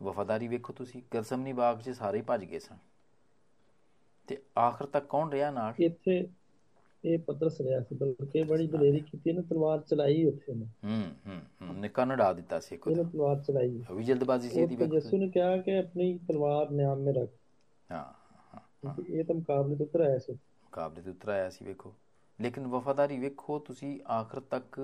ਵਫਾਦਾਰੀ 0.00 0.48
ਵੇਖੋ 0.48 0.72
ਤੁਸੀਂ 0.72 1.02
ਗਰਸਮਨੀ 1.14 1.52
ਬਾਗ 1.54 1.80
'ਚ 1.80 1.90
ਸਾਰੇ 1.90 2.18
ਹੀ 2.18 2.22
ਭੱਜ 2.22 2.44
ਗਏ 2.44 2.58
ਸਨ। 2.58 2.76
ਤੇ 4.28 4.36
ਆਖਰ 4.58 4.86
ਤੱਕ 4.86 5.06
ਕੌਣ 5.06 5.30
ਰਿਹਾ 5.30 5.50
ਨਾਲ? 5.50 5.74
ਇੱਥੇ 5.80 6.16
ਇਹ 7.04 7.18
ਪਤਰਸ 7.18 7.60
ਰਿਹਾ 7.60 7.80
ਸੀ 7.80 7.94
ਬਲਕਿ 7.96 8.42
ਬੜੀ 8.44 8.66
ਦਲੇਰੀ 8.68 9.00
ਕੀਤੀ 9.00 9.30
ਇਹਨੇ 9.30 9.42
ਤਲਵਾਰ 9.42 9.80
ਚਲਾਈ 9.80 10.24
ਉੱਥੇ 10.24 10.54
ਨੇ। 10.54 10.66
ਹੂੰ 10.84 11.02
ਹੂੰ 11.26 11.40
ਹੂੰ 11.62 11.74
ਨਿੱਕਾ 11.76 12.04
ਨੜਾ 12.04 12.32
ਦਿੱਤਾ 12.32 12.60
ਸੀ 12.60 12.76
ਇਹਨੇ 12.86 12.94
ਕੋਈ 12.94 12.94
ਤਲਵਾਰ 13.04 13.42
ਚਲਾਈ। 13.42 13.78
ਵੀ 13.90 14.04
ਜਲਦਬਾਜ਼ੀ 14.04 14.50
ਸੀ 14.50 14.60
ਇਹਦੀ 14.60 14.76
ਵੇਖੋ 14.76 14.94
ਯਿਸੂ 14.94 15.16
ਨੇ 15.16 15.28
ਕਿਹਾ 15.30 15.56
ਕਿ 15.58 15.78
ਆਪਣੀ 15.78 16.18
ਤਲਵਾਰ 16.28 16.70
ਨਿਆਮ 16.70 16.98
ਮੇ 16.98 17.12
ਰੱਖ। 17.12 17.30
ਹਾਂ 17.90 18.04
ਹਾਂ 18.84 18.96
ਇਹ 19.08 19.24
ਤਾਂ 19.24 19.34
ਮੁਕਾਬਲੇ 19.34 19.76
ਤੋਂ 19.76 19.86
ਉੱਤਰ 19.86 20.00
ਆਇਆ 20.00 20.18
ਸੀ। 20.18 20.38
ਮੁਕਾਬਲੇ 20.64 21.02
ਤੇ 21.02 21.10
ਉਤਰ 21.10 21.28
ਆਇਆ 21.28 21.48
ਸੀ 21.50 21.64
ਵੇਖੋ। 21.64 21.92
ਲੇਕਿਨ 22.38 22.66
ਵਫਾਦਾਰੀ 22.66 23.18
ਵੇਖੋ 23.18 23.58
ਤੁਸੀਂ 23.58 23.98
ਆਖਰ 24.10 24.40
ਤੱਕ 24.40 24.80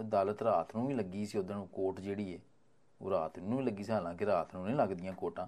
ਅਦਾਲਤ 0.00 0.42
ਰਾਤ 0.42 0.74
ਨੂੰ 0.76 0.86
ਵੀ 0.86 0.94
ਲੱਗੀ 0.94 1.24
ਸੀ 1.26 1.38
ਉਦੋਂ 1.38 1.66
ਕੋਰਟ 1.66 2.00
ਜਿਹੜੀ 2.00 2.30
ਏ। 2.32 2.38
ਉਹ 3.00 3.10
ਰਾਤ 3.10 3.38
ਨੂੰ 3.40 3.64
ਲੱਗੀ 3.64 3.84
ਸੀ 3.84 3.92
ਹਾਲਾਂਕਿ 3.92 4.26
ਰਾਤ 4.26 4.54
ਨੂੰ 4.54 4.64
ਨਹੀਂ 4.64 4.76
ਲੱਗਦੀਆਂ 4.76 5.12
ਕੋਰਟਾਂ 5.14 5.46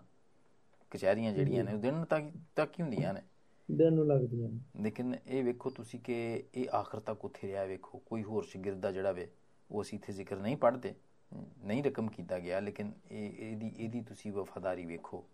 ਕਚਹਿਰੀਆਂ 0.93 1.33
ਜਿਹੜੀਆਂ 1.33 1.65
ਨੇ 1.65 1.73
ਉਹ 1.73 1.79
ਦਿਨ 1.79 2.05
ਤੱਕ 2.05 2.31
ਤੱਕ 2.57 2.79
ਹੀ 2.79 2.83
ਹੁੰਦੀਆਂ 2.83 3.13
ਨੇ। 3.15 3.21
ਦਿਨ 3.69 3.95
ਨੂੰ 3.95 4.07
ਲੱਗਦੀਆਂ 4.07 4.49
ਨੇ। 4.49 4.61
ਲੇਕਿਨ 4.83 5.15
ਇਹ 5.17 5.43
ਵੇਖੋ 5.45 5.71
ਤੁਸੀਂ 5.71 6.01
ਕਿ 6.01 6.15
ਇਹ 6.55 6.69
ਆਖਰ 6.75 7.01
ਤੱਕ 7.01 7.25
ਉੱਥੇ 7.25 7.49
ਰਿਹਾ 7.49 7.65
ਵੇਖੋ। 7.65 7.99
ਕੋਈ 8.01 8.23
ਹੋਰ 8.25 8.45
ਸ਼ਾਗਿਰਦ 8.45 8.87
ਜਿਹੜਾ 8.89 9.13
ਵੇ 9.13 9.29
ਉਹ 9.71 9.83
ਅਸੀਂ 9.83 9.99
ਇੱਥੇ 9.99 10.13
ਜ਼ਿਕਰ 10.13 10.37
ਨਹੀਂ 10.39 10.57
ਪੜ੍ਹਦੇ। 10.57 10.95
ਨਹੀਂ 11.33 11.83
ਰਕਮ 11.85 12.09
ਕੀਤਾ 12.11 12.39
ਗਿਆ 12.39 12.61
ਲੇਕਿਨ 12.61 12.93
ਇਹ 13.11 13.33
ਇਹਦੀ 13.41 13.73
ਇਹਦੀ 13.77 14.01
ਤੁਸੀਂ 14.03 14.33
ਵਫਾਦਾਰੀ 14.33 14.85
ਵੇਖੋ 14.87 15.25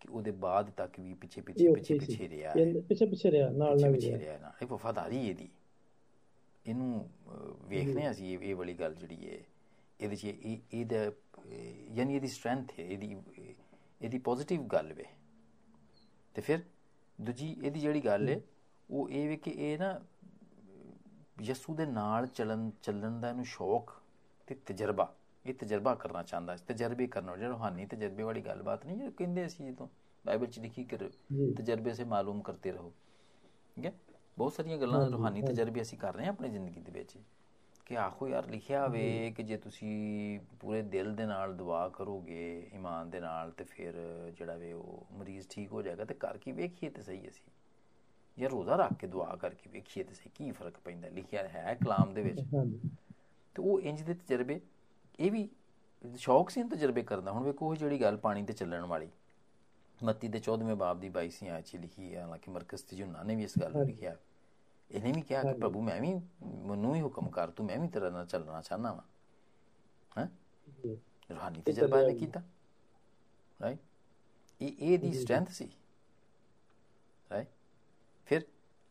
ਕਿ 0.00 0.08
ਉਹਦੇ 0.08 0.30
ਬਾਅਦ 0.38 0.70
ਤੱਕ 0.72 0.98
ਵੀ 1.00 1.14
ਪਿੱਛੇ 1.16 1.40
ਪਿੱਛੇ 1.42 1.68
ਪਿੱਛੇ 1.68 1.94
ਪਿੱਛੇ 1.94 2.28
ਰਿਹਾ। 2.28 2.58
ਪਿੱਛੇ 2.88 3.06
ਪਿੱਛੇ 3.06 3.30
ਰਿਹਾ 3.30 3.48
ਨਾਲ 3.52 3.80
ਨਾਲ 3.80 3.90
ਪਿੱਛੇ 3.90 4.12
ਰਿਹਾ। 4.12 4.38
ਨਾ 4.38 4.52
ਇਹ 4.62 4.66
ਵਫਾਦਾਰੀ 4.68 5.26
ਇਹਦੀ। 5.26 5.48
ਇਹਨੂੰ 6.64 7.08
ਹਾਂ 7.94 8.10
ਅਸੀਂ 8.10 8.32
ਇਹ 8.32 8.42
ਇਹ 8.42 8.54
ਵਾਲੀ 8.56 8.74
ਗੱਲ 8.74 8.94
ਜਿਹੜੀ 8.94 9.28
ਹੈ। 9.28 9.38
ਇਹਦੇ 10.00 10.16
'ਚ 10.16 10.24
ਇਹ 10.24 10.58
ਇਹਦਾ 10.72 11.04
ਯਾਨੀ 11.94 12.14
ਇਹਦੀ 12.16 12.28
ਸਟਰੈਂਥ 12.28 12.72
ਹੈ 12.78 12.84
ਇਹਦੀ 12.84 13.16
ਇਹਦੀ 14.00 14.18
ਪੋਜ਼ਿਟਿਵ 14.18 14.62
ਗੱਲ 14.66 14.92
ਵੇ। 14.92 15.04
ਤੇ 16.34 16.42
ਫਿਰ 16.42 16.62
ਦੂਜੀ 17.18 17.50
ਇਹਦੀ 17.62 17.80
ਜਿਹੜੀ 17.80 18.00
ਗੱਲ 18.04 18.28
ਹੈ 18.28 18.40
ਉਹ 18.88 19.10
ਇਹ 19.10 19.28
ਵੇ 19.28 19.36
ਕਿ 19.36 19.50
ਇਹ 19.50 19.78
ਨਾ 19.78 19.98
ਯਿਸੂ 21.42 21.74
ਦੇ 21.74 21.86
ਨਾਲ 21.86 22.26
ਚੱਲਣ 22.26 22.70
ਚੱਲਣ 22.82 23.20
ਦਾ 23.20 23.28
ਇਹਨੂੰ 23.28 23.44
ਸ਼ੌਕ 23.44 23.90
ਤੇ 24.48 24.54
ਤਜਰਬਾ 24.66 25.14
ਇਹ 25.44 25.54
ਤਜਰਬਾ 25.54 25.94
ਕਰਨਾ 25.94 26.22
ਚਾਹੁੰਦਾ 26.22 26.56
ਸੀ 26.56 26.64
ਤਜਰਬੇ 26.66 27.06
ਕਰਨਾ 27.06 27.36
ਜਿਹੜਾ 27.36 27.50
ਰੂਹਾਨੀ 27.50 27.86
ਤਜਰਬੇ 27.86 28.22
ਵਾਲੀ 28.22 28.40
ਗੱਲਬਾਤ 28.40 28.84
ਨਹੀਂ 28.86 29.10
ਕਹਿੰਦੇ 29.12 29.48
ਸੀ 29.48 29.64
ਜਦੋਂ 29.64 29.88
ਬਾਈਬਲ 30.24 30.46
'ਚ 30.46 30.58
ਲਿਖੀ 30.58 30.84
ਕਰ 30.84 31.08
ਤਜਰਬੇ 31.56 31.92
ਸੇ 31.94 32.04
ਮਾਲੂਮ 32.04 32.40
ਕਰਤੇ 32.42 32.72
ਰਹੋ। 32.72 32.92
ਠੀਕ 33.76 33.86
ਹੈ? 33.86 33.92
ਬਹੁਤ 34.38 34.52
ਸਾਰੀਆਂ 34.52 34.78
ਗੱਲਾਂ 34.78 35.00
ਰੂਹਾਨੀ 35.10 35.42
ਤਜਰਬੇ 35.42 35.82
ਅਸੀਂ 35.82 35.98
ਕਰ 35.98 36.14
ਰਹੇ 36.14 36.24
ਹਾਂ 36.24 36.32
ਆਪਣੀ 36.32 36.48
ਜ਼ਿੰਦਗੀ 36.48 36.80
ਦੇ 36.80 36.92
ਵਿੱਚ। 36.92 37.16
ਕਿ 37.86 37.96
ਆਖੋ 37.96 38.28
ਯਾਰ 38.28 38.46
ਲਿਖਿਆ 38.46 38.86
ਹੋਵੇ 38.86 39.32
ਕਿ 39.36 39.42
ਜੇ 39.42 39.56
ਤੁਸੀਂ 39.56 40.40
ਪੂਰੇ 40.60 40.82
ਦਿਲ 40.82 41.14
ਦੇ 41.14 41.26
ਨਾਲ 41.26 41.54
ਦੁਆ 41.54 41.88
ਕਰੋਗੇ 41.88 42.70
ਈਮਾਨ 42.74 43.10
ਦੇ 43.10 43.20
ਨਾਲ 43.20 43.50
ਤੇ 43.50 43.64
ਫਿਰ 43.64 43.94
ਜਿਹੜਾ 44.38 44.56
ਵੇ 44.56 44.72
ਉਹ 44.72 45.06
ਮਰੀਜ਼ 45.12 45.46
ਠੀਕ 45.50 45.72
ਹੋ 45.72 45.82
ਜਾਏਗਾ 45.82 46.04
ਤੇ 46.04 46.14
ਕਰ 46.14 46.38
ਕੀ 46.38 46.52
ਵੇਖੀਏ 46.52 46.90
ਤੇ 46.90 47.02
ਸਹੀ 47.02 47.28
ਅਸੀਂ। 47.28 47.50
ਯਾਰ 48.36 48.50
ਰੋਜ਼ਾ 48.50 48.76
ਰੱਖ 48.76 48.92
ਕੇ 48.92 49.06
ਦੁਆ 49.06 49.36
ਕਰਕੇ 49.36 49.70
ਵੇਖੀਏ 49.70 50.04
ਤੇ 50.04 50.14
ਸਹੀ 50.14 50.30
ਕੀ 50.34 50.50
ਫ਼ਰਕ 50.50 50.78
ਪੈਂਦਾ? 50.78 51.08
ਲਿਖਿਆ 51.08 51.48
ਹੈ 51.48 51.74
ਕਲਾਮ 51.74 52.14
ਦੇ 52.14 52.22
ਵਿੱਚ। 52.22 52.44
ਤੇ 53.56 53.62
ਉਹ 53.62 53.80
ਇੰਜ 53.80 54.02
ਦੇ 54.02 54.14
ਤਜਰਬੇ 54.14 54.60
ਇਹ 55.18 55.30
ਵੀ 55.30 55.48
ਸ਼ੌਕ 56.04 56.50
ਸੀ 56.50 56.62
ਤਜਰਬੇ 56.62 57.02
ਕਰਦਾ 57.02 57.32
ਹੁਣ 57.32 57.42
ਵੇਖੋ 57.42 57.68
ਉਹ 57.68 57.74
ਜਿਹੜੀ 57.76 58.00
ਗੱਲ 58.00 58.16
ਪਾਣੀ 58.16 58.42
ਤੇ 58.42 58.52
ਚੱਲਣ 58.52 58.84
ਵਾਲੀ। 58.86 59.08
ਮੱਤੀ 60.00 60.28
ਦੇ 60.28 60.38
14ਵੇਂ 60.40 60.74
ਬਾਬ 60.76 61.00
ਦੀ 61.00 61.08
22ਵੀਂ 61.10 61.50
ਆਇਤ 61.50 61.66
'ਚ 61.66 61.76
ਲਿਖੀ 61.76 62.14
ਹੈ 62.14 62.22
ਹਾਲਾਂਕਿ 62.22 62.50
ਮਰਕਜ਼ 62.50 62.84
ਤੇ 62.84 62.96
ਯੂਨਾ 62.96 63.22
ਨੇ 63.22 63.36
ਵੀ 63.36 63.44
ਇਸ 63.44 63.58
ਗੱਲ 63.58 63.72
ਨੂੰ 63.72 63.84
ਲਿਖਿਆ। 63.84 64.16
ਇਹਨੇ 64.90 65.12
ਵੀ 65.12 65.22
ਕਿਹਾ 65.22 65.42
ਕਿ 65.42 65.58
ਪ੍ਰਭੂ 65.58 65.80
ਮੈਂ 65.82 66.00
ਵੀ 66.00 66.14
ਮੈਨੂੰ 66.66 66.94
ਹੀ 66.94 67.00
ਹੁਕਮ 67.00 67.28
ਕਰ 67.30 67.50
ਤੂੰ 67.50 67.66
ਮੈਂ 67.66 67.78
ਵੀ 67.78 67.88
ਤੇਰੇ 67.88 68.10
ਨਾਲ 68.10 68.26
ਚੱਲਣਾ 68.26 68.60
ਚਾਹਨਾ 68.62 68.92
ਵਾਂ 68.92 69.02
ਹੈ 70.18 70.28
ਰੂਹਾਨੀ 71.30 71.62
ਤਜਰਬਾ 71.62 72.00
ਇਹਨੇ 72.00 72.18
ਕੀਤਾ 72.18 72.42
ਰਾਈਟ 73.60 73.78
ਇਹ 74.60 74.76
ਇਹ 74.80 74.98
ਦੀ 74.98 75.12
ਸਟਰੈਂਥ 75.12 75.50
ਸੀ 75.50 75.70
ਰਾਈਟ 77.30 77.48
ਫਿਰ 78.26 78.44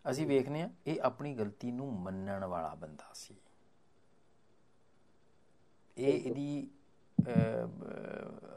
ਅਸੀਂ 0.05 0.25
ਵੇਖਨੇ 0.27 0.61
ਆ 0.61 0.69
ਇਹ 0.87 1.01
ਆਪਣੀ 1.01 1.33
ਗਲਤੀ 1.35 1.71
ਨੂੰ 1.71 1.91
ਮੰਨਣ 1.93 2.45
ਵਾਲਾ 2.45 2.73
ਬੰਦਾ 2.75 3.13
ਸੀ 3.13 3.35
ਇਹ 5.97 6.13
ਇਹਦੀ 6.13 6.69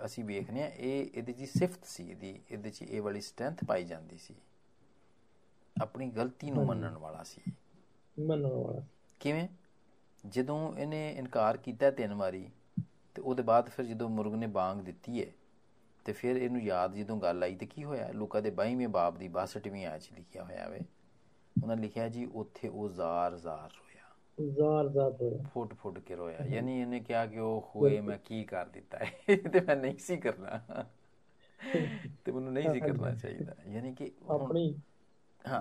ਅਸੀਂ 0.04 0.24
ਵੇਖਨੇ 0.24 0.62
ਆ 0.62 0.66
ਇਹ 0.66 1.10
ਇਹਦੀ 1.14 1.32
ਜੀ 1.32 1.47
ਸਿਫਤ 1.47 1.84
ਸੀ 1.84 2.10
ਇਹਦੀ 2.10 2.41
ਇਹਦੇ 2.50 2.70
ਚ 2.70 2.82
ਇਹ 2.82 3.03
ਵਾਲੀ 3.03 3.20
ਸਟਰੈਂਥ 3.20 3.64
ਪਾਈ 3.64 3.84
ਜਾਂਦੀ 3.84 4.18
ਸੀ 4.18 4.34
ਆਪਣੀ 5.82 6.10
ਗਲਤੀ 6.10 6.50
ਨੂੰ 6.50 6.66
ਮੰਨਣ 6.66 6.94
ਵਾਲਾ 6.94 7.22
ਸੀ। 7.22 7.53
ਮੰਨਣ 8.19 8.47
ਵਾਲਾ 8.47 8.82
ਕਿਵੇਂ? 9.20 9.48
ਜਦੋਂ 10.26 10.76
ਇਹਨੇ 10.76 11.14
ਇਨਕਾਰ 11.16 11.56
ਕੀਤਾ 11.56 11.91
ਤਿੰਨ 11.91 12.14
ਵਾਰੀ 12.14 12.50
ਤੇ 13.14 13.22
ਉਹਦੇ 13.22 13.42
ਬਾਅਦ 13.42 13.69
ਫਿਰ 13.69 13.86
ਜਦੋਂ 13.86 14.09
ਮੁਰਗ 14.09 14.34
ਨੇ 14.34 14.47
ਬਾਂਗ 14.47 14.78
ਦਿੱਤੀ 14.78 15.20
ਹੈ 15.20 15.31
ਤੇ 16.04 16.12
ਫਿਰ 16.12 16.36
ਇਹਨੂੰ 16.36 16.62
ਯਾਦ 16.62 16.94
ਜਦੋਂ 16.94 17.16
ਗੱਲ 17.16 17.42
ਆਈ 17.42 17.54
ਤੇ 17.54 17.66
ਕੀ 17.66 17.84
ਹੋਇਆ? 17.84 18.09
ਲੂਕਾ 18.12 18.41
ਦੇ 18.41 18.50
22ਵੇਂ 18.50 18.88
ਬਾਬ 18.88 19.19
ਦੀ 19.19 19.28
62ਵੀਂ 19.28 19.86
ਆਇਤ 19.86 20.03
ਲਿਖਿਆ 20.12 20.44
ਹੋਇਆ 20.44 20.69
ਵੇ। 20.69 20.81
ਉਹਨਾਂ 21.62 21.76
ਲਿਖਿਆ 21.76 22.09
ਜੀ 22.09 22.25
ਉੱਥੇ 22.34 22.69
ਉਹ 22.69 22.88
ਜ਼ਾਰ 22.88 23.36
ਜ਼ਾਰ 23.36 23.70
ਰੋਇਆ। 23.70 23.97
ਜ਼ਾਰ 24.50 24.88
ਜ਼ਾਰ 24.88 25.12
ਹੋਇਆ 25.12 25.42
ਫੁੱਟ 25.54 25.75
ਫੁੱਟ 25.75 25.98
ਕੇ 25.98 26.16
ਰੋਇਆ। 26.16 26.38
ਯਾਨੀ 26.47 26.81
ਇਹਨੇ 26.81 27.00
ਕਿਹਾ 27.00 27.26
ਕਿ 27.26 27.38
ਉਹ 27.38 27.70
ਹੋਏ 27.76 28.00
ਮੈਂ 28.00 28.19
ਕੀ 28.19 28.44
ਕਰ 28.44 28.66
ਦਿੱਤਾ 28.66 28.98
ਹੈ 28.98 29.36
ਤੇ 29.53 29.60
ਮੈਂ 29.60 29.76
ਨਹੀਂ 29.76 29.98
ਸੀ 29.98 30.16
ਕਰਨਾ। 30.16 30.84
ਤੇ 32.25 32.32
ਮੈਨੂੰ 32.32 32.53
ਨਹੀਂ 32.53 32.70
ਸੀ 32.72 32.81
ਕਰਨਾ 32.81 33.15
ਚਾਹੀਦਾ। 33.15 33.54
ਯਾਨੀ 33.66 33.94
ਕਿ 33.94 34.12
ਆਪਣੀ 34.31 34.75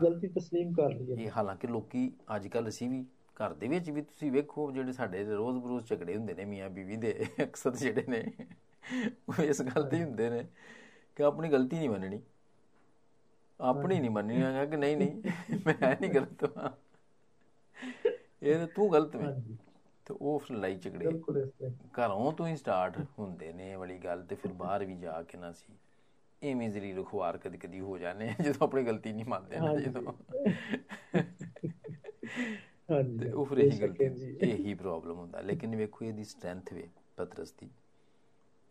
ਗਲਤੀ 0.01 0.27
ਤਸਲੀਮ 0.29 0.73
ਕਰ 0.73 0.89
ਲਈ 0.91 1.11
ਹੈ। 1.11 1.15
ਇਹ 1.15 1.29
ਹਾਲਾਂਕਿ 1.31 1.67
ਲੋਕੀ 1.67 2.11
ਅੱਜ 2.35 2.47
ਕੱਲ 2.47 2.67
ਅਸੀਂ 2.67 2.89
ਵੀ 2.89 3.03
ਘਰ 3.37 3.53
ਦੇ 3.53 3.67
ਵਿੱਚ 3.67 3.89
ਵੀ 3.89 4.01
ਤੁਸੀਂ 4.01 4.31
ਵੇਖੋ 4.31 4.71
ਜਿਹੜੇ 4.71 4.91
ਸਾਡੇ 4.91 5.23
ਰੋਜ਼ 5.25 5.57
ਬਰੋਜ਼ 5.57 5.85
ਝਗੜੇ 5.85 6.15
ਹੁੰਦੇ 6.17 6.33
ਨੇ 6.33 6.45
ਮੀਆਂ 6.45 6.69
ਬੀਵੀ 6.69 6.95
ਦੇ 6.97 7.13
ਅਕਸਰ 7.43 7.75
ਜਿਹੜੇ 7.75 8.03
ਨੇ 8.07 8.23
ਉਹ 9.29 9.41
ਇਸ 9.43 9.61
ਗੱਲ 9.65 9.83
ਤੇ 9.83 9.97
ਹੀ 9.97 10.03
ਹੁੰਦੇ 10.03 10.29
ਨੇ 10.29 10.45
ਕਿ 11.17 11.23
ਆਪਣੀ 11.23 11.49
ਗਲਤੀ 11.49 11.77
ਨਹੀਂ 11.77 11.89
ਮੰਨਣੀ। 11.89 12.21
ਆਪਣੀ 13.59 13.99
ਨਹੀਂ 13.99 14.09
ਮੰਨਣੀ। 14.09 14.41
ਹੈਗਾ 14.41 14.65
ਕਿ 14.65 14.77
ਨਹੀਂ 14.77 14.97
ਨਹੀਂ 14.97 15.59
ਮੈਂ 15.65 15.95
ਨਹੀਂ 15.95 16.09
ਗਲਤ 16.11 16.43
ਹਾਂ 16.57 16.69
ਇਹ 18.43 18.65
ਤਾਂ 18.67 18.87
ਗਲਤ 18.89 19.15
ਹੈ 19.15 19.31
ਤੇ 20.05 20.13
ਉਹ 20.13 20.39
ਫਿਰ 20.39 20.57
ਲੜਾਈ 20.57 20.75
ਝਗੜੇ। 20.75 21.09
ਘਰੋਂ 21.93 22.31
ਤੋਂ 22.31 22.47
ਹੀ 22.47 22.55
ਸਟਾਰਟ 22.55 22.97
ਹੁੰਦੇ 23.19 23.51
ਨੇ 23.53 23.75
ਵਾਲੀ 23.75 23.97
ਗੱਲ 23.97 24.23
ਤੇ 24.23 24.35
ਫਿਰ 24.35 24.53
ਬਾਹਰ 24.53 24.85
ਵੀ 24.85 24.95
ਜਾ 24.95 25.21
ਕੇ 25.23 25.37
ਨਾ 25.37 25.51
ਸੀ। 25.51 25.73
ਐਵੇਂ 26.45 26.69
ਜ਼ਲੀਲ 26.69 27.03
ਖੁਆਰ 27.03 27.37
ਕਦੀ 27.37 27.57
ਕਦੀ 27.57 27.79
ਹੋ 27.79 27.97
ਜਾਂਦੇ 27.97 28.29
ਆ 28.29 28.43
ਜਦੋਂ 28.43 28.67
ਆਪਣੀ 28.67 28.83
ਗਲਤੀ 28.83 29.13
ਨਹੀਂ 29.13 29.25
ਮੰਨਦੇ 29.25 29.59
ਨਾ। 29.59 29.73
ਜਦੋਂ। 29.75 30.13
ਹਾਂਜੀ। 32.89 33.19
ਤੇ 33.19 33.31
ਉਹ 33.31 33.45
ਫਿਰ 33.45 33.57
ਇਹੀ 33.57 33.79
ਗਲਤੀ 33.79 34.05
ਇਹੀ 34.43 34.73
ਪ੍ਰੋਬਲਮ 34.73 35.17
ਹੁੰਦਾ। 35.17 35.41
ਲੇਕਿਨ 35.41 35.75
ਵੇਖੋ 35.75 36.05
ਇਹਦੀ 36.05 36.23
ਸਟਰੈਂਥ 36.23 36.73
ਵੇ 36.73 36.87
ਪਤਰਸ 37.17 37.51
ਦੀ 37.53 37.69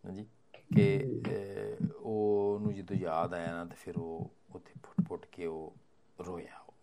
ਹਾਂਜੀ? 0.04 0.26
ਕਿ 0.70 1.76
ਉਹ 1.96 2.58
ਨੂੰ 2.60 2.72
ਜਦੋਂ 2.74 2.96
ਯਾਦ 2.96 3.34
ਆਇਆ 3.34 3.52
ਨਾ 3.54 3.64
ਤੇ 3.64 3.74
ਫਿਰ 3.76 3.96
ਉਹ 3.96 4.30
ਉੱਥੇ 4.50 4.72
ਫੁੱਟ 4.82 5.00
ਫੁੱਟ 5.08 5.26
ਕੇ 5.26 5.46
ਉਹ 5.46 5.74
ਰੋਇਆ। 6.18 6.58
ਉਹ 6.60 6.74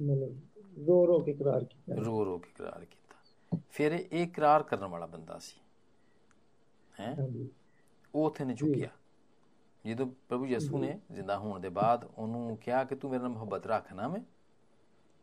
ਮਤਲਬ 0.00 0.88
ਰੋ 0.88 1.06
ਰੋ 1.06 1.18
ਕੇ 1.20 1.30
ਇਕਰਾਰ 1.30 1.64
ਕੀਤਾ। 1.64 1.94
ਰੋ 1.96 2.24
ਰੋ 2.24 2.38
ਕੇ 2.38 2.48
ਇਕਰਾਰ 2.50 2.84
ਕੀਤਾ। 2.84 3.16
ਫਿਰ 3.70 3.92
ਇਹ 3.92 4.22
ਇਕਰਾਰ 4.24 4.62
ਕਰਨ 4.62 4.84
ਵਾਲਾ 4.86 5.06
ਬੰਦਾ 5.06 5.38
ਸੀ। 5.38 5.60
ਹੈ? 6.94 7.16
ਉਹ 8.14 8.26
ਉੱਥੇ 8.26 8.44
ਨੇ 8.44 8.54
ਚੁੱਕਿਆ 8.54 8.88
ਜਦੋਂ 9.84 10.06
ਪ੍ਰਭੂ 10.28 10.46
ਯਿਸੂ 10.46 10.78
ਨੇ 10.78 10.98
ਜ਼ਿੰਦਾ 11.12 11.36
ਹੋਣ 11.38 11.60
ਦੇ 11.60 11.68
ਬਾਅਦ 11.68 12.04
ਉਹਨੂੰ 12.04 12.56
ਕਿਹਾ 12.56 12.82
ਕਿ 12.84 12.94
ਤੂੰ 12.94 13.10
ਮੇਰੇ 13.10 13.22
ਨਾਲ 13.22 13.30
ਮੁਹੱਬਤ 13.30 13.66
ਰੱਖਣਾ 13.66 14.08
ਮੈਂ 14.08 14.20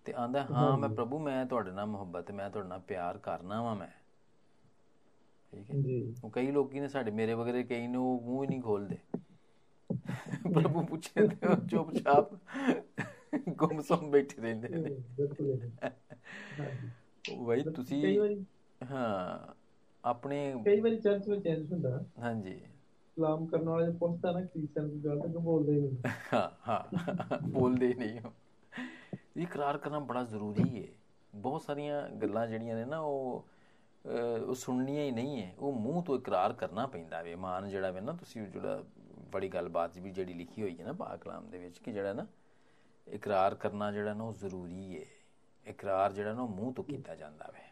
ਤੇ 0.06 0.14
ਆਂਦਾ 0.14 0.44
ਹਾਂ 0.46 0.78
ਮੈਂ 0.78 0.90
ਪ੍ਰਭੂ 0.90 1.20
ਮੈਂ 1.20 1.46
ਤੁਹਾਡੇ 1.46 1.72
ਨਾਲ 1.72 1.86
ਮੁਹੱਬਤ 1.86 2.32
ਮੈਂ 2.32 2.50
ਤੁਹਾਡੇ 2.50 2.70
ਨਾਲ 2.70 2.80
ਪਿਆਰ 2.80 3.18
ਕਰਨਾ 3.18 3.62
ਵਾਂ 3.62 3.76
ਮੈਂ। 3.76 3.88
ਠੀਕ 5.54 5.72
ਹੈ? 5.72 5.76
ਜੀ। 5.78 6.16
ਉਹ 6.24 6.30
ਕਈ 6.30 6.52
ਲੋਕੀ 6.52 6.80
ਨੇ 6.80 6.88
ਸਾਡੇ 6.88 7.12
ਮੇਰੇ 7.12 7.34
ਵਗਰੇ 7.34 7.64
ਕਈ 7.64 7.88
ਨੇ 7.88 7.98
ਮੂੰਹ 7.98 8.44
ਹੀ 8.44 8.48
ਨਹੀਂ 8.48 8.62
ਖੋਲਦੇ। 8.62 8.98
ਪ੍ਰਭੂ 10.54 10.82
ਪੁੱਛੇ 10.86 11.28
ਤੇ 11.28 11.48
ਉਹ 11.48 11.68
ਚੁੱਪਚਾਪ 11.68 12.34
ਗੁੰਮਸਮ 13.50 14.10
ਬੈਠੇ 14.12 14.42
ਰਹਿੰਦੇ 14.42 14.70
ਨੇ। 14.70 14.90
ਬਈ 17.40 17.64
ਤੁਸੀਂ 17.76 18.20
ਹਾਂ 18.82 19.54
ਆਪਣੇ 20.04 20.40
ਕਈ 20.66 20.80
ਵਾਰੀ 20.82 20.98
ਚਰਚ 20.98 21.30
ਵਿੱਚ 21.30 21.46
ਇੰਜ 21.46 21.74
ਹੁੰਦਾ। 21.74 22.00
ਹਾਂਜੀ। 22.20 22.60
ਸਲਾਮ 23.18 23.46
ਕਰਨ 23.46 23.70
ਵਾਲੇ 23.70 23.92
ਪੁੱਛਦਾ 23.92 24.32
ਨਾ 24.32 24.42
ਕ੍ਰਿਸਚਨ 24.42 24.90
ਦੀ 24.90 25.00
ਗੱਲ 25.06 25.20
ਤਾਂ 25.20 25.42
ਬੋਲਦੇ 25.42 25.74
ਹੀ 25.74 25.82
ਨਹੀਂ 25.82 25.98
ਹਾਂ 26.34 26.50
ਹਾਂ 26.68 27.38
ਬੋਲਦੇ 27.50 27.94
ਨਹੀਂ 27.94 28.20
ਹੋ 28.20 28.32
ਇਹ 29.38 29.42
ਇਕਰਾਰ 29.44 29.78
ਕਰਨਾ 29.78 30.00
ਬੜਾ 30.00 30.24
ਜ਼ਰੂਰੀ 30.24 30.84
ਹੈ 30.84 30.88
ਬਹੁਤ 31.34 31.62
ਸਾਰੀਆਂ 31.62 32.10
ਗੱਲਾਂ 32.10 32.48
ਜਿਹੜੀਆਂ 32.48 32.76
ਨੇ 32.76 32.86
ਨਾ 32.86 33.00
ਉਹ 33.00 33.46
ਉਹ 34.48 34.54
ਸੁਣਨੀਆਂ 34.56 35.04
ਹੀ 35.04 35.12
ਨਹੀਂ 35.12 35.42
ਹੈ 35.42 35.54
ਉਹ 35.60 35.74
ਮੂੰਹ 35.74 36.04
ਤੋਂ 36.04 36.18
ਇਕਰਾਰ 36.18 36.54
ਕਰਨਾ 36.54 36.86
ਪੈਂਦਾ 36.88 37.22
ਵੇ। 37.22 37.36
ਮਾਨ 37.36 37.68
ਜਿਹੜਾ 37.70 37.92
ਵੇ 37.92 38.02
ਨਾ 38.02 38.12
ਤੁਸੀਂ 38.14 38.48
ਜਿਹੜਾ 38.48 38.84
ਬੜੀ 39.32 39.48
ਗੱਲਬਾਤ 39.50 39.98
ਵੀ 39.98 40.12
ਜਿਹੜੀ 40.12 40.34
ਲਿਖੀ 40.34 40.62
ਹੋਈ 40.62 40.78
ਹੈ 40.80 40.86
ਨਾ 40.86 40.94
ਪਾਕ 40.94 41.20
ਕਲਾਮ 41.20 41.50
ਦੇ 41.50 41.58
ਵਿੱਚ 41.58 41.78
ਕਿ 41.80 41.92
ਜਿਹੜਾ 41.92 42.14
ਨਾ 42.14 42.26
ਇਕਰਾਰ 43.08 43.56
ਕਰਨਾ 43.56 43.92
ਜਿਹੜਾ 43.92 44.14
ਨਾ 44.14 44.24
ਉਹ 44.24 44.34
ਜ਼ਰੂਰੀ 44.34 45.00
ਹੈ 45.00 45.06
ਇਕਰਾਰ 45.66 46.12
ਜਿਹੜਾ 46.14 46.34
ਨਾ 46.34 46.46
ਮੂੰਹ 46.46 46.74
ਤੋਂ 46.74 46.84
ਕੀਤਾ 46.84 47.16
ਜਾਂਦਾ 47.16 47.52
ਵੇ। 47.54 47.66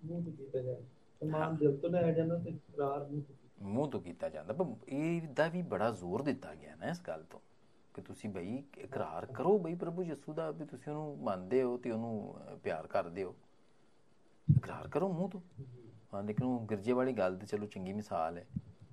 ਮੂੰਹ 0.00 0.24
ਤੋਂ 0.24 0.32
ਕੀਤਾ 0.32 0.62
ਜਾਏ 0.62 0.82
ਸਮਾਨ 1.22 1.56
ਦਿਲ 1.56 1.76
ਤੋਂ 1.76 1.90
ਲੈ 1.90 2.12
ਜਾਂਦਾ 2.12 2.38
ਤੇ 2.38 2.50
ਇਕਰਾਰ 2.50 3.00
ਨਹੀਂ 3.00 3.22
ਕੀਤਾ 3.22 3.43
ਮੂੰਹ 3.58 3.90
ਤੋਂ 3.90 4.00
ਕੀਤਾ 4.00 4.28
ਜਾਂਦਾ। 4.28 4.54
ਪਰ 4.54 4.74
ਇਹ 4.88 5.28
ਦਾ 5.34 5.46
ਵੀ 5.48 5.62
ਬੜਾ 5.68 5.90
ਜ਼ੋਰ 5.92 6.22
ਦਿੱਤਾ 6.22 6.54
ਗਿਆ 6.54 6.74
ਨਾ 6.76 6.88
ਇਸ 6.88 7.00
ਗੱਲ 7.02 7.22
ਤੋਂ 7.24 7.40
ਕਿ 7.94 8.02
ਤੁਸੀਂ 8.02 8.30
ਬਈ 8.30 8.56
ਇਕਰਾਰ 8.78 9.26
ਕਰੋ 9.32 9.58
ਬਈ 9.58 9.74
ਪ੍ਰਭੂ 9.76 10.02
ਯਿਸੂ 10.02 10.32
ਦਾ 10.32 10.50
ਵੀ 10.50 10.64
ਤੁਸੀਂ 10.66 10.92
ਉਹਨੂੰ 10.92 11.16
ਮੰਨਦੇ 11.24 11.62
ਹੋ 11.62 11.76
ਤੇ 11.78 11.90
ਉਹਨੂੰ 11.90 12.36
ਅਹ, 12.42 12.56
ਪਿਆਰ 12.58 12.86
ਕਰਦੇ 12.88 13.24
ਹੋ। 13.24 13.34
ਇਕਰਾਰ 14.48 14.88
ਕਰੋ 14.88 15.08
ਮੂੰਹ 15.10 15.28
ਤੋਂ। 15.30 15.40
ਹਾਂ 16.12 16.22
ਲੇਕਿਨ 16.22 16.44
ਉਹ 16.44 16.66
ਗਿਰਜੇ 16.66 16.92
ਵਾਲੀ 16.92 17.12
ਗੱਲ 17.12 17.36
ਤੇ 17.38 17.46
ਚਲੋ 17.46 17.66
ਚੰਗੀ 17.66 17.92
ਮਿਸਾਲ 17.92 18.38
ਹੈ। 18.38 18.46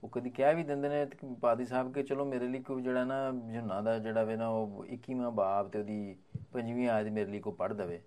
ਉਹ 0.04 0.10
ਕਦੀ 0.10 0.30
ਕਹਿ 0.30 0.56
ਵੀ 0.56 0.64
ਦਿੰਦੇ 0.64 0.90
ਨੇ 0.90 1.06
ਕਿ 1.12 1.28
ਪਾਦੀ 1.42 1.66
ਸਾਹਿਬ 1.66 1.92
ਕਿ 1.94 2.04
ਚਲੋ 2.04 2.26
ਮੇਰੇ 2.26 2.48
ਲਈ 2.48 2.62
ਕੋਈ 2.64 2.82
ਜਿਹੜਾ 2.82 3.04
ਨਾ 3.06 3.20
ਜੁਨਾ 3.52 3.80
ਦਾ 3.82 3.98
ਜਿਹੜਾ 4.00 4.24
ਵੇ 4.24 4.36
ਨਾ 4.36 4.48
ਉਹ 4.50 4.86
21ਵਾਂ 4.88 5.32
ਬਾਬ 5.34 5.70
ਤੇ 5.70 5.80
ਉਹਦੀ 5.80 6.16
ਪੰਜਵੀਂ 6.54 6.88
ਆਇਤ 6.90 7.08
ਮੇਰੇ 7.10 7.32
ਲਈ 7.32 7.40
ਕੋ 7.40 7.52
ਪੜ੍ਹ 7.54 7.74
ਦਵੇ। 7.74 8.02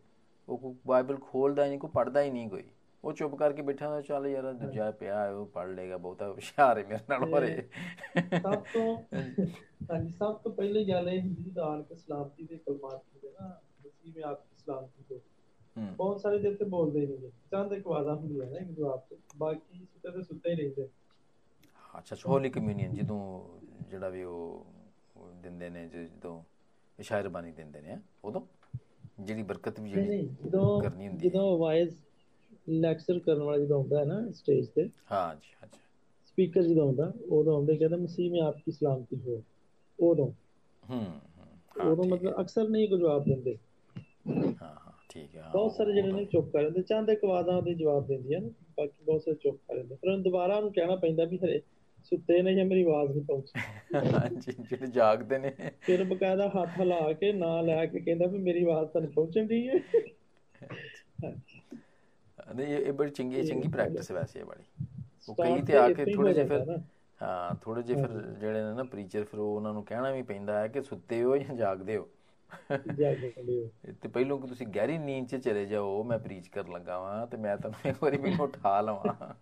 ਉਹ 0.48 0.58
ਕੋ 0.58 0.74
ਬਾਈਬਲ 0.86 1.16
ਖੋਲਦਾ 1.20 1.66
ਨਹੀਂ 1.66 1.78
ਕੋ 1.78 1.88
ਪੜ੍ਹਦਾ 1.88 2.22
ਹੀ 2.22 2.30
ਨਹੀਂ 2.30 2.48
ਕੋਈ। 2.50 2.68
ਉਹ 3.04 3.12
ਚੁੱਪ 3.12 3.34
ਕਰਕੇ 3.34 3.62
ਬੈਠਾ 3.62 4.00
ਚੱਲ 4.00 4.26
ਯਾਰ 4.26 4.52
ਦੂਜਾ 4.52 4.90
ਪਿਆ 4.90 5.30
ਉਹ 5.30 5.46
ਪੜ੍ਹ 5.46 5.70
ਲੇਗਾ 5.70 5.96
ਬਹੁਤਾ 5.96 6.28
ਹੁਸ਼ਿਆਰ 6.32 6.78
ਹੈ 6.78 6.84
ਮੇਰੇ 6.84 7.04
ਨਾਲ 7.08 7.32
ਹੋਰੇ। 7.32 7.68
ਸਭ 8.42 8.62
ਤੋਂ 8.74 8.96
ਹਾਂਜੀ 9.90 10.12
ਸਭ 10.12 10.34
ਤੋਂ 10.34 10.52
ਪਹਿਲੀ 10.52 10.88
ਗੱਲ 10.88 11.08
ਇਹ 11.08 11.20
ਹੁੰਦੀ 11.22 11.50
ਦਾਨ 11.50 11.82
ਕੇ 11.82 11.94
ਸਲਾਮਤੀ 11.94 12.44
ਦੇ 12.44 12.56
ਕਲਮਾਤ 12.56 12.94
ਹੁੰਦੇ 12.94 13.30
ਨਾ 13.30 13.60
ਮਸੀਹ 13.86 14.12
ਮੈਂ 14.16 14.24
ਆਪ 14.24 14.44
ਸਲਾਮਤੀ 14.56 15.04
ਦੇ 15.08 15.20
ਬਹੁਤ 15.96 16.20
ਸਾਰੇ 16.20 16.38
ਦੇ 16.38 16.54
ਤੇ 16.54 16.64
ਬੋਲਦੇ 16.64 17.06
ਨਹੀਂ 17.06 17.30
ਚੰਦ 17.50 17.72
ਇੱਕ 17.72 17.86
ਵਾਦਾ 17.86 18.14
ਹੁੰਦੀ 18.14 18.40
ਹੈ 18.40 18.46
ਨਾ 18.46 18.58
ਇੱਕ 18.58 18.68
ਜਵਾਬ 18.68 19.00
ਤੇ 19.10 19.16
ਬਾਕੀ 19.36 19.78
ਸੁੱਤੇ 19.78 20.10
ਤੇ 20.10 20.22
ਸੁੱਤੇ 20.22 20.50
ਹੀ 20.50 20.56
ਰਹਿੰਦੇ। 20.56 20.88
ਅੱਛਾ 21.98 22.16
ਹੋਲੀ 22.26 22.50
ਕਮਿਊਨੀਅਨ 22.50 22.94
ਜਦੋਂ 22.94 23.18
ਜਿਹੜਾ 23.90 24.08
ਵੀ 24.08 24.22
ਉਹ 24.22 24.66
ਦਿੰਦੇ 25.42 25.70
ਨੇ 25.70 25.88
ਜਦੋਂ 25.88 26.42
ਇਸ਼ਾਰੇ 26.98 27.28
ਬਾਣੀ 27.28 27.52
ਦਿੰਦੇ 27.52 27.80
ਨੇ 27.80 27.98
ਉਦੋਂ? 28.24 28.40
ਜਿਹੜੀ 29.20 29.42
ਬਰਕਤ 29.42 29.80
ਵੀ 29.80 29.90
ਜਿਹੜੀ 29.90 30.28
ਕਰਨੀ 30.82 31.08
ਹੁੰਦੀ। 31.08 31.28
ਜਦੋਂ 31.28 31.58
ਵਾਇਸ 31.58 31.94
ਲੈਕਚਰ 32.70 33.18
ਕਰਨ 33.18 33.42
ਵਾਲਾ 33.42 33.58
ਜਦੋਂ 33.58 33.76
ਆਉਂਦਾ 33.76 33.98
ਹੈ 34.00 34.04
ਨਾ 34.04 34.20
ਸਟੇਜ 34.32 34.66
ਤੇ 34.68 34.88
ਹਾਂ 35.10 35.34
ਜੀ 35.36 35.54
ਅੱਛਾ 35.62 35.80
ਸਪੀਕਰ 36.26 36.62
ਜਦੋਂ 36.62 36.82
ਆਉਂਦਾ 36.82 37.12
ਉਦੋਂ 37.30 37.54
ਆਉਂਦੇ 37.54 37.76
ਕਹਿੰਦਾ 37.76 37.96
ਮਸੀਹ 37.96 38.30
ਮੈਂ 38.30 38.40
ਆਪਕੀ 38.42 38.72
ਸਲਾਮਤੀ 38.72 39.20
ਹੋ 39.20 39.42
ਉਦੋਂ। 39.98 40.32
ਹੂੰ 40.82 41.00
ਹੂੰ, 41.30 41.60
ਹਾਂ, 41.76 41.84
ਉਦੋਂ 41.84 42.04
ਮਤਲਬ 42.06 42.40
ਅਕਸਰ 42.40 42.68
ਨਹੀਂ 42.68 42.88
ਕੋਈ 42.88 42.98
ਜਵਾਬ 42.98 43.24
ਦਿੰਦੇ। 43.24 43.56
ਹੈ। 44.12 44.52
ਹਾਂ 44.60 44.74
ਹਾਂ 44.76 44.92
ਠੀਕ 45.10 45.34
ਹੈ 45.34 45.42
ਹਾਂ, 45.42 45.54
ਬਹੁਤ 45.54 45.72
ਸਾਰੇ 45.72 45.92
ਜਿਹੜੇ 45.92 46.12
ਨੇ 46.12 46.24
ਚੁੱਪ 46.26 46.50
ਕਰ 46.50 46.62
ਜਾਂਦੇ 46.62 46.82
ਚੰਦ 46.84 47.10
ਇੱਕ 47.10 47.24
ਵਾਦਾਂ 47.24 47.60
ਦੇ 47.62 47.74
ਜਵਾਬ 47.74 48.06
ਦਿੰਦੀਆਂ 48.06 48.40
ਨੇ 48.40 48.50
ਬਾਕੀ 48.78 49.04
ਬਹੁਤ 49.04 49.22
ਸਾਰੇ 49.22 49.36
ਚੁੱਪ 49.36 49.56
ਕਰ 49.58 49.76
ਜਾਂਦੇ। 49.76 49.94
ਫਿਰ 49.94 50.10
ਉਹਨੂੰ 50.10 50.22
ਦੁਬਾਰਾ 50.22 50.56
ਉਹਨੂੰ 50.56 50.72
ਕਹਿਣਾ 50.72 50.96
ਪੈਂਦਾ 50.98 51.24
ਵੀ 51.24 51.38
ਹਰੇ 51.38 51.60
ਸੁੱਤੇ 52.04 52.40
ਨੇ 52.42 52.54
ਜਾਂ 52.54 52.64
ਮੇਰੀ 52.64 52.82
ਆਵਾਜ਼ 52.84 53.10
ਨਹੀਂ 53.10 53.24
ਪਹੁੰਚੀ। 53.24 53.62
ਤਾਂ- 53.90 54.04
ਹਾਂਜੀ 54.12 54.52
ਜਿਹੜੇ 54.60 54.86
ਜਾਗਦੇ 54.88 55.38
ਨੇ। 55.38 55.54
ਫਿਰ 55.80 56.02
ਬਕਾਇਦਾ 56.06 56.48
ਹੱਥ 56.50 56.78
ਹਿਲਾ 56.78 57.12
ਕੇ 57.14 57.32
ਨਾਂ 57.32 57.62
ਲੈ 57.62 57.84
ਕੇ 57.86 58.00
ਕਹਿੰਦਾ 58.00 58.26
ਵੀ 58.26 58.38
ਮੇਰੀ 58.40 58.64
ਆਵਾਜ਼ 58.64 58.88
ਤੁਹਾਨੂੰ 58.88 59.12
ਪਹੁੰਚਣ 59.12 59.46
ਦੀ। 59.46 59.66
ਹੈ 60.62 61.34
ਨਹੀਂ 62.54 62.66
ਇਹ 62.66 62.92
ਬੜੀ 62.92 63.10
ਚੰਗੀ 63.10 63.42
ਚੰਗੀ 63.46 63.68
ਪ੍ਰੈਕਟਿਸ 63.68 64.10
ਹੈ 64.10 64.16
ਵੈਸੇ 64.16 64.40
ਇਹ 64.40 64.44
ਬੜੀ 64.44 64.86
ਉਹ 65.28 65.34
ਕਈ 65.34 65.62
ਤੇ 65.62 65.76
ਆ 65.76 65.88
ਕੇ 65.88 66.04
ਥੋੜੇ 66.14 66.34
ਜਿਹੇ 66.34 66.46
ਫਿਰ। 66.48 66.78
ਹਾਂ 67.22 67.54
ਥੋੜੇ 67.54 67.82
ਜਿਹੇ 67.82 68.02
ਫਿਰ 68.02 68.20
ਜਿਹੜੇ 68.40 68.62
ਨੇ 68.62 68.72
ਨਾ 68.74 68.82
ਪ੍ਰੀਚਰ 68.84 69.24
ਫਿਰ 69.24 69.40
ਉਹ 69.40 69.56
ਉਹਨਾਂ 69.56 69.72
ਨੂੰ 69.72 69.84
ਕਹਿਣਾ 69.84 70.10
ਵੀ 70.10 70.22
ਪੈਂਦਾ 70.22 70.58
ਹੈ 70.58 70.68
ਕਿ 70.68 70.82
ਸੁੱਤੇ 70.82 71.22
ਹੋ 71.24 71.36
ਜਾਂ 71.36 71.54
ਜਾਗਦੇ 71.54 71.96
ਹੋ 71.96 72.08
ਜਾਗਦੇ 72.94 73.32
ਹੋ 73.36 73.92
ਤੇ 73.92 74.08
ਪਹਿਲੋਂ 74.08 74.38
ਕਿ 74.38 74.48
ਤੁਸੀਂ 74.48 74.66
ਗਹਿਰੀ 74.66 74.98
ਨੀਂਦ 74.98 75.28
'ਚ 75.28 75.36
ਚਲੇ 75.36 75.66
ਜਾਓ 75.66 76.02
ਮੈਂ 76.04 76.18
ਪ੍ਰੀਚ 76.18 76.48
ਕਰਨ 76.48 76.72
ਲੱਗਾ 76.72 76.98
ਵਾਂ 76.98 77.26
ਤੇ 77.26 77.36
ਮੈਂ 77.36 77.56
ਤੁਹਾਨੂੰ 77.56 77.90
ਇੱਕ 77.90 78.02
ਵਾਰੀ 78.02 78.18
ਮੈਨੂੰ 78.18 78.44
ਉਠਾ 78.44 78.80
ਲਵਾਂ 78.80 79.34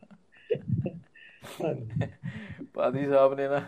ਪਾਦੀ 2.75 3.07
ਸਾਹਿਬ 3.07 3.35
ਨੇ 3.35 3.49
ਨਾ 3.49 3.63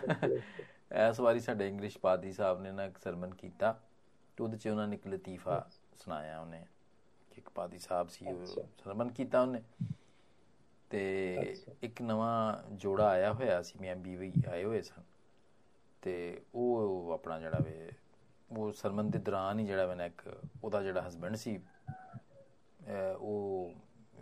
ਇਸ 1.08 1.20
ਵਾਰੀ 1.20 1.40
ਸਾਡੇ 1.40 1.68
ਇੰਗਲਿਸ਼ 1.68 1.98
ਪਾਦੀ 1.98 2.32
ਸਾਹਿਬ 2.32 2.60
ਨੇ 2.60 2.72
ਨਾ 2.72 2.84
ਇੱਕ 2.84 2.98
ਸਰਮਨ 2.98 3.34
ਕੀਤਾ 3.34 3.80
ਤੇ 4.36 4.44
ਉਹਦੇ 4.44 4.56
'ਚ 4.56 4.68
ਉਹਨਾਂ 4.68 4.88
ਨੇ 4.88 4.96
ਇੱਕ 4.96 5.06
ਲਤੀਫਾ 5.06 5.66
ਸੁਣਾਇਆ 5.98 6.40
ਉਹਨੇ 6.40 6.64
ਇੱਕ 7.36 7.48
ਪਾਦੀ 7.50 7.78
ਸਾਹਿਬ 7.78 8.08
ਸੀ 8.10 8.30
ਉਹ 8.30 8.46
ਅੱਛਾ। 8.46 8.62
ਸਰਮਨ 8.78 9.10
ਕੀਤਾ 9.12 9.40
ਉਹਨੇ 9.40 9.62
ਤੇ। 10.90 11.02
ਇੱਕ 11.82 12.00
ਨਵਾਂ 12.02 12.70
ਜੋੜਾ 12.76 13.08
ਆਇਆ 13.08 13.32
ਹੋਇਆ 13.32 13.60
ਸੀ 13.62 13.78
ਮੈਂ 13.78 13.94
ਬੀਵੀ 13.98 14.32
ਆਏ 14.44 14.64
ਹੋਏ 14.64 14.80
ਸਨ 14.82 15.02
ਤੇ 16.02 16.14
ਉਹ 16.54 17.12
ਆਪਣਾ 17.14 17.38
ਜਿਹੜਾ 17.40 17.58
ਵੇ 17.60 17.90
ਉਹ 18.50 18.72
ਸਰਮਨ 18.74 19.10
ਦੇ 19.10 19.18
ਦੌਰਾਨ 19.20 19.58
ਹੀ 19.58 19.66
ਜਿਹੜਾ 19.66 19.86
ਵੇ 19.86 19.94
ਨਾ 19.94 20.04
ਇੱਕ 20.06 20.22
ਉਹਦਾ 20.62 20.82
ਜਿਹੜਾ 20.82 21.06
ਹਸਬੰਡ 21.08 21.36
ਸੀ 21.36 21.58
ਉਹ 23.18 23.74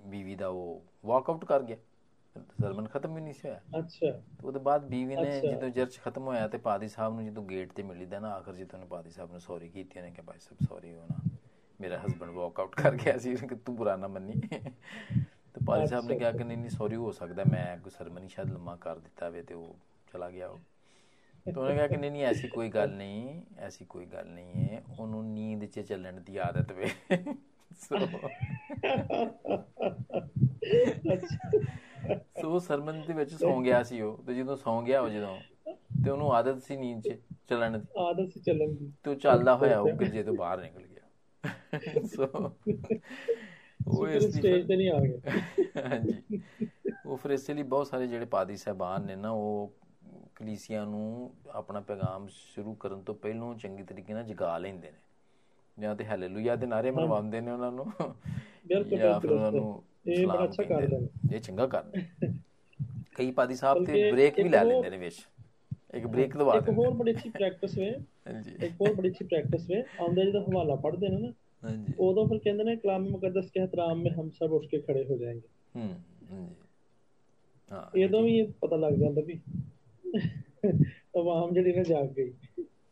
ਬੀਵੀ 0.06 0.34
ਦਾ 0.36 0.48
ਉਹ 0.50 0.82
ਵਾਕਆਊਟ 1.04 1.44
ਕਰ 1.44 1.62
ਗਿਆ 1.62 1.76
ਸਰਮਨ 2.56 2.86
ਖਤਮ 2.88 3.14
ਵੀ 3.14 3.20
ਨਹੀਂ 3.20 3.34
ਸੀ 3.34 3.42
ਹੋਇਆ 3.42 3.60
ਅੱਛਾ 3.76 4.12
ਉਹਦੇ 4.40 4.58
ਬਾਅਦ 4.60 4.84
ਬੀਵੀ 4.86 5.16
ਨੇ। 5.16 5.40
ਜਦੋਂ 5.42 5.70
ਚਰਚ 5.70 5.98
ਖਤਮ 6.00 6.22
ਹੋਇਆ 6.24 6.46
ਤੇ 6.48 6.58
ਪਾਦੀ 6.60 6.88
ਸਾਹਿਬ 6.88 7.14
ਨੂੰ 7.14 7.24
ਜਦੋਂ 7.24 7.44
ਗੇਟ 7.44 7.72
ਤੇ 7.72 7.82
ਮਿਲੀਦਾ 7.84 8.18
ਨਾ 8.18 8.32
ਆਖਰ 8.34 8.54
ਜਦੋਂ 8.54 8.74
ਉਹਨੇ 8.74 8.88
ਪਾਦੀ 8.88 9.10
ਸਾਹਿਬ 9.10 9.30
ਨੂੰ 9.30 9.40
ਸੌਰੀ 9.40 9.68
ਕੀਤੀ 9.70 9.98
ਉਹਨੇ 9.98 10.10
ਕਿਹਾ 10.12 10.24
ਭਾਈ 10.26 10.38
ਸਾਹਿਬ 10.40 10.58
ਸੌਰੀ 10.60 10.94
ਹੋ 10.94 11.06
ਹਸਬੰਡ 11.90 12.30
ਵਾਕ 12.30 12.60
ਆਊਟ 12.60 12.74
ਕਰ 12.74 12.96
ਗਿਆ 12.96 13.18
ਸੀ 13.18 13.34
ਕਿ 13.36 13.54
ਤੂੰ 13.54 13.76
ਬੁਰਾ 13.76 13.96
ਨਾ 13.96 14.08
ਮੰਨੀ 14.08 14.40
ਤੇ 15.54 15.64
ਪਾਦੀ 15.66 15.86
ਸਾਹਿਬ 15.86 16.08
ਨੇ। 16.08 16.18
ਕਿਹਾ 16.18 16.30
ਕਿ 16.32 16.44
ਨਹੀਂ 16.44 16.58
ਨਹੀਂ 16.58 16.70
ਸੌਰੀ 16.70 16.96
ਹੋ 16.96 17.10
ਸਕਦਾ 17.12 17.44
ਮੈਂ 17.50 17.76
ਕੋਈ 17.78 17.90
ਸਰਮਨੀ 17.90 18.28
ਸ਼ਾਇਦ 18.28 18.52
ਲੰਮਾ 18.52 18.76
ਕਰ 18.76 18.98
ਦਿੱਤਾ 18.98 19.28
ਵੇ 19.28 19.42
ਤੇ 19.42 19.54
ਉਹ 19.54 19.74
ਚਲਾ 20.12 20.30
ਗਿਆ 20.30 20.48
ਉਹ 20.48 20.58
ਤੇ 21.46 21.52
ਉਹਨੇ 21.52 21.74
ਕਿਹਾ 21.74 21.86
ਕਿ 21.86 21.96
ਨਹੀਂ 21.96 22.10
ਨਹੀਂ 22.10 22.24
ਐਸੀ 22.24 22.48
ਕੋਈ 22.48 22.68
ਗੱਲ 22.68 22.90
ਨਹੀਂ 22.90 23.42
ਐਸੀ 23.58 23.84
ਕੋਈ 23.84 24.06
ਗੱਲ 24.06 24.26
ਨਹੀਂ 24.26 24.68
ਹੈ 24.68 24.82
ਉਹਨੂੰ 25.00 25.24
ਨੀਂਦ 25.24 25.64
'ਚ 25.64 25.80
ਚੱਲਣ 25.80 26.20
ਦੀ 26.20 26.36
ਆਦਤ 26.36 26.72
ਵੇ 26.72 26.88
ਸੋ 27.80 27.98
ਸੋ 32.42 32.58
ਸਰਮਨ 32.58 33.02
ਦੇ 33.06 33.12
ਵਿੱਚ 33.12 33.34
ਸੌਂ 33.34 33.60
ਗਿਆ 33.62 33.82
ਸੀ 33.82 34.00
ਉਹ 34.00 34.22
ਤੇ 34.26 34.34
ਜਦੋਂ 34.34 34.56
ਸੌਂ 34.56 34.82
ਗਿਆ 34.82 35.00
ਉਹ 35.00 35.08
ਜਦੋਂ 35.08 35.36
ਤੇ 36.04 36.10
ਉਹਨੂੰ 36.10 36.32
ਆਦਤ 36.34 36.62
ਸੀ 36.62 36.76
ਨੀਂਦ 36.76 37.02
'ਚ 37.02 37.16
ਚੱਲਣ 37.48 37.78
ਦੀ 37.78 37.86
ਆਦਤ 37.98 38.28
ਸੀ 38.28 38.40
ਚੱਲਣ 38.40 38.72
ਦੀ 38.72 38.92
ਤੇ 39.04 39.14
ਚੱਲਦਾ 39.14 39.56
ਹੋਇਆ 39.56 39.80
ਉਹ 39.80 39.90
ਗਿਰਜੇ 39.90 40.22
ਤੋਂ 40.22 40.34
ਬਾਹਰ 40.34 40.60
ਨਿਕਲ 40.60 40.82
ਸੋ 42.16 42.52
ਉਹ 43.86 44.08
ਇਸ 44.08 44.24
ਦੀ 44.24 44.30
ਸਟੇਜ 44.30 44.68
ਤੇ 44.68 44.76
ਨਹੀਂ 44.76 44.90
ਆ 44.90 45.00
ਗਏ। 45.00 45.20
ਹਾਂਜੀ। 45.86 46.40
ਉਹ 47.06 47.16
ਫਿਰ 47.16 47.30
ਇਸੇ 47.30 47.54
ਲਈ 47.54 47.62
ਬਹੁਤ 47.62 47.86
ਸਾਰੇ 47.86 48.06
ਜਿਹੜੇ 48.06 48.24
ਪਾਦੀ 48.24 48.56
ਸਹਿਬਾਨ 48.56 49.04
ਨੇ 49.04 49.16
ਨਾ 49.16 49.30
ਉਹ 49.30 49.72
ਕਲੀਸਿਆ 50.34 50.84
ਨੂੰ 50.84 51.34
ਆਪਣਾ 51.50 51.80
ਪੈਗਾਮ 51.80 52.26
ਸ਼ੁਰੂ 52.30 52.74
ਕਰਨ 52.74 53.02
ਤੋਂ 53.02 53.14
ਪਹਿਲਾਂ 53.14 53.54
ਚੰਗੀ 53.54 53.82
ਤਰੀਕੇ 53.82 54.14
ਨਾਲ 54.14 54.24
ਜਗਾ 54.24 54.58
ਲੈਂਦੇ 54.58 54.90
ਨੇ। 54.90 54.98
ਜਾਂ 55.78 55.96
ਤੇ 55.96 56.06
ਹਾਲੇਲੂਇਆ 56.06 56.56
ਦੇ 56.56 56.66
ਨਾਰੇ 56.66 56.90
ਮਰਵਾਉਂਦੇ 56.90 57.40
ਨੇ 57.40 57.50
ਉਹਨਾਂ 57.50 57.72
ਨੂੰ। 57.72 57.92
ਬਿਲਕੁਲ, 58.66 58.98
ਜਾਂ 58.98 59.20
ਫਿਰ। 59.20 59.30
ਉਹਨਾਂ 59.30 59.52
ਨੂੰ 59.52 59.82
ਇਹ 60.06 60.26
ਬੜਾ 60.26 60.44
ਅੱਛਾ 60.44 60.62
ਕਰਦੇ 60.62 60.98
ਨੇ। 60.98 61.36
ਇਹ 61.36 61.40
ਚੰਗਾ 61.40 61.66
ਕਰਦੇ। 61.66 62.02
ਕਈ 63.14 63.30
ਪਾਦੀ 63.30 63.54
ਸਾਹਿਬ 63.54 63.84
ਤੇ 63.84 64.12
ਬ੍ਰੇਕ 64.12 64.36
ਵੀ 64.36 64.42
ਇੱਕ 64.42 64.50
ਲੈ 64.50 64.64
ਲੈਂਦੇ 64.64 64.90
ਨੇ 64.90 64.96
ਵਿੱਚ। 64.96 65.26
ਇੱਕ 65.94 66.06
ਬ੍ਰੇਕ 66.06 66.36
ਦਵਾ 66.36 66.54
ਇੱਕ 66.54 66.64
ਦਿੰਦੇ 66.64 66.84
ਹੋਰ 66.84 66.94
ਬੜੀ 66.94 67.12
ਅੱਛੀ 67.12 67.30
ਪ੍ਰੈਕਟਿਸ 67.30 67.78
ਵੇ। 67.78 67.94
ਹਾਂਜੀ। 68.26 68.56
ਇੱਕ 68.62 68.72
ਬਹੁਤ 68.74 68.94
ਬੜੀ 68.94 69.08
ਅੱਛੀ 69.08 69.24
ਪ੍ਰੈਕਟਿਸ 69.24 69.68
ਵੇ 69.68 69.82
ਆਉਂਦਾ 69.98 70.24
ਜਦੋਂ 70.24 70.40
ਹਵਾਲਾ 70.42 70.74
ਪੜ੍ਹਦੇ 70.78 71.08
ਨੇ 71.08 71.18
ਨਾ 71.18 71.32
ਹਾਂਜੀ। 71.62 71.94
ਉਦੋਂ 72.00 72.26
ਫਿਰ 72.28 72.38
ਕਹਿੰਦੇ 72.38 72.64
ਨੇ 72.64 72.74
ਕਲਾਮ 72.76 73.08
ਮੁਕੱਦਸ 73.10 73.50
ਕੇ 73.50 73.60
ਹਤਰਾਮ 73.60 74.02
ਮੇ 74.02 74.10
ਹਮ 74.12 74.30
ਸਭ 74.32 74.52
ਉੱਠ 74.52 74.66
ਕੇ 74.66 74.80
ਖੜੇ 74.80 75.04
ਹੋ 75.04 75.16
ਜਾਏਂਗੇ। 75.16 75.48
ਹੂੰ 75.74 75.88
ਹਾਂਜੀ। 76.30 76.54
ਹਾਂ 77.70 77.84
ਇਹਦੋਂ 77.94 78.22
ਵੀ 78.22 78.42
ਪਤਾ 78.60 78.76
ਲੱਗ 78.78 78.92
ਜਾਂਦਾ 78.94 79.22
ਵੀ 79.22 79.40
ਆਵਾਮ 81.16 81.52
ਜਿਹੜੀ 81.52 81.72
ਨੇ 81.72 81.84
ਜਾਗ 81.84 82.08
ਗਈ। 82.12 82.32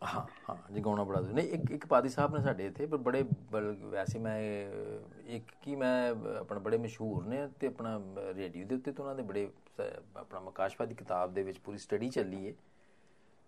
ਹਾਂ 0.04 0.20
ਹਾਂ 0.40 0.56
ਜਗਾਉਣਾ 0.70 1.04
ਬੜਾ 1.04 1.20
ਜ਼ਰੂਰੀ। 1.20 1.34
ਨਹੀਂ 1.34 1.48
ਇੱਕ 1.52 1.70
ਇੱਕ 1.72 1.86
ਪਾਦੀ 1.86 2.08
ਸਾਹਿਬ 2.08 2.34
ਨੇ 2.34 2.42
ਸਾਡੇ 2.42 2.66
ਇੱਥੇ 2.66 2.86
ਪਰ 2.86 2.96
ਬੜੇ 2.98 3.22
ਵੈਸੇ 3.84 4.18
ਮੈਂ 4.18 4.38
ਇੱਕ 5.28 5.50
ਕੀ 5.58 5.74
ਮੈਂ 5.76 5.92
ਆਪਣਾ 6.36 6.58
ਬੜੇ 6.60 6.78
ਮਸ਼ਹੂਰ 6.78 7.24
ਨੇ 7.24 7.46
ਤੇ 7.60 7.66
ਆਪਣਾ 7.66 7.98
ਰੇਡੀਓ 8.32 8.66
ਦੇ 8.66 8.74
ਉੱਤੇ 8.74 8.92
ਤੇ 8.92 9.02
ਉਹਨਾਂ 9.02 9.14
ਦੇ 9.14 9.22
ਬੜੇ 9.24 9.48
ਆਪਣਾ 10.16 10.40
ਮਕਾਸ਼ਵਾ 10.40 10.86
ਦੀ 10.86 10.94
ਕਿਤਾਬ 10.94 11.34
ਦੇ 11.34 11.42
ਵਿੱਚ 11.42 11.58
ਪੂਰੀ 11.60 11.78
ਸਟੱਡੀ 11.78 12.08
ਚੱਲੀ 12.10 12.46
ਹੈ 12.46 12.52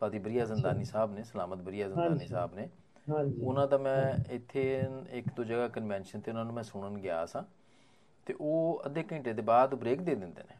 ਪਾਦੀ 0.02 0.18
ਬਰੀਆ 0.20 0.44
ਜ਼ੰਦਾਨੀ 0.46 0.84
ਸਾਹਿਬ 0.86 1.12
ਨੇ 1.12 1.22
ਸਲਾਮਤ 1.24 1.58
ਬਰੀਆ 1.60 1.88
ਜ਼ੰਦਾਨੀ। 1.88 2.26
ਸਾਹਿਬ 2.26 2.54
ਨੇ। 2.54 2.68
ਹਾਂਜੀ। 3.06 3.42
ਉਹਨਾਂ 3.42 3.66
ਦਾ 3.68 3.78
ਮੈਂ 3.78 4.18
ਇੱਥੇ 4.30 4.62
ਇੱਕ 5.10 5.28
ਦੋ 5.30 5.44
ਜਗ੍ਹਾ 5.44 5.68
ਕਨਵੈਨਸ਼ਨ 5.70 6.20
ਤੇ 6.20 6.30
ਉਹਨਾਂ 6.30 6.44
ਨੂੰ 6.44 6.54
ਮੈਂ 6.54 6.62
ਸੁਣਨ 6.64 6.98
ਗਿਆ 6.98 7.24
ਸਾਂ 7.26 7.42
ਤੇ 8.26 8.34
ਉਹ 8.40 8.82
ਅੱਧੇ 8.86 9.04
ਘੰਟੇ 9.12 9.32
ਦੇ 9.32 9.42
ਬਾਅਦ 9.44 9.74
ਬ੍ਰੇਕ 9.74 10.00
ਦੇ 10.00 10.14
ਦਿੰਦੇ 10.14 10.42
ਨੇ। 10.42 10.56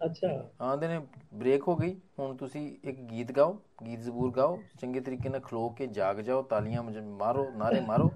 ਅੱਛਾ। 0.00 0.30
ਆਂਦੇ 0.62 0.88
ਨੇ 0.88 0.98
ਬ੍ਰੇਕ 1.34 1.62
ਹੋ 1.62 1.74
ਗਈ 1.76 1.94
ਹੁਣ 2.18 2.36
ਤੁਸੀਂ 2.36 2.62
ਇੱਕ 2.84 2.98
ਗੀਤ 3.02 3.32
ਗਾਓ 3.32 3.52
ਗੀਤ 3.82 4.00
ਜ਼ਬੂਰ 4.00 4.30
ਗਾਓ 4.32 4.62
ਚੰਗੇ 4.74 5.00
ਤਰੀਕੇ 5.00 5.28
ਨਾਲ 5.28 5.40
ਖਲੋ 5.40 5.68
ਕੇ 5.70 5.86
ਜਾਗ 5.92 6.20
ਜਾਓ 6.20 6.42
ਤਾਲੀਆਂ 6.46 6.82
ਮਾਰੋ 7.02 7.50
ਨਾਰੇ 7.52 7.80
ਮਾਰੋ 7.82 8.12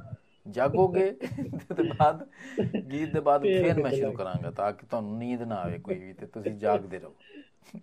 ਜਾਗੋਗੇ 0.47 1.11
ਤੇ 1.69 1.83
ਬਾਅਦ 1.85 2.27
ਗੀਤ 2.87 3.09
ਦੇ 3.09 3.21
ਬਾਅਦ 3.23 3.51
ਫੇਰ 3.53 3.79
ਮੈਂ 3.79 3.93
ਸ਼ੁਰੂ। 3.93 4.13
ਕਰਾਂਗਾ 4.13 4.51
ਤਾਂ 4.53 4.73
ਕਿ 4.73 4.87
ਤੁਹਾਨੂੰ 4.87 5.19
ਨੀਂਦ 5.19 5.43
ਨਾ 5.45 5.57
ਆਵੇ 5.59 5.79
ਕੋਈ 5.81 5.99
ਵੀ 5.99 6.13
ਤੇ 6.15 6.27
ਤੁਸੀਂ 6.29 6.57
ਜਾਗਦੇ 6.59 6.99
ਰਹੋ। 6.99 7.15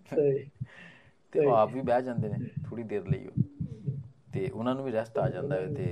ਸਹੀ। 0.06 0.38
ਤੇ 1.32 1.40
ਉਹ 1.40 1.52
ਆਪ 1.52 1.70
ਵੀ 1.70 1.80
ਬਹਿ 1.82 2.02
ਜਾਂਦੇ 2.02 2.28
ਨੇ 2.28 2.38
ਥੋੜੀ 2.64 2.82
ਦੇਰ 2.84 3.06
ਲਈ 3.06 3.26
ਉਹ। 3.26 3.34
ਤੇ 4.32 4.48
ਉਹਨਾਂ 4.50 4.74
ਨੂੰ 4.74 4.84
ਵੀ 4.84 4.92
ਰੈਸਟ 4.92 5.18
ਆ 5.18 5.28
ਜਾਂਦਾ 5.28 5.56
ਹੈ 5.56 5.68
ਤੇ 5.70 5.86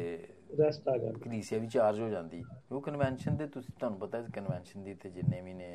ਰੈਸਟ 0.58 0.88
ਆ 0.88 0.96
ਜਾਂਦਾ। 0.98 1.24
ਕਲੀਸਿਆ 1.24 1.58
ਵੀ 1.58 1.66
ਚਾਰਜ 1.68 2.00
ਹੋ 2.00 2.08
ਜਾਂਦੀ। 2.08 2.44
ਉਹ 2.70 2.80
ਕਨਵੈਨਸ਼ਨ 2.82 3.36
ਦੇ 3.36 3.46
ਤੁਸੀਂ 3.48 3.72
ਤੁਹਾਨੂੰ 3.72 3.98
ਪਤਾ 3.98 4.18
ਹੈ 4.18 4.28
ਕਨਵੈਨਸ਼ਨ 4.32 4.84
ਦੀ 4.84 4.94
ਤੇ 4.94 5.10
ਜਿੰਨੇ 5.10 5.40
ਵੀ 5.42 5.52
ਨੇ 5.54 5.70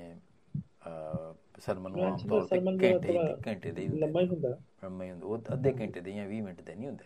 ਸਰਮਨ 1.60 1.91
ਨੂੰ 1.91 2.03
ਆਮ 2.03 2.25
ਤੌਰ 2.25 2.48
ਤੇ 2.48 2.60
ਘੰਟੇ 2.82 3.20
ਘੰਟੇ 3.48 3.72
ਦੇ 3.72 3.82
ਹੀ 3.82 3.88
ਹੁੰਦੇ। 3.88 4.00
ਲੰਮਾ 4.01 4.22
ਹੀ 4.22 4.27
ਹੁੰਦਾ। 4.27 4.55
ਲੰਮੇ 4.84 5.12
ਉਹ 5.13 5.38
ਅੱਧੇ 5.53 5.74
ਘੰਟੇ 5.74 6.01
ਦੇ 6.01 6.12
ਜਾਂ 6.12 6.27
20 6.27 6.41
ਮਿੰਟ 6.41 6.62
ਦੇ 6.62 6.75
ਨਹੀਂ 6.75 6.88
ਹੁੰਦੇ। 6.88 7.05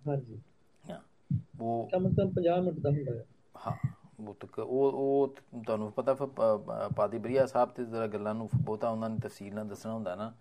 ਹਾਂਜੀ। 0.00 0.40
ਹਾਂ। 0.84 1.00
ਉਹ 1.60 1.92
ਕਮ 1.92 2.08
ਸੇ 2.08 2.14
ਕਮ 2.16 2.30
50 2.32 2.60
ਮਿੰਟ 2.60 2.78
ਦਾ 2.78 2.90
ਹੁੰਦਾ 2.90 3.12
ਹੈ। 3.12 3.24
ਹਾਂ। 3.58 3.76
ਉਹ 4.20 4.34
ਤੱਕ 4.34 4.58
ਉਹ 4.58 4.92
ਉਹ 4.92 5.34
ਤੁਹਾਨੂੰ 5.56 5.90
ਪਤਾ 5.92 6.14
ਪਾਦੀ 6.90 7.18
ਬਰੀਆ 7.18 7.46
ਸਾਹਿਬ 7.46 7.70
ਤੇ 7.70 7.84
ਜ਼ਰਾ 7.84 8.06
ਗੱਲਾਂ 8.08 8.34
ਨੂੰ 8.34 8.48
ਬਹੁਤਾ 8.54 8.88
ਉਹਨਾਂ 8.90 9.10
ਨੇ 9.10 9.18
ਤਫਸੀਲ 9.20 9.54
ਨਾਲ 9.54 9.68
ਦੱਸਣਾ 9.68 9.92
ਹੁੰਦਾ 9.92 10.14
ਨਾ। 10.14 10.32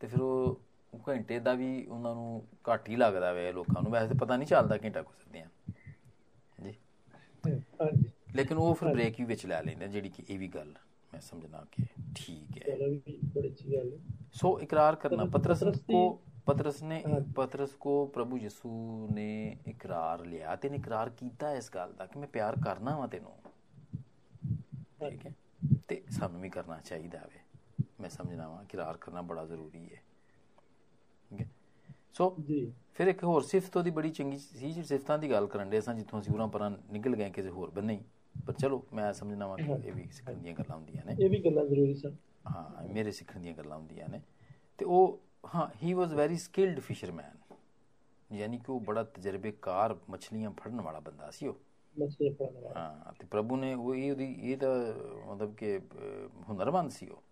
ਤੇ 0.00 0.06
ਫਿਰ 0.06 0.20
ਉਹ 0.20 0.60
ਘੰਟੇ 1.08 1.38
ਦਾ 1.40 1.52
ਵੀ 1.54 1.68
ਉਹਨਾਂ 1.86 2.14
ਨੂੰ 2.14 2.42
ਘੱਟ 2.64 2.88
ਹੀ 2.88 2.96
ਲੱਗਦਾ 2.96 3.32
ਵੇ 3.32 3.50
ਲੋਕਾਂ 3.52 3.82
ਨੂੰ। 3.82 3.92
ਵੈਸੇ 3.92 4.14
ਪਤਾ 4.14 4.36
ਨਹੀਂ 4.36 4.48
ਚੱਲਦਾ 4.48 4.76
ਘੰਟਾ 4.84 5.02
ਗੁਜ਼ਰਦਿਆਂ 5.02 5.48
ਜੀ। 6.62 6.74
ਹਾਂਜੀ। 7.44 8.10
ਲੇਕਿਨ 8.36 8.58
ਉਹ 8.58 8.74
ਫਿਰ 8.74 8.88
ਬ੍ਰੇਕ 8.88 9.14
ਵੀ 9.18 9.24
ਵਿੱਚ 9.24 9.44
ਲੈ 9.46 9.62
ਲੈਂਦੇ 9.62 9.88
ਜਿਹੜੀ 9.88 10.08
ਕਿ 10.08 10.24
ਇਹ 10.28 10.38
ਵੀ 10.38 10.48
ਗੱਲ 10.48 10.74
ਮੈਂ 11.12 11.20
ਸਮਝਣਾ 11.20 11.64
ਕਿ 11.72 11.84
ਠੀਕ 12.16 12.58
ਹੈ। 12.58 12.68
ਸੋ 14.32 14.58
ਇਕਰਾਰ 14.60 14.96
ਕਰਨਾ 14.96 15.24
ਪਤਰਸ 15.24 15.64
ਕੋ 15.86 16.00
ਪਤਰਸ 16.46 16.82
ਨੇ 16.82 17.04
ਪਤਰਸ 17.36 17.74
ਕੋ 17.74 17.94
ਪ੍ਰਭੂ 18.06 18.38
ਯਿਸੂ 18.38 18.70
ਨੇ 19.10 19.26
ਇਕਰਾਰ 19.66 20.24
ਲਿਆ 20.24 20.56
ਤੇ 20.56 20.68
ਨੇ 20.70 20.76
ਇਕਰਾਰ 20.76 21.10
ਕੀਤਾ 21.10 21.52
ਇਸ 21.54 21.70
ਗੱਲ 21.74 21.92
ਦਾ 21.92 22.06
ਕਿ 22.06 22.18
ਮੈਂ 22.18 22.28
ਪਿਆਰ 22.28 22.56
ਕਰਨਾ 22.56 22.96
ਵਾਂ 22.96 23.08
ਤੈਨੂੰ। 23.08 23.32
ਠੀਕ 25.00 25.26
ਹੈ। 25.26 25.34
ਤੇ 25.88 26.02
ਸਾਨੂੰ 26.10 26.40
ਵੀ 26.40 26.50
ਕਰਨਾ 26.50 26.78
ਚਾਹੀਦਾ 26.80 27.18
ਵੇ। 27.24 27.40
ਮੈਂ 28.00 28.10
ਸਮਝਦਾ 28.10 28.48
ਵਾਂ 28.48 28.62
ਇਕਰਾਰ 28.62 28.96
ਕਰਨਾ 28.96 29.22
ਬੜਾ 29.22 29.44
ਜ਼ਰੂਰੀ 29.46 29.84
ਹੈ 29.94 30.02
ਠੀਕ 31.30 31.40
ਹੈ 31.40 31.46
ਸੋ 32.12 32.34
ਜੀ 32.40 32.72
ਫਿਰ 32.94 33.06
ਇੱਕ 33.06 33.24
ਹੋਰ 33.24 33.42
ਸਿਫਤ 33.42 33.76
ਉਹਦੀ 33.76 33.90
ਬੜੀ 33.90 34.10
ਚੰਗੀ 34.10 34.38
ਸੀ 34.38 34.58
ਜਿਹੜੀ 34.58 34.82
ਸਿਫਤਾਂ 34.82 35.18
ਦੀ 35.18 35.30
ਗੱਲ 35.30 35.46
ਕਰਨ 35.46 35.70
ਦੇ 35.70 35.80
ਸਾਂ 35.80 35.94
ਜਿੱਥੋਂ 35.94 36.20
ਅਸੀਂ 36.20 36.34
ਉਰਾਂ 36.34 36.48
ਪਰਾਂ 36.48 36.70
ਨਿਕਲ 36.70 37.16
ਗਏ 37.16 37.30
ਕਿਸੇ 37.30 37.48
ਹੋਰ 37.48 37.70
ਬੰਨੇ 37.70 38.02
ਪਰ 38.46 38.52
ਚਲੋ 38.52 38.82
ਮੈਂ 38.92 39.12
ਸਮਝਣਾ 39.12 39.46
ਵਾਂ 39.46 39.58
ਕਿ 39.58 39.72
ਇਹ 39.88 39.92
ਵੀ 39.92 40.08
ਸਿੱਖਣ 40.12 40.34
ਦੀਆਂ 40.34 40.54
ਗੱਲਾਂ 40.54 40.76
ਹੁੰਦੀਆਂ 40.76 41.04
ਨੇ 41.06 41.16
ਇਹ 41.20 41.30
ਵੀ 41.30 41.44
ਗੱਲਾਂ 41.44 41.64
ਜ਼ਰੂਰੀ 41.64 41.94
ਸਨ 41.94 42.16
ਹਾਂ 42.50 42.88
ਮੇਰੇ 42.88 43.10
ਸਿੱਖਣ 43.10 43.40
ਦੀਆਂ 43.40 43.54
ਗੱਲਾਂ 43.54 43.78
ਹੁੰਦੀਆਂ 43.78 44.08
ਨੇ 44.08 44.20
ਤੇ 44.78 44.84
ਉਹ 44.84 45.20
ਹਾਂ 45.54 45.68
he 45.82 45.92
was 45.92 46.12
very 46.12 46.36
skilled 46.36 46.80
fisherman 46.80 47.36
ਯਾਨੀ 48.30 48.58
ਕਿ 48.58 48.72
ਉਹ 48.72 48.80
ਬੜਾ 48.80 49.02
ਤਜਰਬੇਕਾਰ 49.02 49.96
ਮੱਛਲੀਆਂ 50.10 50.50
ਫੜਨ 50.50 50.80
ਵਾਲਾ 50.80 51.00
ਬੰਦਾ 51.00 51.30
ਸੀ 51.30 51.46
ਉਹ 51.46 51.58
ਮਸਲੇ 51.96 52.30
ਪੜਨ 52.30 52.58
ਵਾਲਾ 52.58 52.80
ਹਾਂ 52.80 53.12
ਤੇ 53.12 53.26
ਪ੍ਰਭੂ 53.26 53.56
ਨੇ 53.56 53.74
ਉਹ 53.74 53.94
ਇਹ 53.94 54.10
ਉਹਦੀ 54.12 54.34
ਇਹ 54.40 54.56
ਤਾਂ 54.56 54.74
ਮਤਲਬ 55.26 55.54
ਕਿ 55.54 55.80
ਹੁਨਰਮੰਦ 56.48 56.90
ਸੀ 56.90 57.08
ਉਹ 57.08 57.22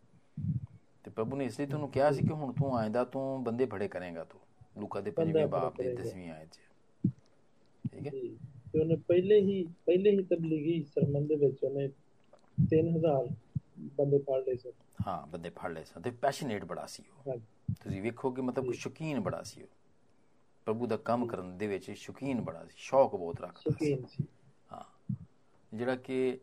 ਤੇ 1.04 1.10
ਪ੍ਰਭੂ 1.10 1.36
ਨੇ 1.36 1.44
ਇਸ 1.44 1.60
ਲਈ 1.60 1.66
ਤੁਹਾਨੂੰ 1.66 1.90
ਕਿਹਾ 1.90 2.12
ਸੀ 2.12 2.22
ਕਿ 2.22 2.32
ਹੁਣ 2.32 2.52
ਤੂੰ 2.52 2.76
ਆਇਂਦਾ 2.78 3.04
ਤੂੰ 3.04 3.44
ਬੰਦੇ 3.44 3.66
ਫੜੇ 3.66 3.88
ਕਰੇਗਾ 3.88 4.24
ਤੂੰ 4.24 4.40
ਲੂਕਾ 4.78 5.00
ਦੇ 5.00 5.10
ਪੰਜਵੇਂ 5.10 5.34
ਬੰਦੇ 5.34 5.46
ਬਾਬ 5.46 5.76
ਦੇ 5.76 5.82
ਫੜੇ 5.82 5.94
ਕਰੇਗਾ। 5.94 6.10
10ਵੀਂ 6.10 6.30
ਆਇਤ 6.30 6.48
'ਚ। 6.52 6.58
ਠੀਕ 7.92 8.06
ਹੈ? 8.06 8.12
ਤੇ 8.72 8.80
ਉਹਨੇ 8.80 8.96
ਪਹਿਲੇ 8.96 9.40
ਹੀ 9.40 9.64
ਪਹਿਲੇ 9.86 10.10
ਹੀ 10.10 10.22
ਤਬਲੀਗੀ 10.22 10.82
ਸਰਮਨ 10.82 11.26
ਦੇ 11.26 11.34
ਵਿੱਚ 11.34 11.64
ਉਹਨੇ 11.64 11.88
3000 12.64 13.28
ਬੰਦੇ 13.96 14.18
ਫੜ 14.18 14.42
ਲਏ 14.48 14.56
ਸਨ 14.56 14.70
ਹਾਂ 15.06 15.26
ਬੰਦੇ 15.26 15.50
ਫੜ 15.50 15.70
ਲਏ 15.72 15.84
ਸਨ 15.84 16.02
ਤੇ 16.02 16.10
ਪੈਸ਼ਨੇਟ 16.10 16.64
ਬੜਾ 16.64 16.86
ਸੀ 16.86 17.02
ਉਹ। 17.10 17.38
ਤੁਸੀਂ 17.82 18.02
ਵੇਖੋ 18.02 18.30
ਕਿ 18.30 18.42
ਮਤਲਬ 18.42 18.72
ਸ਼ੌਕੀਨ 18.72 19.20
ਬੜਾ 19.20 19.42
ਸੀ 19.42 19.62
ਉਹ। 19.62 19.68
ਪ੍ਰਭੂ 20.64 20.86
ਦਾ 20.86 20.96
ਕੰਮ 20.96 21.26
ਕਰਨ 21.26 21.58
ਦੇ 21.58 21.66
ਵਿੱਚ 21.66 21.90
ਸ਼ੌਕੀਨ 21.90 22.40
ਬੜਾ 22.40 22.64
ਸੀ 22.64 22.72
ਸ਼ੌਕ 22.76 23.16
ਬਹੁਤ 23.16 23.40
ਰੱਖਦਾ 23.40 23.60
ਸੀ। 23.60 23.70
ਸ਼ੌਕੀਨ 23.70 24.06
ਸੀ। 24.06 24.24
ਹਾਂ। 24.72 25.14
ਜਿਹੜਾ 25.74 25.96
ਕਿ 25.96 26.38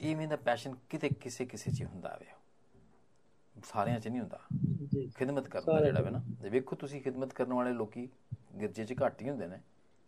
ਇਵੇਂ 0.00 0.28
ਦਾ 0.28 0.36
ਪੈਸ਼ਨ 0.36 0.74
ਕਿਤੇ 0.90 1.08
ਕਿਸੇ 1.08 1.46
ਕਿਸੇ 1.46 1.70
'ਚ 1.70 1.82
ਹੁੰਦਾ 1.82 2.16
ਵੇ। 2.20 2.26
ਸਾਰਿਆਂ 3.64 4.00
'ਚ 4.00 4.08
ਨਹੀਂ 4.08 4.20
ਹੁੰਦਾ। 4.20 4.40
ਜੀ। 4.94 5.10
ਖਿਦਮਤ 5.18 5.48
ਕਰਨ 5.48 5.84
ਜਿਹੜਾ 5.84 6.00
ਵੇ 6.00 6.10
ਨਾ। 6.10 6.22
ਵੇਖੋ 6.50 6.76
ਤੁਸੀਂ 6.76 7.02
ਖਿਦਮਤ 7.02 7.32
ਕਰਨ 7.32 7.52
ਵਾਲੇ 7.52 7.72
ਲੋਕੀ 7.72 8.08
ਗਿਰਜੇ 8.60 8.84
'ਚ 8.84 8.94
ਘੱਟ 9.06 9.22
ਹੀ 9.22 9.30
ਹੁੰਦੇ 9.30 9.46
ਨੇ। 9.46 9.58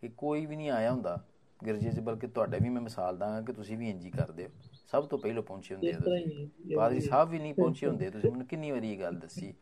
ਕਿ 0.01 0.09
ਕੋਈ 0.09 0.47
ਵੀ 0.47 0.57
ਨਹੀਂ 0.57 0.71
ਆਇਆ 0.71 0.93
ਹੁੰਦਾ 0.93 1.25
ਗਿਰਜੇ 1.67 1.91
'ਚ 1.91 2.01
ਬਲਕਿ 2.01 2.27
ਤੁਹਾਡੇ 2.27 2.59
ਵੀ 2.63 2.69
ਮੈਂ 2.69 2.83
ਮਿਸਾਲ 2.83 3.19
ਦਾਂਗਾ 3.19 3.41
ਕਿ 3.41 3.53
ਤੁਸੀਂ 3.53 3.79
ਵੀ 3.79 3.91
ਇੰਜ 3.91 4.05
ਹੀ 4.05 4.11
ਕਰਦੇ 4.11 4.45
ਹੋ। 4.45 4.51
ਸਭ 4.87 5.07
ਤੋਂ 5.07 5.19
ਪਹਿਲਾਂ 5.19 5.43
ਪਹੁੰਚੇ 5.43 5.75
ਹੁੰਦੇ 5.75 5.93
ਹੋ 5.93 5.99
ਤੁਸੀਂ। 5.99 6.49
ਹੀ 6.67 6.75
ਪਾਦਰੀ 6.75 7.01
ਸਾਹਿਬ 7.01 7.31
ਵੀ 7.31 7.39
ਨਹੀਂ 7.39 7.55
ਪਹੁੰਚੇ 7.55 7.87
ਹੁੰਦੇ। 7.87 8.11
ਤੁਸੀਂ 8.11 8.31
ਮੈਨੂੰ 8.31 8.47
ਕਿੰਨੀ 8.47 8.71
ਵਾਰੀ 8.71 8.93
ਇਹ 8.93 9.01
ਗੱਲ 9.01 9.17
ਦੱਸੀ? 9.17 9.55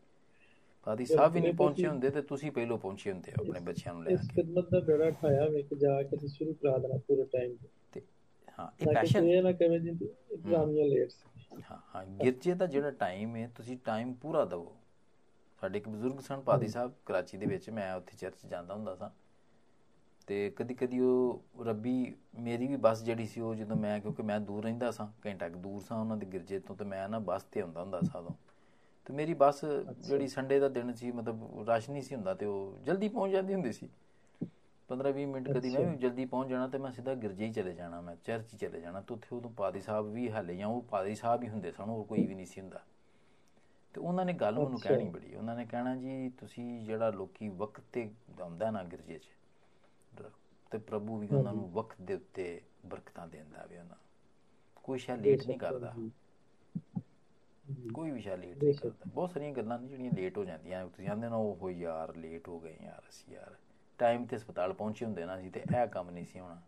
ਪਾਦਰੀ 0.84 1.06
ਸਾਹਿਬ 1.06 1.32
ਵੀ 1.32 1.40
ਨਹੀਂ 1.40 1.54
ਪਹੁੰਚੇ 1.54 1.86
ਹੁੰਦੇ 1.86 2.10
ਤੇ 2.10 2.22
ਤੁਸੀਂ 2.22 2.50
ਪਹਿਲਾਂ 2.50 2.78
ਪਹੁੰਚੇ 2.78 3.12
ਹੁੰਦੇ 3.12 3.32
ਹੋ 3.32 3.48
ਆਪਣੇ 3.48 3.60
ਬੱਚਿਆਂ 3.60 3.94
ਨੂੰ 3.94 4.04
ਲੈ 4.04 4.10
ਕੇ। 4.10 4.16
ਖਿਦਮਤ 4.16 4.70
ਦਾ 4.70 4.80
ਬੇੜਾ 4.80 5.10
ਠਾਇਆ 5.10 5.48
ਵੇ 5.48 5.62
ਕਿ 5.62 5.76
ਜਾ 5.76 6.02
ਕੇ 6.02 6.16
ਅਸੀਂ 6.16 6.28
ਸ਼ੁਰੂ 6.28 6.52
ਕਰਾ 6.52 6.78
ਦੇਣਾ 6.78 6.96
ਪੂਰੇ 6.96 7.24
ਟਾਈਮ 7.24 7.56
ਤੇ। 7.92 8.02
ਹਾਂ 8.58 8.68
ਇਹ 8.80 8.94
ਪੈਸ਼ਨ 8.94 9.28
ਇਹ 9.28 9.42
ਨਾ 9.42 9.52
ਕਹੇ 9.52 9.78
ਜੀ 9.78 9.88
ਇਗਜ਼ਾਮੀਆਂ 10.32 10.86
ਲੇਟ 10.86 11.10
ਸੀ। 11.10 11.35
ਹਾਂ 11.52 11.78
ਹਾਂ 11.86 12.04
ਗਿਰਜੇ 12.18 12.54
ਦਾ 12.54 12.66
ਜਿਹੜਾ 12.66 12.90
ਟਾਈਮ 12.98 13.34
ਹੈ 13.36 13.46
ਤੁਸੀਂ 13.56 13.78
ਟਾਈਮ 13.84 14.12
ਪੂਰਾ 14.16 14.44
ਦਿਓ। 14.46 14.76
ਸਾਡੇ 15.62 15.78
ਇੱਕ 15.78 15.88
ਬਜ਼ੁਰਗ 15.88 16.20
ਸਨ 16.20 16.40
ਪਾਦੀ 16.42 16.68
ਸਾਹਿਬ 16.68 16.92
ਕਰਾਚੀ 17.06 17.38
ਦੇ 17.38 17.46
ਵਿੱਚ 17.46 17.68
ਮੈਂ 17.70 17.92
ਉੱਥੇ 17.94 18.16
ਚਰਚ 18.16 18.46
ਜਾਂਦਾ 18.46 18.74
ਹੁੰਦਾ 18.74 18.94
ਸਾਂ। 18.94 19.10
ਤੇ 20.28 20.38
ਕਦੀ 20.50 20.74
ਕਦੀ 20.74 20.98
ਉਹ 21.00 21.64
ਰੱਬੀ 21.64 21.92
ਮੇਰੀ 22.38 22.66
ਵੀ 22.66 22.76
ਬੱਸ 22.78 23.02
ਜਿਹੜੀ 23.02 23.26
ਸੀ 23.26 23.40
ਉਹ 23.40 23.54
ਜਦੋਂ 23.54 23.76
ਮੈਂ 23.76 23.98
ਕਿਉਂਕਿ 24.00 24.22
ਮੈਂ 24.22 24.38
ਦੂਰ 24.42 24.62
ਰਹਿੰਦਾ 24.62 24.90
ਸਾਂ 24.90 25.06
ਘੰਟਾ 25.26 25.48
ਕੁ 25.48 25.58
ਦੂਰ 25.60 25.80
ਸਾਂ 25.82 25.96
ਉਹਨਾਂ 25.98 26.16
ਦੇ 26.16 26.26
ਗਿਰਜੇ 26.26 26.58
ਤੋਂ 26.60 26.76
ਤੇ 26.76 26.84
ਮੈਂ 26.86 27.08
ਨਾ 27.08 27.18
ਬੱਸ 27.22 27.42
ਤੇ 27.44 27.60
ਆਉਂਦਾ 27.60 27.80
ਹੁੰਦਾ 27.80 28.02
ਸਾਂ 28.02 28.20
ਉਦੋਂ। 28.20 28.34
ਤੇ 29.06 29.12
ਮੇਰੀ 29.12 29.34
ਬੱਸ 29.36 29.64
ਜਿਹੜੀ 29.64 30.26
ਸੰਡੇ 30.28 30.58
ਦਾ 30.60 30.68
ਦਿਨ 30.70 30.92
ਸੀ 30.94 31.10
ਮਤਲਬ 31.12 31.68
ਰਸ਼ 31.68 31.88
ਨਹੀਂ 31.90 32.02
ਸੀ 32.02 32.14
ਹੁੰਦਾ 32.14 32.34
ਤੇ 32.34 32.46
ਉਹ 32.46 32.78
ਜਲਦੀ 32.84 33.08
ਪਹੁੰਚ 33.08 33.32
ਜਾਂਦੀ 33.32 33.54
ਹੁੰਦੀ 33.54 33.72
ਸੀ। 33.72 33.88
15-20 34.90 35.24
ਮਿੰਟ 35.26 35.48
ਕਦੀ 35.48 35.70
ਮੈਂ 35.70 35.96
ਜਲਦੀ 35.96 36.24
ਪਹੁੰਚ 36.24 36.48
ਜਾਣਾ 36.48 36.66
ਤੇ 36.68 36.78
ਮੈਂ 36.78 36.90
ਸਿੱਧਾ 36.92 37.14
ਗਿਰਜੇ 37.14 37.46
ਹੀ 37.46 37.52
ਚਲੇ 37.52 37.72
ਜਾਣਾ 37.72 38.00
ਮੈਂ 38.00 38.16
ਚਰਚ 38.16 38.52
ਹੀ 38.52 38.58
ਚਲੇ 38.58 38.80
ਜਾਣਾ 38.80 39.00
ਤੇ 39.00 39.14
ਉੱਥੇ 39.14 39.34
ਉਦੋਂ 39.36 39.50
ਪਾਦੀ 39.50 39.80
ਸਾਹਿਬ 39.80 40.06
ਵੀ 40.06 40.30
ਹਾਲੇ 40.30 40.56
ਜਾਂ 40.56 40.68
ਉਹ 40.68 40.82
ਪਾਦੀ 40.82 41.14
ਸਾਹਿਬ 41.14 41.42
ਹੀ 41.42 41.48
ਹੁੰਦੇ 41.48 41.72
ਸਨ 41.72 41.88
ਹੋਰ 41.88 42.04
ਕੋਈ 42.06 42.26
ਵੀ 42.26 42.34
ਨਹੀਂ 42.34 42.46
ਸੀ 42.46 42.60
ਹੁੰਦਾ 42.60 42.82
ਤੇ 43.94 44.00
ਉਹਨਾਂ 44.00 44.24
ਨੇ 44.24 44.32
ਗੱਲ 44.32 44.58
ਮੈਨੂੰ। 44.58 44.78
ਕਹਿਣੀ 44.80 45.08
ਬੜੀ 45.10 45.34
ਉਹਨਾਂ 45.34 45.56
ਨੇ 45.56 45.64
ਕਹਿਣਾ 45.66 45.96
ਜੀ 45.96 46.28
ਤੁਸੀਂ 46.30 46.84
ਜਿਹੜਾ 46.84 47.10
ਲੋਕੀ 47.10 47.48
ਵਕਤ 47.48 47.82
ਤੇ 47.92 48.10
ਆਉਂਦਾ 48.40 48.70
ਨਾ 48.70 48.82
ਗਿਰਜੇ 48.84 49.18
'ਚ 49.18 49.28
ਤੇ 50.72 50.78
ਪ੍ਰਭੂ 50.78 51.18
ਵੀ 51.18 51.28
ਉਹਨਾਂ 51.28 51.52
ਨੂੰ 51.54 51.70
ਵਕਤ 51.72 52.00
ਦੇ 52.02 52.14
ਉੱਤੇ 52.14 52.60
ਬਰਕਤਾਂ 52.86 53.26
ਦਿੰਦਾ 53.28 53.66
ਵੇ 53.66 53.78
ਉਹਨਾਂ। 53.78 53.96
ਕੋਈ 54.84 54.98
ਸ਼ਾ 54.98 55.14
ਲੇਟ 55.16 55.46
ਨਹੀਂ 55.46 55.58
ਕਰਦਾ। 55.58 55.94
ਕੋਈ 57.94 58.10
ਵੀ 58.10 58.20
ਸ਼ਾ 58.20 58.36
ਲੇਟ 58.36 58.62
ਨਹੀਂ। 58.64 58.74
ਕਰਦਾ 58.74 59.10
ਬਹੁਤ 59.14 59.30
ਸਾਰੀਆਂ 59.30 59.52
ਗੱਲਾਂ 59.52 59.78
ਨੇ 59.78 59.88
ਜਿਹੜੀਆਂ 59.88 60.12
ਲੇਟ 60.12 60.38
ਹੋ 60.38 60.44
ਜਾਂਦੀਆਂ 60.44 60.86
ਤੁਸੀਂ 60.86 61.06
ਕਹਿੰਦੇ 61.06 61.28
ਨਾ 61.28 61.36
ਉਹ 61.36 61.70
ਯਾਰ 61.70 62.16
ਲੇਟ 62.16 62.48
ਹੋ 62.48 62.58
ਗਏ 62.60 62.76
ਯਾਰ 62.82 63.02
ਅਸੀਂ 63.08 63.34
ਯਾਰ 63.34 63.54
ਟਾਈਮ 63.98 64.26
ਤੇ 64.26 64.36
ਹਸਪਤਾਲ 64.36 64.72
ਪਹੁੰਚੇ 64.74 65.04
ਹੁੰਦੇ 65.04 65.24
ਨਾ 65.24 65.38
ਸੀ 65.38 65.50
ਤੇ 65.50 65.60
ਇਹ 65.72 65.86
ਕੰਮ 65.88 66.10
ਨਹੀਂ 66.10 66.24
ਸੀ 66.24 66.40
ਹੋਣਾ। 66.40 66.60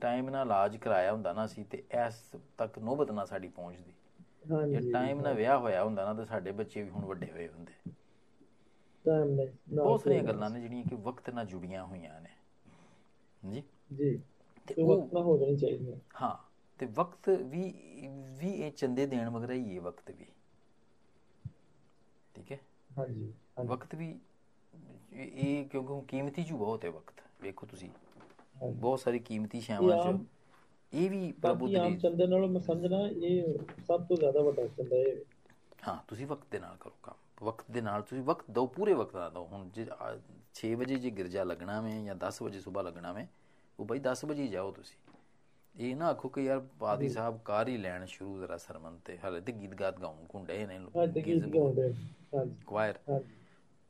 ਟਾਈਮ 0.00 0.28
ਨਾਲ 0.30 0.46
ਇਲਾਜ 0.46 0.76
ਕਰਾਇਆ 0.78 1.12
ਹੁੰਦਾ 1.12 1.32
ਨਾ 1.32 1.46
ਸੀ 1.46 1.64
ਤੇ 1.66 1.82
ਇਸ 1.98 2.20
ਤੱਕ 2.58 2.78
ਨੋਬਤ 2.80 3.10
ਨਾ 3.10 3.24
ਸਾਡੀ 3.24 3.48
ਪਹੁੰਚਦੀ। 3.50 3.92
ਹਾਂਜੀ 4.44 4.70
ਜੇ 4.70 4.80
ਟਾਈਮ 4.82 5.20
ਨਾਲ 5.20 5.34
ਵਿਆਹ 5.34 5.58
ਹੋਇਆ 5.58 5.82
ਹੁੰਦਾ 5.84 6.04
ਨਾ 6.04 6.14
ਤੇ 6.14 6.24
ਸਾਡੇ 6.24 6.52
ਬੱਚੇ 6.52 6.82
ਵੀ 6.82 6.90
ਹੁਣ 6.90 7.04
ਵੱਡੇ 7.04 7.30
ਹੋਏ 7.30 7.48
ਹੁੰਦੇ। 7.48 7.72
ਟਾਈਮ 9.04 9.30
ਨਹੀਂ 9.32 9.48
ਨਾ 9.70 9.82
ਬਹੁਤ 9.82 10.00
ਸਾਰੀਆਂ 10.00 10.22
ਗੱਲਾਂ 10.24 10.50
ਨੇ 10.50 10.60
ਜਿਹੜੀਆਂ 10.60 10.84
ਕਿ 10.84 10.96
ਵਕਤ 10.98 11.30
ਨਾਲ 11.30 11.46
ਜੁੜੀਆਂ 11.46 11.84
ਹੋਈਆਂ 11.84 12.20
ਨੇ। 12.20 12.28
ਜੀ 13.42 13.62
ਜੀ। 13.92 14.10
ਤੇ 14.68 14.74
ਵਕਤ 14.82 15.12
ਨਾ 15.12 15.20
ਹੋ 15.22 15.36
ਜਾਣੀ 15.38 15.56
ਚਾਹੀਦੀ 15.56 15.90
ਹੈ 15.90 16.00
ਹਾਂ 16.16 16.36
ਤੇ 16.80 16.86
ਵਕਤ 16.92 17.28
ਵੀ 17.46 17.62
ਵੀ 18.38 18.50
ਇਹ 18.52 18.72
ਚੰਦੇ 18.72 19.06
ਦੇਣ 19.06 19.30
ਮਗਰ 19.30 19.50
ਹੀ 19.52 19.74
ਇਹ 19.74 19.80
ਵਕਤ 19.80 20.10
ਵੀ। 20.10 20.26
ਠੀਕ 22.34 22.52
ਹੈ? 22.52 22.58
ਹਾਂਜੀ। 22.90 23.32
ਵਕਤ 23.64 23.94
ਵੀ 23.94 24.08
ਇਹ 25.12 25.64
ਕਿਉਂਕਿ 25.64 26.06
ਕੀਮਤੀ 26.08 26.44
ਜੂ 26.44 26.58
ਬਹੁਤ 26.58 26.84
ਹੈ 26.84 26.90
ਵਕਤ 26.90 27.14
ਵੇਖੋ 27.42 27.66
ਤੁਸੀਂ। 27.66 27.90
ਬਹੁਤ 28.72 29.00
ਸਾਰੀ 29.00 29.18
ਕੀਮਤੀ 29.18 29.62
ਆਮ- 29.70 30.18
ਚ। 30.18 30.26
ਇਹ 30.92 31.10
ਵੀ 31.10 31.32
ਪ੍ਰਭੂ 31.32 31.60
ਬਾਕੀ 31.60 31.74
ਆਮ 31.74 31.92
ਦੀ 31.92 31.98
ਚੰਦੇ 31.98 32.26
ਨਾਲੋਂ 32.26 32.48
ਮੈਂ 32.48 32.60
ਸਮਝਣਾ 32.60 33.08
ਇਹ 33.08 33.58
ਸਭ 33.86 34.04
ਤੋਂ 34.04 34.16
ਜ਼ਿਆਦਾ 34.16 34.40
ਵੱਡਾ 34.40 34.66
ਚੰਦਾ 34.66 34.96
ਹੈ। 34.96 35.16
ਹਾਂ 35.88 35.98
ਤੁਸੀਂ 36.08 36.26
ਵਕਤ 36.26 36.46
ਦੇ 36.50 36.58
ਨਾਲ 36.58 36.76
ਕਰੋ 36.80 36.92
ਕੰਮ। 37.02 37.46
ਵਕਤ 37.46 37.64
ਦੇ 37.70 37.80
ਨਾਲ 37.80 38.02
ਤੁਸੀਂ 38.02 38.24
ਵਕਤ 38.24 38.50
ਦਿਓ 38.50 38.66
ਪੂਰੇ 38.66 38.92
ਵਕਤ 38.92 39.12
ਦਾ 39.12 39.28
ਦਿਓ। 39.28 39.44
ਹੁਣ 39.44 39.68
ਜੇ 39.68 39.86
6 40.54 40.74
ਵਜੇ 40.74 40.94
ਜੇ 40.94 41.10
ਗਿਰਜਾ 41.10 41.44
ਲੱਗਣਾ 41.44 41.80
ਵੇ 41.80 42.04
ਜਾਂ 42.04 42.14
10 42.14 42.42
ਵਜੇ 42.42 42.60
ਸਵੇਰ 42.60 42.84
ਲੱਗਣਾ 42.84 43.12
ਵੇ 43.12 43.26
ਉਹ 43.80 43.84
ਬਈ 43.84 43.98
10 43.98 44.24
ਵਜੇ 44.24 44.46
ਜਾਓ 44.46 44.70
ਤੁਸੀਂ। 44.70 45.12
ਇਹ 45.78 45.96
ਨਾ 45.96 46.06
ਆਖੋ 46.06 46.28
ਕਿ 46.28 46.40
ਯਾਰ 46.40 46.66
ਪਾਦੀ 46.80 47.08
ਸਾਹਿਬ 47.08 47.38
ਕਾਰ 47.44 47.68
ਹੀ 47.68 47.76
ਲੈਣ 47.76 48.04
ਸ਼ੁਰੂ 48.04 48.38
ਜ਼ਰਾ 48.40 48.56
ਸਰਮਨ 48.56 48.98
ਤੇ। 49.04 49.18
ਹਲੇ 49.18 49.40
ਤੇ 49.40 49.52
ਗੀਤ 49.52 49.74
ਗਾਤ 49.74 50.00
ਗਾਉਣ 50.00 50.24
ਕੁੰਡੇ 50.26 50.66
ਨੇ 50.66 50.78
ਤੇ 51.06 51.20
ਗੀਤ 51.20 51.46
ਗਾਉਂਦੇ 51.46 51.94
ਹਾਂਜੀ। 52.36 52.54
ਕੁਆਇਰ 52.66 52.94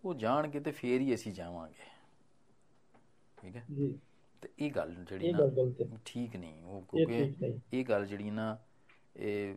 ਉਹ 0.04 0.14
ਜਾਣਗੇ 0.16 0.61
ਤੇ 0.61 0.71
ਫੇਰ 0.73 1.00
ਹੀ 1.00 1.14
ਅਸੀਂ 1.14 1.33
ਜਾਵਾਂਗੇ। 1.35 1.88
ਠੀਕ 3.38 3.57
ਹੈ? 3.57 3.66
ਜੀ। 3.71 3.88
ਤੇ 4.42 4.49
ਇਹ 4.59 4.71
ਗੱਲ 4.73 4.95
ਜਿਹੜੀ 5.04 5.28
ਨਾ 5.28 5.45
ਠੀਕ 6.04 6.37
ਨਹੀਂ 6.37 6.62
ਉਹ 6.64 6.83
ਕਿਉਂਕਿ 6.83 7.28
ਇਹ 7.73 7.85
ਗੱਲ 7.85 8.07
ਜਿਹੜੀ 8.07 8.30
ਨਾ 8.30 8.57
ਇਹ 9.19 9.54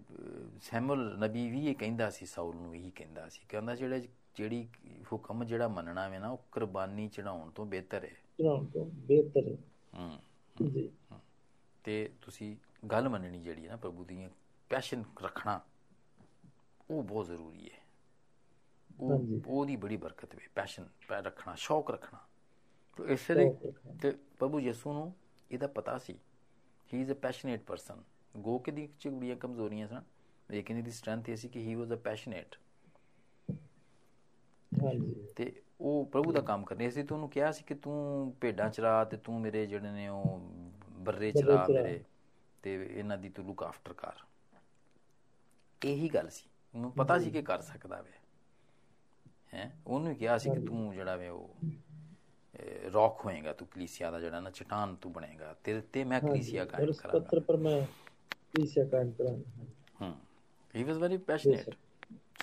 ਸੈਮੂਅਲ 0.61 0.99
ਨਬੀ 1.19 1.49
ਵੀ 1.49 1.65
ਇਹ 1.67 1.75
ਕਹਿੰਦਾ 1.75 2.09
ਸੀ 2.09 2.25
ਸਾਊਲ 2.25 2.55
ਨੂੰ 2.55 2.75
ਇਹੀ 2.75 2.91
ਕਹਿੰਦਾ 2.91 3.27
ਸੀ। 3.29 3.41
ਕਹਿੰਦਾ 3.49 3.75
ਜਿਹੜਾ 3.75 3.99
ਜਿਹੜੀ 4.35 4.67
ਹੁਕਮ 5.11 5.43
ਜਿਹੜਾ 5.43 5.67
ਮੰਨਣਾ 5.67 6.07
ਵੇ 6.07 6.19
ਨਾ 6.19 6.29
ਉਹ 6.29 6.41
ਕੁਰਬਾਨੀ 6.51 7.07
ਚੜਾਉਣ 7.09 7.49
ਤੋਂ 7.51 7.65
ਬਿਹਤਰ 7.65 8.03
ਹੈ। 8.05 8.15
ਚਲਾਉਣ 8.39 8.65
ਤੋਂ 8.67 8.85
ਬਿਹਤਰ 9.07 9.47
ਹੈ। 9.47 9.55
ਹੂੰ। 9.93 10.17
ਜੀ। 10.55 10.89
ਤੇ 11.85 11.93
ਤੁਸੀਂ 12.21 12.55
ਗੱਲ 12.87 13.09
ਮੰਨਣੀ 13.09 13.39
ਜਿਹੜੀ 13.39 13.65
ਹੈ 13.65 13.69
ਨਾ 13.69 13.75
ਪ੍ਰਭੂ 13.77 14.05
ਦੀ 14.05 14.27
ਪੈਸ਼ਨ 14.71 15.03
ਰੱਖਣਾ 15.21 15.59
ਉਹ 16.89 17.03
ਬਹੁਤ 17.03 17.25
ਜ਼ਰੂਰੀ 17.27 17.69
ਹੈ। 17.69 17.81
ਉਹ। 18.99 19.25
ਉਹਦੀ 19.47 19.75
ਬੜੀ 19.77 19.97
ਬਰਕਤ 19.97 20.35
ਵੇ 20.35 20.47
ਪੈਸ਼ਨ 20.55 20.87
ਪੈ 21.07 21.21
ਰੱਖਣਾ 21.21 21.55
ਸ਼ੌਕ 21.57 21.91
ਰੱਖਣਾ। 21.91 22.19
ਤੇ 22.97 23.13
ਇਸ 23.13 23.29
ਲਈ। 23.31 23.49
ਤੇ 24.01 24.11
ਪ੍ਰਭੂ 24.39 24.59
ਯਿਸੂ 24.59 24.93
ਨੂੰ 24.93 25.13
ਇਹਦਾ 25.51 25.67
ਪਤਾ 25.69 25.97
ਸੀ। 25.97 26.17
He 26.89 27.01
is 27.01 27.11
a 27.11 27.15
passionate 27.15 27.63
person 27.63 28.03
ਗੋ 28.35 28.57
ਕੇ 28.59 28.71
ਦੀ 28.71 28.87
ਚ 28.99 29.07
ਬੜੀਆਂ 29.09 29.35
ਕਮਜ਼ੋਰੀਆਂ 29.35 29.87
ਸਨ 29.87 30.03
ਲੇਕਿਨ 30.49 30.77
ਇਹਦੀ 30.77 30.91
ਸਟਰੈਂਥ 30.91 31.29
ਇਹ 31.29 31.35
ਸੀ 31.35 31.49
ਕਿ 31.49 31.59
ਹੀ 31.59 31.75
ਵਾਸ 31.75 31.91
ਅ 31.91 31.95
ਪੈਸ਼ਨੇਟ 32.03 32.55
ਤੇ 35.35 35.51
ਉਹ 35.81 36.05
ਪ੍ਰਭੂ 36.05 36.31
ਦਾ 36.31 36.41
ਕੰਮ 36.41 36.63
ਕਰਨੇ 36.65 36.89
ਸੀ 36.91 37.03
ਤੇ 37.03 37.13
ਉਹਨੂੰ 37.13 37.29
ਕਿਹਾ 37.29 37.51
ਸੀ 37.51 37.63
ਕਿ 37.63 37.75
ਤੂੰ 37.75 38.33
ਭੇਡਾਂ 38.41 38.69
ਚਰਾ 38.69 39.03
ਤੇ 39.05 39.17
ਤੂੰ 39.17 39.39
ਮੇਰੇ 39.41 39.65
ਜਿਹੜੇ 39.65 39.91
ਨੇ 39.91 40.07
ਉਹ 40.09 40.39
ਬੱਰੇ 40.99 41.31
ਚਰਾ 41.31 41.67
ਚਰਾ। 41.67 41.67
ਮੇਰੇ 41.69 42.03
ਤੇ 42.63 42.73
ਇਹਨਾਂ 42.91 43.17
ਦੀ 43.17 43.29
ਤੂੰ 43.29 43.45
ਲੁੱਕ 43.45 43.63
ਆਫਟਰ 43.63 43.93
ਕਰ। 43.93 44.23
ਇਹੀ 45.81 46.09
ਗੱਲ 46.09 46.29
ਸੀ। 46.29 46.49
ਉਹਨੂੰ 46.73 46.91
ਪਤਾ 46.93 47.17
ਸੀ 47.19 47.31
ਕਿ 47.31 47.41
ਕਰ 47.43 47.61
ਸਕਦਾ 47.63 48.01
ਵੇ। 48.01 48.11
ਹੈ? 49.53 49.75
ਉਹਨੂੰ 49.87 50.11
ਹੀ 50.11 50.15
ਕਿਹਾ 50.15 50.37
ਸੀ 50.37 50.49
ਕਿ 50.49 50.59
ਤੂੰ 50.65 50.93
ਜਿਹੜਾ 50.93 51.15
ਵੇ 51.15 51.27
ਉਹ 51.29 51.55
ਰੌਕ 52.93 53.25
ਹੋਏਗਾ 53.25 53.53
ਤੂੰ 53.53 53.67
ਕਲੀਸਿਆ 53.67 54.11
ਦਾ 54.11 54.19
ਜਿਹੜਾ 54.19 54.39
ਨਾ 54.39 54.49
ਚਟਾਨ 54.49 54.95
ਤੂੰ 54.95 55.13
ਬਣੇਗਾ 55.13 55.55
ਤੇਰੇ 55.63 55.81
ਤੇ 55.81 56.03
ਮੈਂ 56.03 56.21
ਕਲੀਸਿਆ 56.21 56.65
ਕਾਇਮ 56.65 56.91
ਕਰਾਂਗਾ। 56.91 57.19
ਪੱਤਰ 57.19 57.39
ਪਰ 57.39 57.57
ਮੈਂ 57.57 57.85
ਕਲੀਸਿਆ 58.53 58.85
ਕਾਇਮ 58.85 59.11
ਕਰਾਂਗਾ 59.11 59.63
ਹੂੰ 60.01 60.15
ਹੀ 60.75 60.83
ਵਾਸ 60.83 60.97
ਵੈਰੀ 60.97 61.17
ਪੈਸ਼ਨੇਟ 61.17 61.75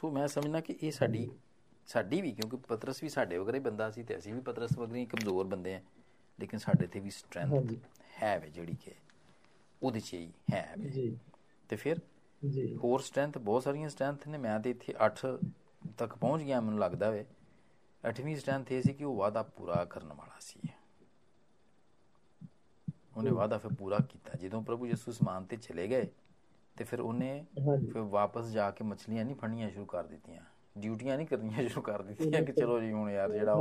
ਸੋ 0.00 0.10
ਮੈਂ 0.10 0.28
ਸਮਝਣਾ 0.28 0.60
ਕਿ 0.60 0.76
ਇਹ 0.82 0.90
ਸਾਡੀ 0.90 1.30
ਸਾਡੀ 1.86 2.20
ਵੀ 2.20 2.32
ਕਿਉਂਕਿ 2.32 2.56
ਪਤਰਸ 2.56 3.02
ਵੀ 3.02 3.08
ਸਾਡੇ 3.08 3.38
ਵਗਰੇ 3.38 3.58
ਬੰਦਾ 3.58 3.90
ਸੀ 3.90 4.02
ਤੇ 4.02 4.18
ਅਸੀਂ 4.18 4.34
ਵੀ 4.34 4.40
ਪਤਰਸ 4.40 4.78
ਵਗਰੇ 4.78 5.04
ਕਮਜ਼ੋਰ 5.04 5.46
ਬੰਦੇ 5.46 5.74
ਆ 5.74 5.80
ਲੇਕਿਨ 6.40 6.58
ਸਾਡੇ 6.58 6.86
ਤੇ 6.86 7.00
ਵੀ 7.00 7.10
ਸਟਰੈਂਥ 7.10 7.72
ਹੈ 8.22 8.38
ਵੇ 8.38 8.50
ਜਿਹੜੀ 8.50 8.76
ਕਿ 8.84 8.92
ਉਹਦੇ 9.82 10.00
ਚ 10.00 10.14
ਹੀ 10.14 10.32
ਹੈ 10.54 10.74
ਵੇ। 10.78 10.88
ਜੀ। 10.88 11.18
ਤੇ 11.68 11.76
ਫਿਰ 11.76 11.96
ਜੀ। 12.48 12.76
ਹੋਰ 12.76 13.00
ਸਟਰੈਂਥ 13.00 13.38
ਬਹੁਤ 13.38 13.62
ਸਾਰੀਆਂ 13.62 13.88
ਸਟਰੈਂਥ 13.88 14.28
ਨੇ 14.28 14.38
ਮੈਂ 14.38 14.60
ਤੇ 14.60 14.70
ਇੱਥੇ 14.70 14.94
8 15.06 15.38
ਤੱਕ 15.82 16.14
ਪਹੁੰਚ 16.14 16.42
ਗਿਆ 16.42 16.60
ਮੈਨੂੰ 16.60 16.78
ਲੱਗਦਾ 16.80 17.10
ਵੇ। 17.10 17.24
8ਵੀਂ 18.04 18.36
ਸਟਰੈਂਥ 18.36 18.72
ਇਹ 18.72 18.82
ਸੀ 18.82 18.92
ਕਿ 18.94 19.04
ਉਹ 19.04 19.16
ਵਾਅਦਾ 19.16 19.42
ਪੂਰਾ 19.50 19.84
ਕਰਨ 19.84 20.12
ਵਾਲਾ 20.12 20.38
ਸੀ। 20.40 20.60
ਉਹਨੇ 23.16 23.30
ਵਾਅਦਾ 23.30 23.58
ਫਿਰ 23.58 23.70
ਪੂਰਾ 23.72 23.98
ਕੀਤਾ। 24.00 24.36
ਜਦੋਂ 24.38 24.62
ਪ੍ਰਭੂ 24.62 24.86
ਯਿਸੂ 24.86 25.12
ਸਮਾਨ 25.12 25.44
ਤੇ 25.44 25.56
ਚਲੇ 25.56 25.86
ਗਏ 25.88 26.08
ਤੇ 26.76 26.84
ਫਿਰ 26.84 27.00
ਉਹਨੇ 27.00 27.44
ਫਿਰ 27.86 28.02
ਵਾਪਸ 28.10 28.50
ਜਾ 28.50 28.70
ਕੇ 28.70 28.84
ਮੱਛਲੀਆਂ 28.84 29.24
ਨਹੀਂ 29.24 29.34
ਫੜਨੀਆਂ 29.34 29.70
ਸ਼ੁਰੂ 29.70 29.84
ਕਰ 29.86 30.06
ਦਿੱਤੀਆਂ। 30.06 30.42
ਡਿਊਟੀਆਂ 30.78 31.16
ਨਹੀਂ 31.16 31.26
ਕਰਨੀਆਂ 31.26 31.62
ਸ਼ੁਰੂ 31.62 31.82
ਕਰ 31.82 32.02
ਦਿੱਤੀਆਂ 32.02 32.42
ਕਿ 32.42 32.52
ਚਲੋ 32.52 32.80
ਜੀ 32.80 32.92
ਹੁਣ 32.92 33.10
ਯਾਰ 33.10 33.32
ਜਿਹੜਾ 33.32 33.54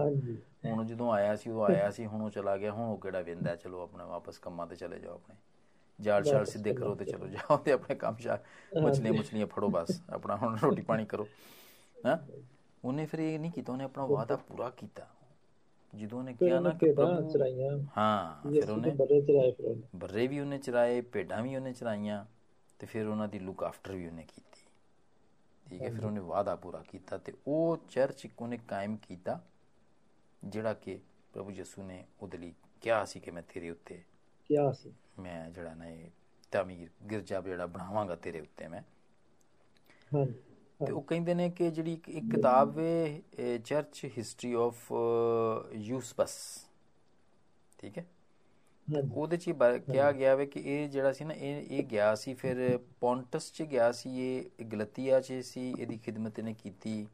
ਹੁਣ 0.65 0.85
ਜਦੋਂ 0.85 1.11
ਆਇਆ 1.13 1.35
ਸੀ 1.35 1.49
ਉਹ 1.49 1.63
ਆਇਆ 1.63 1.89
ਸੀ 1.91 2.05
ਹੁਣ 2.05 2.21
ਉਹ 2.21 2.29
ਚਲਾ 2.29 2.55
ਗਿਆ 2.57 2.71
ਹੁਣ 2.71 2.89
ਉਹ 2.89 2.97
ਕਿਹੜਾ 2.97 3.21
ਵੇਂਦਾ 3.21 3.55
ਚਲੋ 3.55 3.81
ਆਪਣੇ 3.83 4.03
ਵਾਪਸ 4.05 4.38
ਕੰਮਾਂ 4.38 4.67
ਤੇ 4.67 4.75
ਚਲੇ 4.75 4.99
ਜਾਓ 4.99 5.13
ਆਪਣੇ। 5.15 5.35
ਜਾਲ 5.99 6.23
ਛਾਲ 6.23 6.45
ਸਿੱਧੇ 6.45 6.73
ਕਰੋ 6.73 6.95
ਤੇ 6.95 7.05
ਚਲੋ 7.05 7.27
ਜਾਓ 7.27 7.57
ਤੇ 7.57 7.71
ਆਪਣੇ 7.71 7.95
ਕੰਮ 7.95 8.15
ਸ਼ਾ 8.17 8.38
ਮਛਲੀਆਂ 8.79 9.13
ਮਛਲੀਆਂ 9.13 9.47
ਫੜੋ 9.47 9.69
ਬਸ। 9.69 10.01
ਆਪਣਾ 10.09 10.35
ਹੁਣ 10.35 10.57
ਰੋਟੀ 10.57 10.81
ਪਾਣੀ 10.81 11.05
ਕਰੋ। 11.05 11.27
ਹਾਂ 12.06 12.18
ਉਹਨੇ 12.84 13.06
ਫਿਰ 13.06 13.20
ਇਹ 13.20 13.39
ਨਹੀਂ 13.39 13.51
ਕੀਤਾ 13.51 13.72
ਉਹਨੇ 13.72 13.84
ਆਪਣਾ 13.84 14.06
ਵਾਅਦਾ 14.08 14.36
ਪੂਰਾ 14.39 14.70
ਕੀਤਾ 14.72 15.08
ਜਦੋਂ 15.94 16.20
ਉਹਨੇ 16.20 16.34
ਫਿਰ 16.36 16.51
ਕਿਹਾ 16.51 16.60
ਨਾ 16.60 16.72
ਉਹਨੇ 16.72 16.74
ਕਿ 16.74 16.86
ਭੇਡਾਂ 16.86 17.10
ਪ੍ਰਭੂ 17.15 17.24
ਚਰਾਈਆਂ 17.24 17.72
ਹਾਂ 17.98 18.51
ਫਿਰ 18.51 18.70
ਯਿਸੂ 18.70 18.70
ਉਹਨੇ 18.70 18.89
ਦੇ 18.89 18.91
ਬਰੇ 18.94 19.22
ਚਰਾਏ 19.22 19.51
ਫਿਰ 19.51 19.65
ਉਹਨੇ 19.65 19.88
ਬਰਰੇ 19.98 20.25
ਵੀ 20.27 20.39
ਉਹਨੇ 20.39 20.58
ਚਰਾਏ 20.60 21.01
ਭੇਡਾਂ 21.12 21.41
ਵੀ 21.44 21.56
ਉਹਨੇ 21.56 21.74
ਚਰਾਈਆਂ 21.74 22.25
ਤੇ 22.79 22.88
ਫਿਰ 22.88 23.08
ਉਹਨਾਂ 23.08 23.27
ਦੀ 23.27 23.39
ਲੁੱਕ 23.39 23.63
ਆਫਟਰ 23.63 23.94
ਵੀ 23.94 24.08
ਉਹਨੇ 24.08 24.24
ਕੀਤੀ 24.25 24.65
ਠੀਕ 25.68 25.84
ਹੈ 25.84 25.89
ਫਿਰ 25.89 26.06
ਉਹਨੇ 26.06 26.20
ਵਾਅਦਾ 26.22 26.56
ਪੂਰਾ 26.56 26.82
ਕੀਤਾ 26.84 27.18
ਤੇ 27.18 27.34
ਉਹ 27.48 27.77
ਚਰਚ 27.89 28.25
ਇੱਕ 28.25 28.41
ਉਹਨੇ 28.41 28.58
ਕਾਇਮ 28.68 28.96
ਕੀਤਾ 29.00 29.39
ਜਿਹੜਾ 30.44 30.74
ਕਿ 30.75 31.00
ਪ੍ਰਭੂ 31.34 31.51
ਯਿਸੂ 31.51 31.84
ਨੇ 31.84 32.03
ਉਹਦੇ 32.20 32.38
ਲਈ 32.38 32.53
ਕਿਹਾ 32.82 33.03
ਸੀ 33.06 33.20
ਕਿ 33.20 33.32
ਮੈਂ 33.32 33.44
ਤੇਰੇ 33.46 33.70
ਉੱਤੇ 33.70 34.01
ਕਿਹਾ 34.50 34.72
ਸੀ 34.74 34.94
ਮੈਂ 35.20 35.50
ਜਿਹੜਾ 35.50 35.74
ਨਾ 35.74 35.88
ਇਹ 35.88 36.10
ਤਾਮੀਰ 36.51 36.89
ਗਿਰਜਾ 37.10 37.41
ਜਿਹੜਾ 37.41 37.65
ਬਣਾਵਾਂਗਾ 37.68 38.15
ਤੇਰੇ 38.18 38.39
ਉੱਤੇ 38.39 38.68
ਮੈਂ 38.68 38.82
ਹਾਂਜੀ 40.12 40.34
ਤੇ 40.79 40.91
ਉਹ 40.91 41.01
ਕਹਿੰਦੇ 41.01 41.33
ਨੇ 41.33 41.50
ਕਿ 41.50 41.69
ਜਿਹੜੀ 41.71 41.93
ਇੱਕ- 41.93 42.29
ਕਿਤਾਬ 42.31 42.75
ਵੇ 42.75 43.21
ਚਰਚ 43.65 44.05
ਹਿਸਟਰੀ 44.17 44.53
ਆਫ 44.53 44.91
ਯੂਸਬਸ 45.74 46.38
ਠੀਕ 47.79 47.98
ਹੈ? 47.98 48.05
ਉਹਦੇ 49.13 49.38
ਚ 49.38 49.51
ਕਿਹਾ 49.88 50.12
ਗਿਆ 50.12 50.36
ਵੇ 50.36 50.45
ਕਿ 50.45 50.59
ਇਹ 50.59 50.89
ਜਿਹੜਾ 50.89 51.12
ਸੀ 51.12 51.25
ਨਾ 51.25 51.33
ਇਹ 51.33 51.67
ਇਹ 51.69 51.83
ਗਿਆ 51.83 52.13
ਸੀ 52.15 52.33
ਫਿਰ 52.33 52.79
ਪੌਂਟਸ 53.00 53.51
ਚ 53.53 53.62
ਗਿਆ 53.63 53.91
ਸੀ 53.91 54.09
ਇਹ 54.19 54.65
ਗਲਤੀਆ 54.65 55.19
ਚ 55.21 55.33
ਸੀ 55.43 55.69
ਇਹਦੀ 55.79 55.98
ਖਿਦਮਤ 55.98 56.39
ਇਹਨੇ 56.39 56.53
ਕੀਤੀ। 56.53 57.07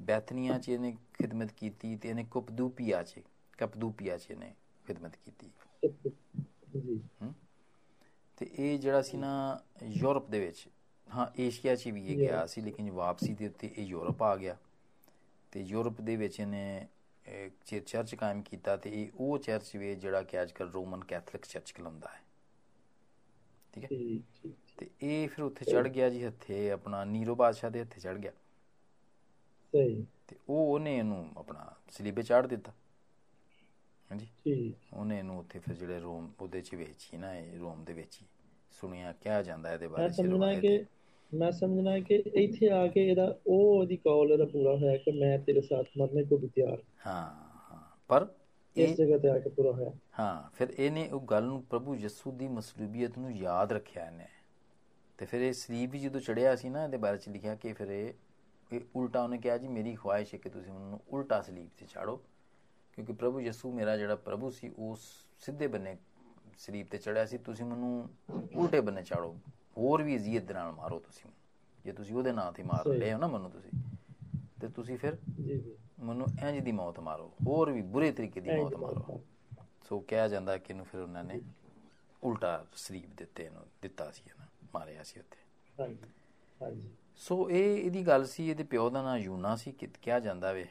ਬੈਥਨੀਆ 0.00 0.58
ਚ 0.58 0.68
ਇਹਨੇ 0.68 0.96
ਖਿਦਮਤ 1.14 1.52
ਕੀਤੀ 1.52 1.96
ਤੇ 1.96 2.08
ਇਹਨੇ 2.08 2.24
ਕੁਪਦੂਪੀਆ 2.24 3.02
ਚ 3.02 3.20
ਕਪਦੂਪੀਆ 3.58 4.16
ਚ 4.18 4.30
ਇਹਨੇ 4.30 4.52
ਖਿਦਮਤ 4.86 5.16
ਕੀਤੀ। 5.16 5.50
ਜੀ। 6.76 7.00
ਤੇ 8.36 8.50
ਇਹ 8.58 8.78
ਜਿਹੜਾ 8.78 9.02
ਸੀ 9.02 9.16
ਨਾ 9.16 9.60
ਯੂਰਪ 9.82 10.30
ਦੇ 10.30 10.40
ਵਿੱਚ। 10.40 10.68
ਹਾਂ 11.08 11.26
ਏਸ਼ੀਆ 11.38 11.74
'ਚ 11.76 11.88
ਵੀ 11.88 12.06
ਇਹ 12.06 12.16
ਗਿਆ 12.16 12.44
ਸੀ 12.46 12.60
ਲੇਕਿਨ 12.60 12.90
ਵਾਪਸੀ 12.92 13.34
ਦੇ 13.34 13.46
ਉੱਤੇ 13.46 13.70
ਇਹ 13.76 13.86
ਯੂਰਪ 13.86 14.22
ਆ 14.22 14.34
ਗਿਆ। 14.36 14.56
ਤੇ 15.52 15.60
ਯੂਰਪ 15.62 16.00
ਦੇ 16.00 16.16
ਵਿੱਚ 16.16 16.38
ਇਹਨੇ 16.40 16.86
ਇੱਕ 17.26 17.78
ਚਰਚ 17.80 18.14
ਕਾਇਮ 18.14 18.42
ਕੀਤਾ 18.42 18.76
ਤੇ 18.76 18.90
ਇਹ 18.92 19.10
ਉਹ 19.16 19.38
ਚਰਚ 19.38 19.74
ਵੇ 19.76 19.94
ਜਿਹੜਾ 19.96 20.22
ਕਿ 20.22 20.40
ਅੱਜਕੱਲ 20.42 20.70
ਰੋਮਨ 20.70 21.04
ਕੈਥੋਲਿਕ 21.04 21.46
ਚਰਚ 21.46 21.70
ਕਹਿੰਦਾ 21.72 22.08
ਹੈ। 22.08 22.22
ਠੀਕ 23.74 23.84
ਹੈ? 23.84 23.90
ਤੇ 24.78 24.88
ਇਹ 25.02 25.28
ਫਿਰ 25.28 25.44
ਉੱਥੇ 25.44 25.64
ਚੜ 25.64 25.86
ਗਿਆ 25.88 26.08
ਜੀ 26.10 26.24
ਹੱਥੇ 26.24 26.70
ਆਪਣਾ 26.70 27.04
ਨੀਰੋ 27.04 27.34
ਬਾਦਸ਼ਾਹ 27.34 27.70
ਦੇ 27.70 27.82
ਹੱਥੇ 27.82 28.00
ਚੜ 28.00 28.16
ਗਿਆ। 28.16 28.32
ਸਹੀ। 29.74 30.04
ਤੇ 30.28 30.36
ਉਹ 30.48 30.72
ਉਹਨੇ 30.74 30.96
ਇਹਨੂੰ 30.98 31.32
ਆਪਣਾ 31.38 31.72
ਸਲੀਬੇ 31.90 32.22
ਚਾੜ 32.22 32.46
ਦਿੱਤਾ। 32.46 32.72
ਹਾਂਜੀ? 34.10 34.28
ਠੀਕ। 34.36 34.76
ਉਹਨੇ 34.92 35.18
ਇਹਨੂੰ 35.18 35.38
ਉੱਥੇ 35.38 35.58
ਫਿਰ 35.58 35.74
ਜਿਹੜੇ 35.74 35.98
ਰੋਮ 36.00 36.32
ਉਹਦੇ 36.40 36.60
ਚ 36.60 36.74
ਵੇਚੀ 36.74 37.16
ਨਾ 37.16 37.34
ਇਹ 37.34 37.58
ਰੋਮ 37.58 37.84
ਦੇ 37.84 37.92
ਵਿੱਚ 37.92 38.20
ਹੀ। 38.20 38.26
ਸੁਣਿਆ 38.72 39.12
ਕਿਹਾ 39.12 39.42
ਜਾਂਦਾ 39.42 39.72
ਇਹਦੇ 39.72 39.88
ਬਾਰੇ 39.88 40.12
ਚ 40.12 40.20
ਕਿ 40.60 40.70
ਮੈਂ 41.34 41.52
ਸਮਝਣਾ 41.52 41.90
ਹੈ 41.90 42.00
ਕਿ 42.00 42.14
ਇੱਥੇ 42.34 42.70
ਆ 42.70 42.86
ਕੇ 42.86 43.08
ਇਹਦਾ 43.08 43.38
ਉਹ 43.46 43.78
ਉਹਦੀ 43.78 43.96
ਕੌਲ 43.96 44.32
ਇਹਦਾ 44.32 44.44
ਪੂਰਾ 44.44 44.76
ਹੋਇਆ 44.76 44.96
ਕਿ 44.96 45.10
ਮੈਂ 45.10 45.38
ਤੇਰੇ 45.38 45.60
ਸਾਥ 45.60 45.86
ਮਰਨੇ 45.98 46.24
ਕੋ 46.24 46.36
ਵੀ 46.36 46.48
ਤਿਆਰ 46.48 46.82
ਹਾਂ। 47.06 47.30
ਹਾਂ 47.70 47.82
ਪਰ 48.08 48.26
ਇਸ 48.76 48.96
ਜਗ੍ਹਾ 48.96 49.18
ਤੇ 49.18 49.28
ਆ 49.28 49.38
ਕੇ 49.38 49.50
ਪੂਰਾ 49.50 49.72
ਹੋਇਆ। 49.72 49.90
ਹਾਂ 50.18 50.50
ਫਿਰ 50.54 50.74
ਇਹਨੇ 50.78 51.08
ਉਹ 51.10 51.20
ਗੱਲ 51.20 51.44
ਨੂੰ 51.44 51.62
ਪ੍ਰਭੂ 51.62 51.94
ਯਿਸੂ 51.94 52.32
ਦੀ 52.32 52.48
ਮਸਲੂਬੀਅਤ 52.48 53.18
ਨੂੰ 53.18 53.32
ਯਾਦ 53.32 53.72
ਰੱਖਿਆ 53.72 54.06
ਇਹਨੇ। 54.06 54.26
ਤੇ 55.18 55.26
ਫਿਰ 55.26 55.40
ਇਹ 55.40 55.52
ਸਲੀਬ 55.52 55.90
ਵੀ 55.90 55.98
ਜਦੋਂ 55.98 56.20
ਚੜਿਆ 56.20 56.56
ਸੀ 56.56 56.68
ਨਾ 56.68 56.84
ਇਹਦੇ 56.84 56.96
ਬਾਰੇ 56.96 57.18
ਚ 57.18 57.28
ਲਿਖਿਆ 57.28 57.54
ਕਿ 57.54 57.72
ਫਿਰ 57.72 57.90
ਇਹ 57.90 58.12
ਇਹ 58.70 58.80
ਉਲਟਾ 58.96 59.22
ਉਹਨੇ 59.22 59.38
ਕਿਹਾ 59.38 59.58
ਜੀ 59.58 59.68
ਮੇਰੀ 59.68 59.94
ਖੁਆਇਸ਼ 59.94 60.34
ਹੈ 60.34 60.38
ਕਿ 60.38 60.48
ਤੁਸੀਂ 60.50 60.72
ਮੈਨੂੰ 60.72 61.00
ਉਲਟਾ 61.08 61.40
ਸਲੀਬ 61.40 61.68
ਤੇ 61.78 61.86
ਚਾੜੋ। 61.86 62.16
ਕਿਉਂਕਿ 62.92 63.12
ਪ੍ਰਭੂ 63.12 63.40
ਯਿਸੂ 63.40 63.72
ਮੇਰਾ 63.72 63.96
ਜਿਹੜਾ 63.96 64.16
ਪ੍ਰਭੂ 64.16 64.50
ਸੀ 64.50 64.70
ਉਸ 64.78 65.00
ਸਿੱਧੇ 65.40 65.66
ਬੰਨੇ 65.66 65.96
ਸਲੀਬ 66.58 66.86
ਤੇ 66.86 66.98
ਚੜਿਆ 66.98 67.24
ਸੀ। 67.26 67.38
ਤੁਸੀਂ 67.38 67.64
ਮੈਨੂੰ 67.64 68.08
ਉਲਟੇ 68.54 68.80
ਬੰਨੇ 68.80 69.02
ਚਾੜੋ। 69.02 69.36
ਹੋਰ 69.76 70.02
ਵੀ 70.02 70.16
ਅਜ਼ੀਅਤ 70.16 70.44
ਦੇ 70.44 70.54
ਨਾਲ 70.54 70.72
ਮਾਰੋ 70.72 70.98
ਤੁਸੀਂ। 70.98 71.30
ਜੇ 71.84 71.92
ਤੁਸੀਂ 71.92 72.14
ਉਹਦੇ 72.16 72.32
ਨਾਂ 72.32 72.52
ਤੇ 72.52 72.62
ਮਾਰ। 72.62 72.86
ਲਏ 72.88 73.12
ਹੋ 73.12 73.18
ਨਾ 73.18 73.26
ਮੈਨੂੰ 73.26 73.50
ਤੁਸੀਂ 73.50 73.70
ਤੇ 74.60 74.68
ਤੁਸੀਂ 74.68 74.98
ਫਿਰ 74.98 75.16
ਜੀ 75.40 75.58
ਜੀ 75.58 75.76
ਮੈਨੂੰ 76.00 76.26
ਇੰਜ 76.48 76.58
ਦੀ 76.58 76.72
ਮੌਤ 76.72 77.00
ਮਾਰੋ 77.00 77.32
ਹੋਰ 77.46 77.70
ਵੀ 77.70 77.82
ਬੁਰੇ 77.82 78.12
ਤਰੀਕੇ 78.12 78.40
ਦੀ 78.40 78.50
ਮੌਤ 78.50 78.74
ਮਾਰੋ। 78.74 79.20
ਸੋ 79.88 80.00
ਕਿਹਾ 80.00 80.28
ਜਾਂਦਾ 80.28 80.56
ਕਿ 80.58 80.72
ਇਹਨੂੰ 80.72 80.86
ਫਿਰ 80.86 81.00
ਉਹਨਾਂ 81.00 81.24
ਨੇ 81.24 81.40
ਉਲਟਾ 82.22 82.66
ਸਲੀਬ 82.76 83.14
ਦਿੱਤੇ 83.16 83.44
ਇਹਨੂੰ 83.44 83.62
ਦਿੱਤਾ 83.82 84.10
ਸੀ 84.10 84.22
ਇਹਨਾਂ 84.26 84.46
ਮਾਰਿਆ 84.74 85.02
ਸੀ 85.02 85.20
ਉੱਥੇ 85.20 85.38
ਹਾਂਜੀ 85.80 85.98
ਹਾਂਜੀ 86.60 86.90
ਸੋ 87.16 87.50
ਇਹ 87.50 87.76
ਇਹਦੀ 87.76 88.06
ਗੱਲ 88.06 88.24
ਸੀ 88.26 88.50
ਇਹਦੇ 88.50 88.64
ਪਿਓ 88.64 88.90
ਦਾ 88.90 89.02
ਨਾਂ 89.02 89.18
ਯੂਨਾ 89.18 89.56
ਸੀ 89.56 89.72
ਕਿ 89.72 89.86
ਕਿਹਾ 90.02 90.18
ਜਾਂਦਾ 90.20 90.52
ਵੇ 90.52 90.66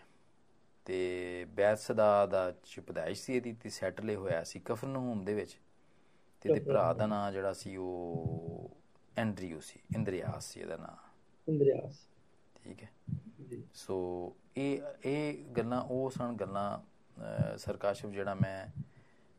ਤੇ 0.85 1.45
ਬੈਤਸਦਾ 1.45 2.25
ਦਾ 2.25 2.51
ਚਪਦਾਇਸ਼ 2.63 3.21
ਸੀ 3.21 3.35
ਇਹਦੀ 3.35 3.53
ਤੇ 3.53 3.69
ਸੈਟਲੇ 3.69 4.15
ਹੋਇਆ 4.15 4.43
ਸੀ 4.43 4.59
ਕਫਰਨਹੂਮ 4.59 5.23
ਦੇ 5.25 5.33
ਵਿੱਚ 5.33 5.57
ਤੇ 6.41 6.49
ਇਹਦੇ 6.49 6.59
ਭਰਾ 6.59 6.93
ਦਾ 6.93 7.07
ਨਾਂ 7.07 7.31
ਜਿਹੜਾ 7.31 7.53
ਸੀ 7.53 7.75
ਉਹ 7.75 8.69
ਐਂਡਰੀਓ 9.17 9.59
ਸੀ 9.59 9.79
ਇੰਦਰੀਆਸ 9.95 10.45
ਸੀ 10.45 10.59
ਇਹਦਾ 10.59 10.77
ਨਾਂ। 10.77 10.95
ਇੰਦਰੀਆਸ 11.47 12.07
ਠੀਕ 12.55 12.83
ਹੈ। 12.83 12.89
ਸੋ 13.73 13.97
ਇਹ 14.57 14.81
ਇਹ 15.05 15.45
ਗੱਲਾਂ 15.57 15.81
ਉਹ 15.81 16.09
ਸਨ 16.09 16.33
ਗੱਲਾਂ 16.33 16.79
ਸਰਕਾਸ਼ਵ 17.57 18.11
ਜਿਹੜਾ 18.11 18.33
ਮੈਂ 18.33 18.67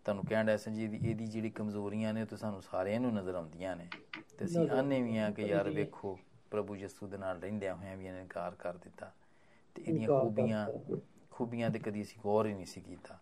ਤੁਹਾਨੂੰ 0.05 0.25
ਕਹਿਣ 0.25 0.47
ਡਿਆ 0.47 0.57
ਸੀ 0.57 0.71
ਜੀ 0.71 0.85
ਇਹਦੀ 1.09 1.27
ਜਿਹੜੀ 1.27 1.51
ਕਮਜ਼ੋਰੀਆਂ 1.51 2.15
ਨੇ 2.15 2.25
ਤਾਂ 2.25 2.39
ਸਾਨੂੰ 2.39 2.62
ਸਾਰਿਆਂ 2.62 3.01
ਨੂੰ 3.01 3.12
ਨਜ਼ਰ 3.15 3.35
ਆਉਂਦੀਆਂ 3.35 3.77
ਨੇ। 3.77 3.89
ਤੇ 4.39 4.45
ਅਸੀਂ 4.45 4.69
ਆਨੇ 4.71 5.03
ਵੀ 5.03 5.17
ਆ 5.17 5.31
ਕਿ 5.31 5.43
ਯਾਰ 5.43 5.71
ਵੇਖੋ 5.71 6.19
ਪ੍ਰਭੂ 6.51 6.77
ਯਿਸੂ 6.77 7.07
ਦੇ 7.07 7.17
ਨਾਲ 7.17 7.41
ਰਹਿੰਦਿਆਂ 7.41 7.75
ਹੋਇਆਂ 7.75 7.97
ਵੀ 7.97 8.07
ਇਹਨੇ 8.07 8.21
ਇਨਕਾਰ 8.21 8.55
ਕਰ 8.55 8.77
ਦਿੱਤਾ। 8.77 9.12
ਤੇ 9.77 9.83
ਇਹਦੀਆਂ 9.83 10.09
ਖੂਬੀਆਂ। 10.21 10.67
ਖੂਬੀਆਂ 11.31 11.71
ਤੇ 11.71 11.79
ਕਦੀ 11.79 12.03
ਅਸੀਂ 12.03 12.21
ਗੌਰ 12.23 12.47
ਹੀ 12.47 12.55
ਨਹੀਂ 12.55 12.67
ਸੀ 12.67 12.81
ਕੀਤਾ। 12.81 13.19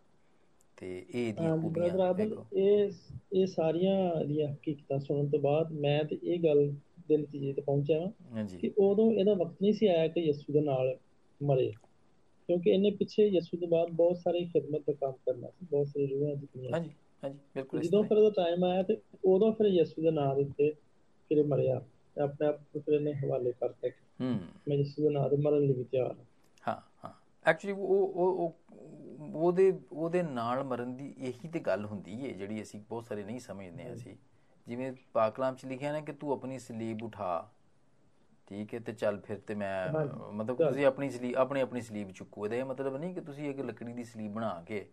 ਤੇ 0.85 1.05
ਇਹ 1.11 1.33
ਬ੍ਰਦਰ 1.33 1.53
ਖੂਬੀਆਂ 1.53 1.99
ਵੇਖੋ 2.14 2.44
ਇਹ 2.55 2.90
ਇਹ 3.33 3.47
ਸਾਰੀਆਂ 3.47 4.25
ਦੀਆਂ 4.27 4.49
ਹਕੀਕਤਾਂ 4.49 4.99
ਸੁਣਨ 5.01 5.29
ਤੋਂ 5.31 5.38
ਬਾਅਦ 5.40 5.73
ਮੈਂ 5.79 6.03
ਤੇ 6.05 6.18
ਇਹ 6.25 6.40
ਗੱਲ 6.40 6.66
ਦੇ 7.09 7.16
ਨਤੀਜੇ 7.16 7.53
ਤੇ 7.53 7.62
ਪਹੁੰਚਿਆ 7.62 8.11
ਹਾਂਜੀ। 8.31 8.59
ਕਿ 8.61 8.73
ਉਦੋਂ 8.81 9.11
ਇਹਦਾ 9.12 9.35
ਵਕਤ 9.35 9.62
ਨਹੀਂ 9.62 9.73
ਸੀ 9.73 9.87
ਆਇਆ 9.87 10.09
ਕਿ 10.09 10.20
ਯਿਸੂ 10.20 10.53
ਦੇ 10.53 10.61
ਨਾਲ 10.62 10.97
ਮਰੇ। 11.40 11.73
ਕਿਉਂਕਿ 12.49 12.70
ਇਹਨੇ 12.70 12.90
ਪਿੱਛੇ 12.92 13.27
ਯਿਸੂ 13.27 13.57
ਤੋਂ 13.57 13.68
ਬਾਅਦ 13.68 13.90
ਬਹੁਤ 13.92 14.16
ਸਾਰੀ 14.18 14.44
ਖਿਦਮਤ 14.47 14.83
ਦਾ 14.83 14.92
ਕੰਮ 14.97 15.12
ਕਰਨਾ 15.27 15.49
ਸੀ 15.51 15.66
ਬਹੁਤ 15.66 15.87
ਸਾਰੀ 15.88 16.07
ਰੂਹਾਂ 16.09 16.35
ਜਿੱਤੀਆਂ 16.37 16.73
ਹਾਂਜੀ 16.73 16.90
ਹਾਂਜੀ 17.23 17.38
ਬਿਲਕੁਲ 17.55 17.81
ਜਦੋਂ 17.81 18.03
ਫਿਰ 18.05 18.16
ਉਹਦਾ 18.18 18.31
ਟਾਈਮ 18.37 18.64
ਆਇਆ 18.64 18.83
ਤੇ 18.85 18.97
ਉਦੋਂ 19.27 19.53
ਫਿਰ 19.53 19.66
ਯਿਸੂ 19.68 20.03
ਦੇ 20.03 20.11
ਨਾਂ 20.11 20.35
ਦੇ 20.37 20.42
ਉੱਤੇ 20.42 20.70
ਫਿਰ 21.31 21.42
ਮਰਿਆ 21.47 21.81
ਆਪਣੇ 22.16 22.47
ਆਪ 22.47 22.61
ਨੂੰ 22.75 22.83
ਫਿਰ 22.83 22.94
ਇਹਨੇ 22.94 23.12
ਹਵਾਲੇ 23.16 23.53
ਕਰਤਾ 23.53 23.87
ਹੀ। 23.87 23.92
ਹੂੰ। 24.20 24.38
ਮੈਂ 24.68 24.77
ਯਿਸੂ 24.77 25.03
ਦੇ 25.03 25.11
ਨਾਂ 25.11 25.29
ਤੇ 25.31 25.37
ਮਰਨ 25.38 25.66
ਲਈ 25.66 25.85
ਤਿਆਰ 25.85 26.05
ਹਾਂ 26.07 26.14
ਹਾਂ 26.14 26.16
ਹਾਂ। 26.16 26.25
ਐਕਚੁਅਲੀ 27.44 27.72
ਉਹ 27.74 28.12
ਉਹ 28.14 28.37
ਉਹ 28.37 28.61
ਉਹਦੇ 29.35 29.72
ਉਹਦੇ 29.92 30.22
ਨਾਲ 30.22 30.62
ਮਰਨ 30.64 30.96
ਦੀ 30.96 31.14
ਇਹੀ 31.20 31.48
ਤੇ 31.48 31.61
ਗੱਲ 31.61 31.85
ਹੁੰਦੀ 31.85 32.20
ਹੈ 32.22 32.33
ਜਿਹੜੀ 32.33 32.62
ਅਸੀਂ 32.62 32.80
ਬਹੁਤ 32.80 33.04
ਸਾਰੇ 33.04 33.24
ਨਹੀਂ 33.24 33.40
ਸਮਝਦੇ 33.40 33.92
ਅਸੀਂ। 33.92 34.14
ਜਿਵੇਂ 34.66 34.92
ਪਾਕਲਾਮ 35.12 35.54
ਚ 35.54 35.66
ਲਿਖਿਆ 35.66 35.92
ਨਾ 35.92 36.00
ਕਿ 36.00 36.12
ਤੂੰ 36.12 36.33
ਆਪਣੀ 36.33 36.59
ਸਲੀਬ 36.59 37.02
ਉਠਾ। 37.02 37.48
ਠੀਕ 38.48 38.74
ਹੈ 38.74 38.78
ਤੇ 38.80 38.92
ਚੱਲ 38.92 39.20
ਫਿਰ 39.20 39.38
ਤੇ 39.38 39.54
ਮੈਂ 39.54 39.92
ਮਤਲਬ। 40.33 40.57
ਤੁਸੀਂ 40.59 40.85
ਆਪਣੀ 40.87 41.11
ਸਲੀਬ 41.11 41.37
ਆਪਣੀ 41.37 41.61
ਆਪਣੀ 41.61 41.80
ਸਲੀਬ 41.80 42.11
ਚੁੱਕੋ। 42.12 42.44
ਇਹਦਾ 42.46 42.57
ਇਹ 42.57 42.64
ਮਤਲਬ 42.64 42.96
ਨਹੀਂ 42.96 43.14
ਕਿ 43.14 43.20
ਤੁਸੀਂ 43.20 43.48
ਇੱਕ 43.50 43.61
ਲੱਕੜੀ 43.61 43.92
ਦੀ 43.92 44.04
ਸਲੀਬ 44.04 44.33
ਬਣਾ 44.33 44.61
ਕੇ 44.66 44.87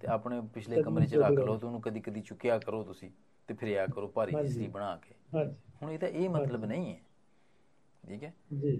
ਤੇ 0.00 0.06
ਆਪਣੇ 0.08 0.40
ਪਿਛਲੇ 0.54 0.78
ਕਮਰੇ 0.78 1.06
'ਚ 1.06 1.14
ਰੱਖ 1.16 1.40
ਲਓ। 1.40 1.56
ਤੇ 1.58 1.66
ਉਹਨੂੰ 1.66 1.80
ਕਦੀ 1.80 2.00
ਕਦੀ 2.00 2.20
ਚੁੱਕਿਆ 2.22 2.58
ਕਰੋ 2.58 2.82
ਤੁਸੀਂ 2.84 3.10
ਤੇ 3.48 3.54
ਫਿਰਿਆ 3.54 3.86
ਕਰੋ 3.86 4.08
ਭਾਰੀ 4.08 4.32
ਜਿਹੀ 4.32 4.42
ਹਾਂਜੀ। 4.42 4.48
ਸਲੀਬ 4.48 4.72
ਬਣਾ 4.72 4.96
ਕੇ। 4.98 5.14
ਹਾਂਜੀ। 5.34 5.54
ਹੁਣ 5.82 5.90
ਇਹਦਾ 5.90 6.06
ਇਹ 6.08 6.28
ਮਤਲਬ 6.30 6.64
ਨਹੀਂ 6.64 6.92
ਹੈ 6.94 7.00
ਠੀਕ 8.04 8.24
ਹੈ? 8.24 8.32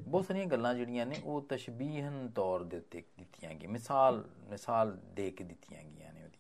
ਬਹੁਤ 0.06 0.24
ਸਾਰੀਆਂ 0.24 0.46
ਗੱਲਾਂ 0.46 0.74
ਜਿਹੜੀਆਂ 0.74 1.06
ਨੇ 1.06 1.20
ਉਹ 1.24 1.40
ਤਸ਼ਬੀਹਨ 1.48 2.28
ਤੌਰ 2.34 2.64
ਦੇ 2.64 2.76
ਉੱਤੇ 2.76 3.02
ਦਿੱਤੀਆਂ 3.18 3.54
ਗਈਆਂ 3.54 3.70
ਮਿਸਾਲ 3.70 4.24
ਮਿਸਾਲ 4.48 4.96
ਦੇ 5.14 5.30
ਕੇ 5.30 5.44
ਦਿੱਤੀਆਂ 5.44 5.82
ਗਈਆਂ 5.84 6.12
ਨੇ 6.12 6.24
ਉਹਦੀਆਂ। 6.24 6.36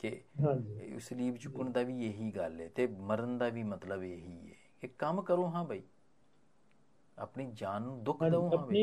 ਕਿ 0.00 0.98
ਸਲੀਬ 1.00 1.36
ਚੁੱਕਣ 1.36 1.70
ਦਾ 1.70 1.82
ਵੀ 1.82 2.06
ਇਹੀ 2.06 2.30
ਗੱਲ 2.32 2.60
ਹੈ 2.60 2.68
ਤੇ 2.68 2.86
ਮਰਨ 3.02 3.36
ਦਾ 3.38 3.48
ਵੀ 3.48 3.62
ਮਤਲਬ 3.64 4.02
ਇਹੀ 4.04 4.50
ਹੈ 4.50 4.54
ਕਿ 4.82 4.88
ਕੰਮ 4.98 5.22
ਕਰੋ 5.22 5.46
ਹਾਂ 5.46 5.64
ਭਾਈ 5.64 5.82
ਆਪਣੀ 7.18 7.50
ਜਾਨ 7.54 7.82
ਨੂੰ 7.82 8.02
ਦੁੱਖ 8.04 8.26
ਦਿਓ 8.26 8.48
ਹਾਂ 8.48 8.66
ਭਾਈ 8.66 8.82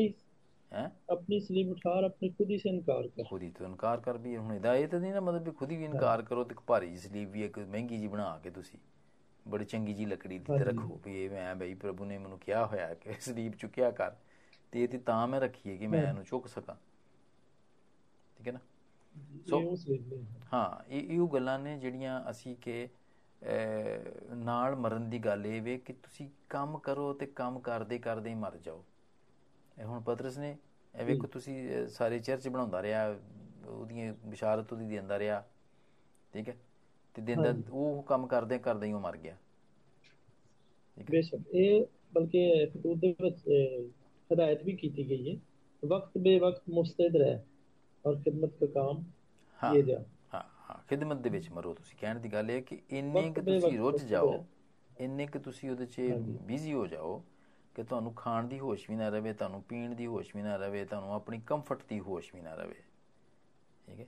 ਹੈ? 0.72 0.90
ਆਪਣੀ 1.08 1.38
ਸਲੀਬ 1.40 1.70
ਉਠਾਰ 1.70 2.04
ਆਪਣੇ 2.04 2.28
ਖੁਦ 2.28 2.50
ਹੀ 2.50 2.58
ਸੇ 2.58 2.68
ਇਨਕਾਰ 2.68 3.08
ਕਰ। 3.08 3.24
ਖੁਦ 3.24 3.42
ਹੀ 3.42 3.50
ਤੋਂ 3.50 3.66
ਇਨਕਾਰ 3.66 4.00
ਕਰ 4.00 4.18
ਵੀ 4.18 4.36
ਹੁਣ 4.36 4.52
ਹਿਦਾਇਤ 4.52 4.94
ਨਹੀਂ 4.94 5.12
ਨਾ 5.12 5.20
ਮਤਲਬ 5.20 5.44
ਵੀ 5.44 5.50
ਖੁਦ 5.52 5.70
ਹੀ 5.70 5.84
ਇਨਕਾਰ 5.84 6.22
ਕਰੋ 6.22 6.44
ਤੇ 6.44 6.54
ਭਾਰੀ 6.66 6.96
ਸਲੀਬ 6.96 7.30
ਵੀ 7.30 7.44
ਇੱਕ 7.44 7.58
ਮਹਿੰਗੀ 7.58 7.98
ਜੀ 7.98 8.08
ਬਣਾ 8.08 8.36
ਕੇ 8.38 8.50
ਤੁਸੀਂ। 8.50 8.78
ਬੜੀ 9.46 9.64
ਚੰਗੀ 9.64 9.94
ਜੀ 9.94 10.04
ਲੱਕੜੀ 10.06 10.38
ਦੀ 10.38 10.52
ਤੇ 10.52 10.64
ਰੱਖੋ 10.64 10.98
ਵੀ 11.04 11.14
ਇਹ 11.16 11.30
ਮੈਂ 11.30 11.54
ਬਈ 11.56 11.74
ਪ੍ਰਭੂ 11.76 12.04
ਨੇ 12.04 12.18
ਮੈਨੂੰ 12.18 12.38
ਕਿਹਾ 12.38 12.64
ਹੋਇਆ 12.66 12.92
ਕਿ 12.96 13.14
ਸਲੀਪ 13.20 13.56
ਚੁੱਕਿਆ 13.56 13.90
ਕਰ 13.92 14.14
ਤੇ 14.72 14.82
ਇਹ 14.82 14.88
ਤੇ 14.88 14.98
ਤਾਂ 15.00 15.26
ਮੈਂ 15.28 15.40
ਰੱਖੀ 15.40 15.70
ਹੈ 15.70 15.76
ਕਿ 15.76 15.86
ਮੈਂ 15.86 16.02
ਇਹਨੂੰ 16.02 16.24
ਚੁੱਕ 16.24 16.46
ਸਕਾਂ। 16.48 16.74
ਠੀਕ 18.36 18.46
ਹੈ 18.48 18.52
ਨਾ? 18.52 18.58
ਸੋ 19.46 19.60
ਹਾਂ। 20.52 20.82
ਇਹ 20.86 21.10
ਇਹੋ 21.10 21.26
ਗੱਲਾਂ 21.28 21.58
ਨੇ 21.58 21.78
ਜਿਹੜੀਆਂ 21.78 22.20
ਅਸੀਂ 22.30 22.56
ਕਿ 22.58 22.88
ਨਾਲ 24.36 24.76
ਮਰਨ 24.76 25.08
ਦੀ 25.10 25.18
ਗੱਲ 25.18 25.46
ਇਹ 25.46 25.60
ਵੇ 25.62 25.76
ਕਿ 25.78 25.92
ਤੁਸੀਂ 25.94 26.28
ਕੰਮ 26.48 26.78
ਕਰੋ 26.78 27.12
ਤੇ 27.12 27.26
ਕੰਮ 27.34 27.58
ਕਰਦੇ 27.60 27.98
ਕਰਦੇ 27.98 28.30
ਹੀ 28.30 28.34
ਮਰ 28.36 28.56
ਜਾਓ। 28.58 28.84
ਇਹ 29.76 29.84
ਹੁਣ 29.84 30.00
ਪਤਰਸ 30.02 30.38
ਨੇ 30.38 30.56
ਇਹ 30.94 31.04
ਵੇਖੋ 31.04 31.26
ਤੁਸੀਂ 31.28 31.86
ਸਾਰੇ 31.88 32.18
ਚਰਚ 32.18 32.48
ਬਣਾਉਂਦਾ 32.48 32.82
ਰਿਹਾ 32.82 33.06
ਉਹਦੀਆਂ 33.66 34.12
ਬਿਸ਼ਾਰਤ 34.24 34.72
ਉਹਦੀ 34.72 34.88
ਦਿੰਦਾ 34.88 35.18
ਰਿਹਾ। 35.18 35.42
ਠੀਕ 36.32 36.48
ਹੈ? 36.48 36.56
ਤੇ 37.14 37.22
ਦਿੰਦਾ 37.22 37.54
ਹਾਂਜੀ। 37.54 37.64
ਉਹ 37.70 38.02
ਕੰਮ 38.04 38.26
ਕਰਦੇ 38.28 38.58
ਕਰਦੇ 38.60 38.86
ਹੀ 38.86 38.92
ਉਹ 38.92 39.00
ਮਰ 39.00 39.16
ਗਿਆ। 39.16 39.36
ਬੇਸ਼ੱਕ 40.96 41.54
ਇਹ 41.54 41.84
ਬਲਕਿ 42.14 42.66
ਫਤੂਤ 42.68 42.98
ਦੇ 42.98 43.14
ਵਿੱਚ 43.20 43.42
ਹਦਾਇਤ 44.30 44.62
ਵੀ 44.62 44.76
ਕੀਤੀ 44.76 45.08
ਗਈ 45.08 45.30
ਹੈ। 45.30 45.36
ਵਕਤ 45.82 46.18
ਬੇਵਕਤ 46.18 46.68
ਮੁਸਤੈਦ 46.70 47.16
ਰਹਿ 47.16 47.38
ਔਰ 48.04 48.20
ਖਿਦਮਤ 48.20 48.58
ਦਾ 48.60 48.66
ਕੰਮ 48.74 49.04
ਹਾਂ 49.58 49.76
ਜਾ। 49.82 50.04
ਹਾਂ 50.32 50.42
ਹਾਂ 50.60 50.76
ਖਿਦਮਤ 50.88 51.16
ਦੇ 51.18 51.30
ਵਿੱਚ 51.30 51.48
ਮਰੋ 51.50 51.72
ਤੁਸੀਂ। 51.74 51.96
ਕਹਿਣ 51.98 52.18
ਦੀ 52.20 52.32
ਗੱਲ 52.32 52.50
ਇਹ 52.50 52.62
ਕਿ 52.62 52.80
ਇੰਨੇ 52.90 53.28
ਕਿ 53.30 53.40
ਤੁਸੀਂ 53.42 53.78
ਰੁੱਝ 53.78 54.02
ਜਾਓ 54.02 54.44
ਇੰਨੇ 54.98 55.26
ਕਿ 55.26 55.38
ਤੁਸੀਂ 55.40 55.70
ਉਹਦੇ 55.70 55.86
'ਚ 55.86 56.00
ਬਿਜ਼ੀ 56.42 56.72
ਹੋ 56.72 56.86
ਜਾਓ 56.86 57.22
ਕਿ 57.76 57.82
ਤੁਹਾਨੂੰ 57.84 58.12
ਖਾਣ 58.14 58.46
ਦੀ 58.48 58.58
ਹੋਸ਼ 58.60 58.88
ਵੀ 58.90 58.96
ਨਾ 58.96 59.08
ਰਵੇ 59.08 59.32
ਤੁਹਾਨੂੰ 59.34 59.62
ਪੀਣ 59.64 59.94
ਦੀ 59.94 60.06
ਹੋਸ਼ 60.06 60.34
ਵੀ 60.36 60.42
ਨਾ 60.42 60.56
ਰਵੇ 60.56 60.84
ਤੁਹਾਨੂੰ 60.84 61.12
ਆਪਣੀ 61.14 61.40
ਕੰਫਰਟ 61.46 61.82
ਦੀ 61.88 62.00
ਹੋਸ਼ 62.00 62.34
ਵੀ 62.34 62.40
ਨਾ 62.40 62.54
ਰਵੇ। 62.54 62.82
ਠੀਕ 63.86 64.00
ਹੈ। 64.00 64.06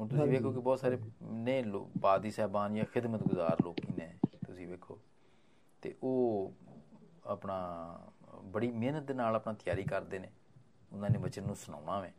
ਹੁਣ 0.00 0.08
ਤੁਸੀਂ 0.08 0.28
ਵੇਖੋ 0.28 0.52
ਕਿ 0.52 0.60
ਬਹੁਤ 0.60 0.78
ਸਾਰੇ 0.78 0.98
ਨੇ 1.22 1.62
ਬਾਦੀ 1.98 2.30
ਸਹਿਬਾਨ 2.30 2.74
ਜਾਂ 2.74 2.84
ਖਿਦਮਤਗੁਜ਼ਾਰ 2.86 3.56
ਲੋਕੀ 3.60 3.92
ਨੇ 3.92 4.12
ਤੁਸੀਂ 4.46 4.66
ਵੇਖੋ। 4.66 4.98
ਤੇ 5.82 5.94
ਉਹ 6.02 6.52
ਆਪਣਾ 7.26 7.56
ਬੜੀ 8.44 8.70
ਮਿਹਨਤ 8.72 9.02
ਦੇ 9.02 9.14
ਨਾਲ 9.14 9.36
ਆਪਣਾ 9.36 9.52
ਤਿਆਰੀ 9.54 9.84
ਕਰਦੇ 9.84 10.18
ਨੇ। 10.18 10.30
ਉਹਨਾਂ 10.92 11.10
ਨੇ 11.10 11.18
ਬੱਚੇ 11.18 11.40
ਨੂੰ 11.40 11.54
ਸੁਣਾਉਣਾ 11.56 12.00
ਵੇ। 12.00 12.12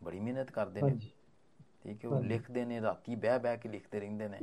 ਬੜੀ 0.00 0.20
ਮਿਹਨਤ 0.20 0.50
ਕਰਦੇ 0.52 0.82
ਨੇ। 0.82 0.94
ਠੀਕ 1.82 2.04
ਹੈ 2.04 2.08
ਉਹ 2.10 2.20
ਲਿਖਦੇ 2.20 2.64
ਨੇ 2.64 2.80
ਰਾਤੀ 2.80 3.14
ਬਹਿ 3.16 3.38
ਬਹਿ 3.38 3.58
ਕੇ 3.58 3.68
ਲਿਖਦੇ 3.68 4.00
ਰਹਿੰਦੇ 4.00 4.28
ਨੇ। 4.28 4.42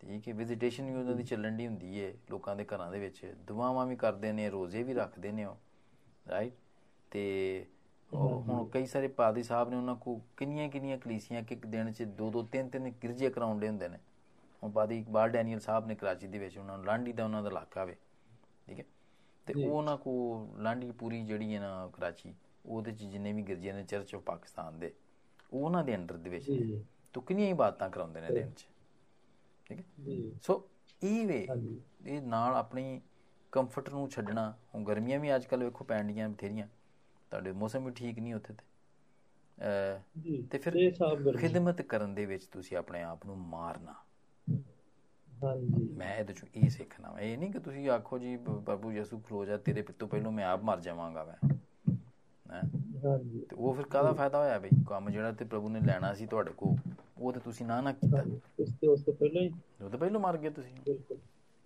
ਠੀਕ 0.00 0.28
ਹੈ 0.28 0.32
ਵਿਜ਼ਿਟੇਸ਼ਨ 0.34 0.84
ਵੀ 0.86 0.94
ਉਹਨਾਂ 0.94 1.14
ਦੀ 1.14 1.22
ਚੱਲਣ 1.24 1.56
ਦੀ 1.56 1.66
ਹੁੰਦੀ 1.66 2.00
ਹੈ 2.00 2.12
ਲੋਕਾਂ 2.30 2.54
ਦੇ 2.56 2.64
ਘਰਾਂ 2.66 2.90
ਦੇ 2.92 2.98
ਵਿੱਚ। 3.00 3.24
ਦੁਆਵਾਂ 3.46 3.86
ਵੀ 3.86 3.96
ਕਰਦੇ 3.96 4.32
ਨੇ 4.32 4.48
ਰੋਜ਼ੇ 4.50 4.82
ਵੀ 4.82 4.94
ਰੱਖਦੇ 4.94 5.32
ਨੇ 5.32 5.44
ਉਹ। 5.44 5.56
ਰਾਈਟ 6.26 6.54
ਤੇ 7.12 7.24
ਹੁਣ 8.12 8.64
ਕਈ 8.64 8.86
ਸਾਰੇ 8.86 9.08
ਪਾਦੀ 9.08 9.42
ਸਾਹਿਬ 9.42 9.70
ਨੇ 9.70 9.76
ਉਹਨਾਂ 9.76 9.94
ਕੋ 9.96 10.20
ਕਿੰਨੀਆਂ 10.36 10.68
ਕਿੰਨੀਆਂ 10.68 10.98
ਕਲੀਸੀਆਂ 10.98 11.42
ਕਿ 11.42 11.54
ਇੱਕ 11.54 11.66
ਦਿਨ 11.66 11.92
'ਚ 11.92 12.02
ਦੋ 12.02 12.30
ਦੋ 12.30 12.42
ਤਿੰਨ 12.42 12.68
ਤਿੰਨ 12.68 12.88
ਗਿਰਜੇ 13.02 13.30
ਕਰਾਉਂਦੇ 13.30 13.68
ਹੁੰਦੇ 13.68 13.88
ਨੇ। 13.88 13.98
ਹੁਣ 14.62 14.70
ਪਾਦੀ 14.70 14.98
ਇਕਬਾਲ 14.98 15.30
ਡੈਨੀਅਲ 15.30 15.60
ਸਾਹਿਬ 15.60 15.86
ਨੇ 15.86 15.94
ਕਰਾਚੀ 15.94 16.26
ਦੇ 16.26 16.38
ਵਿੱਚ 16.38 16.58
ਉਹਨਾਂ 16.58 16.76
ਨੂੰ 16.78 16.86
ਲਾਂਡੀ 16.86 17.12
ਦਾ 17.12 17.24
ਉਹਨਾਂ 17.24 17.42
ਦਾ 17.42 17.48
ਇਲਾਕਾ 17.48 17.84
ਵੇ 17.84 17.96
ਠੀਕ 18.66 18.78
ਹੈ। 18.80 18.84
ਤੇ 19.46 19.54
ਉਹ 19.54 19.76
ਉਹਨਾਂ 19.76 19.96
ਕੋ 19.96 20.12
ਲਾਂਡੀ 20.58 20.90
ਪੂਰੀ 20.90 21.22
ਜਿਹੜੀ 21.24 21.54
ਹੈ 21.54 21.60
ਨਾ 21.60 21.90
ਕਰਾਚੀ 21.92 22.34
ਉਹਦੇ 22.66 22.92
'ਚ 22.92 23.04
ਜਿੰਨੇ 23.04 23.32
ਵੀ 23.32 23.42
ਗਿਰਜੇ 23.42 23.72
ਨੇ 23.72 23.84
ਚਰਚ 23.84 24.14
ਆਫ 24.14 24.22
ਪਾਕਿਸਤਾਨ 24.22 24.78
ਦੇ 24.78 24.92
ਉਹ 25.52 25.64
ਉਹਨਾਂ 25.64 25.84
ਦੇ 25.84 25.94
ਅੰਡਰ 25.94 26.16
ਦੇ 26.16 26.30
ਵਿੱਚ 26.30 26.50
ਤੋਂ 27.14 27.22
ਕਿੰਨੀਆਂ 27.22 27.48
ਹੀ 27.48 27.52
ਬਾਤਾਂ 27.52 27.90
ਕਰਾਉਂਦੇ 27.90 28.20
ਨੇ 28.20 28.30
ਦਿਨ 28.30 28.50
'ਚ 28.50 28.66
ਠੀਕ 29.66 29.78
ਹੈ। 29.78 29.84
ਸੋ 30.42 30.68
ਇਹ 31.02 31.26
ਵੇ 31.26 31.46
ਇਹ 32.06 32.22
ਨਾਲ 32.22 32.54
ਆਪਣੀ 32.54 33.00
ਕੰਫਰਟ 33.52 33.88
ਨੂੰ 33.90 34.08
ਛੱਡਣਾ 34.10 34.50
ਹੁਣ 34.74 34.84
ਗਰਮੀਆਂ 34.84 35.18
ਵੀ 35.20 35.34
ਅੱਜ 35.36 35.44
ਕੱਲ 35.46 35.64
ਵੇਖੋ 35.64 35.84
ਪੈਂਡੀਆਂ 35.84 36.28
ਬਥੇਰੀਆਂ। 36.28 36.66
ਤੁਹਾਡੇ 37.32 37.52
ਮੌਸਮ 37.54 37.84
ਵੀ 37.84 37.92
ਠੀਕ 37.92 38.18
ਨਹੀਂ 38.18 38.34
ਉੱਥੇ 38.34 38.54
ਤੇ। 38.54 38.64
ਤੇ 40.50 40.58
ਫਿਰ 40.58 40.78
ਖਿਦਮਤ 41.32 41.82
ਕਰਨ 41.84 42.14
ਦੇ 42.14 42.26
ਵਿੱਚ 42.26 42.44
ਤੁਸੀਂ 42.46 42.76
ਆਪਣੇ 42.76 43.02
ਆਪ 43.02 43.26
ਨੂੰ 43.26 43.36
ਮਾਰਨਾ। 43.38 43.94
ਹਾਂਜੀ। 45.28 45.88
ਮੈਂ 45.96 46.14
ਇਹਦੇ 46.16 46.32
ਚੋਂ 46.34 46.48
ਇਹ 46.54 46.68
ਸਿੱਖਣਾ 46.70 47.14
ਇਹ 47.20 47.36
ਨਹੀਂ 47.38 47.52
ਕਿ 47.52 47.58
ਤੁਸੀਂ 47.60 47.88
ਆਖੋ 47.90 48.18
ਜੀ 48.18 48.36
ਬਾਬੂ 48.38 48.92
ਯਸੂ 48.92 49.18
ਖਲੋ 49.20 49.44
ਜਾ 49.44 49.56
ਤੇਰੇ 49.58 49.82
ਤੋਂ 49.90 50.08
ਪਹਿਲਾਂ 50.08 50.32
ਮੈਂ 50.32 50.44
ਆਪ 50.46 50.62
ਮਰ 50.62 50.80
ਜਾਵਾਂਗਾ 50.80 51.24
ਮੈਂ। 51.24 51.36
ਹਾਂਜੀ। 52.98 53.44
ਤੇ 53.48 53.56
ਉਹ 53.56 53.74
ਫਿਰ 53.74 53.86
ਕਾਹਦਾ 53.86 54.12
ਫਾਇਦਾ 54.12 54.38
ਹੋਇਆ 54.38 54.58
ਬਈ? 54.58 54.70
ਕੰਮ 54.86 55.10
ਜਿਹੜਾ 55.10 55.32
ਤੇ 55.32 55.44
ਪ੍ਰਭੂ 55.46 55.68
ਨੇ 55.68 55.80
ਲੈਣਾ 55.82 56.12
ਸੀ 56.14 56.26
ਤੁਹਾਡੇ 56.26 56.52
ਕੋ 56.54 56.76
ਉਹ 57.16 57.32
ਤੇ 57.32 57.40
ਤੁਸੀਂ 57.40 57.66
ਨਾ 57.66 57.80
ਨਾ 57.80 57.92
ਕੀਤਾ। 57.94 58.24
ਉਸ 58.58 58.72
ਤੇ 58.72 58.86
ਉਸ 58.86 59.02
ਤੋਂ 59.02 59.14
ਪਹਿਲਾਂ 59.14 59.42
ਹੀ। 59.42 59.50
ਉਹ 59.82 59.90
ਤਾਂ 59.90 59.98
ਪਹਿਲਾਂ 59.98 60.20
ਮਰ 60.20 60.36
ਗਏ 60.38 60.50
ਤੁਸੀਂ। 60.50 60.76
ਬਿਲਕੁਲ। 60.86 61.18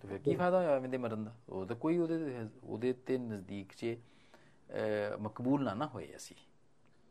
ਤੇ 0.02 0.08
ਫਿਰ 0.08 0.18
ਕੀ 0.20 0.34
ਫਾਇਦਾ 0.36 0.58
ਹੋਇਆ 0.58 0.76
ਇਹਦੇ 0.76 0.98
ਮਰਨ 0.98 1.24
ਦਾ? 1.24 1.34
ਉਹ 1.48 1.66
ਤਾਂ 1.66 1.76
ਕੋਈ 1.76 1.98
ਉਹਦੇ 1.98 2.46
ਉਹਦੇ 2.62 2.92
ਤੇ 3.06 3.18
ਨਜ਼ਦੀਕ 3.18 3.72
'ਚ 3.72 3.94
ਮਕਬੂਲ 5.20 5.64
ਨਾ 5.64 5.74
ਨਾ 5.74 5.86
ਹੋਏ 5.86 6.14
ਅਸੀਂ। 6.16 6.36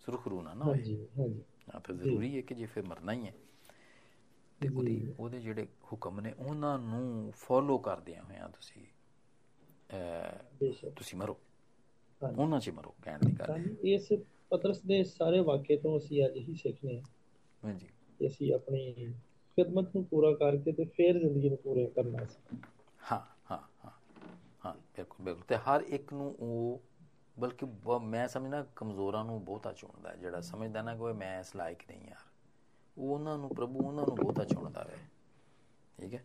ਸੁਰਖਰੂ 0.07 0.41
ਨਾ 0.41 0.53
ਨਾ 0.53 0.65
ਹੋਏ। 0.65 0.85
ਆ 1.67 1.79
ਫਿਰ 1.79 1.95
ਜ਼ਰੂਰੀ 1.95 2.35
ਹੈ 2.35 2.41
ਕਿ 2.41 2.55
ਜੇ 2.55 2.65
ਫਿਰ 2.65 2.83
ਮਰਨਾ 2.83 3.13
ਹੀ 3.13 3.27
ਹੈ। 3.27 3.33
ਤੇ 4.61 4.67
ਉਹਦੀ 4.67 5.05
ਉਹਦੇ 5.19 5.39
ਜਿਹੜੇ 5.39 5.67
ਹੁਕਮ 5.91 6.19
ਨੇ 6.19 6.33
ਉਹਨਾਂ 6.39 6.77
ਨੂੰ 6.79 7.31
ਫੋਲੋ 7.37 7.77
ਕਰਦਿਆਂ 7.79 8.23
ਹੋਇਆਂ 8.23 8.49
ਤੁਸੀਂ। 8.49 8.85
ਤੁਸੀਂ 10.95 11.17
ਮਰੋ। 11.17 11.39
ਉਹਨਾਂ 12.21 12.59
'ਚ 12.59 12.69
ਮਰੋ 12.71 12.95
ਕਹਿਣ 13.01 13.21
ਦੀ 13.21 13.33
ਗੱਲ 13.33 13.55
ਹੈ 13.55 13.63
ਇਸ 13.85 14.07
ਪਤਰਸ 14.51 14.81
ਦੇ 14.83 15.03
ਸਾਰੇ 15.05 15.39
ਵਾਕਿਏ 15.41 15.77
ਤੋਂ 15.77 15.97
ਅਸੀਂ 15.97 16.25
ਅੱਜ 16.25 16.37
ਹੀ 16.39 16.55
ਸਿੱਖਨੇ 16.55 16.97
ਹਾਂ 16.97 17.07
ਹਾਂਜੀ। 17.63 17.89
ਅਸੀਂ 18.19 18.51
ਆਪਣੀ 18.53 18.93
ਖਿਦਮਤ 19.57 19.95
ਨੂੰ 19.95 20.03
ਪੂਰਾ 20.05 20.33
ਕਰਕੇ 20.35 20.71
ਤੇ 20.71 20.85
ਫਿਰ 20.87 21.19
ਜ਼ਿੰਦਗੀ 21.19 21.49
ਨੂੰ 21.49 21.57
ਪੂਰਾ 21.57 21.87
ਕਰਨਾ 21.89 22.25
ਸੀ। 22.25 22.41
ਹਾਂ 23.01 23.19
ਹਾਂ 23.51 23.59
ਹਾਂ। 23.79 23.91
ਹਾਂ 24.61 24.73
ਬਿਲਕੁਲ 24.95 25.25
ਬਿਲਕੁਲ। 25.25 25.43
ਤੇ 25.43 25.57
ਹਰ 25.59 25.81
ਇੱਕ 25.89 26.13
ਨੂੰ 26.13 26.35
ਉਹ 26.39 26.81
ਬਲਕਿ 27.39 27.65
ਮੈਂ 28.01 28.27
ਸਮਝਣਾ 28.27 28.63
ਕਮਜ਼ੋਰਾਂ 28.75 29.23
ਨੂੰ 29.25 29.43
ਬਹੁਤਾ 29.45 29.73
ਚੁਣਦਾ 29.73 30.15
ਜਿਹੜਾ 30.15 30.41
ਸਮਝਦਾ 30.41 30.81
ਨਾ 30.81 30.95
ਕੋਈ 30.95 31.13
ਮੈਂ 31.13 31.39
ਇਸ 31.39 31.55
ਲਾਇਕ 31.55 31.83
ਨਹੀਂ 31.89 32.07
ਯਾਰ। 32.07 32.27
ਉਹ 32.97 33.13
ਉਹਨਾਂ 33.13 33.37
ਨੂੰ 33.37 33.51
ਪ੍ਰਭੂ 33.51 33.85
ਉਹਨਾਂ 33.87 34.05
ਨੂੰ 34.07 34.17
ਬਹੁਤਾ 34.17 34.43
ਚੁਣਦਾ 34.45 34.83
ਹੈ। 34.83 34.97
ਠੀਕ 35.97 36.13
ਹੈ? 36.13 36.23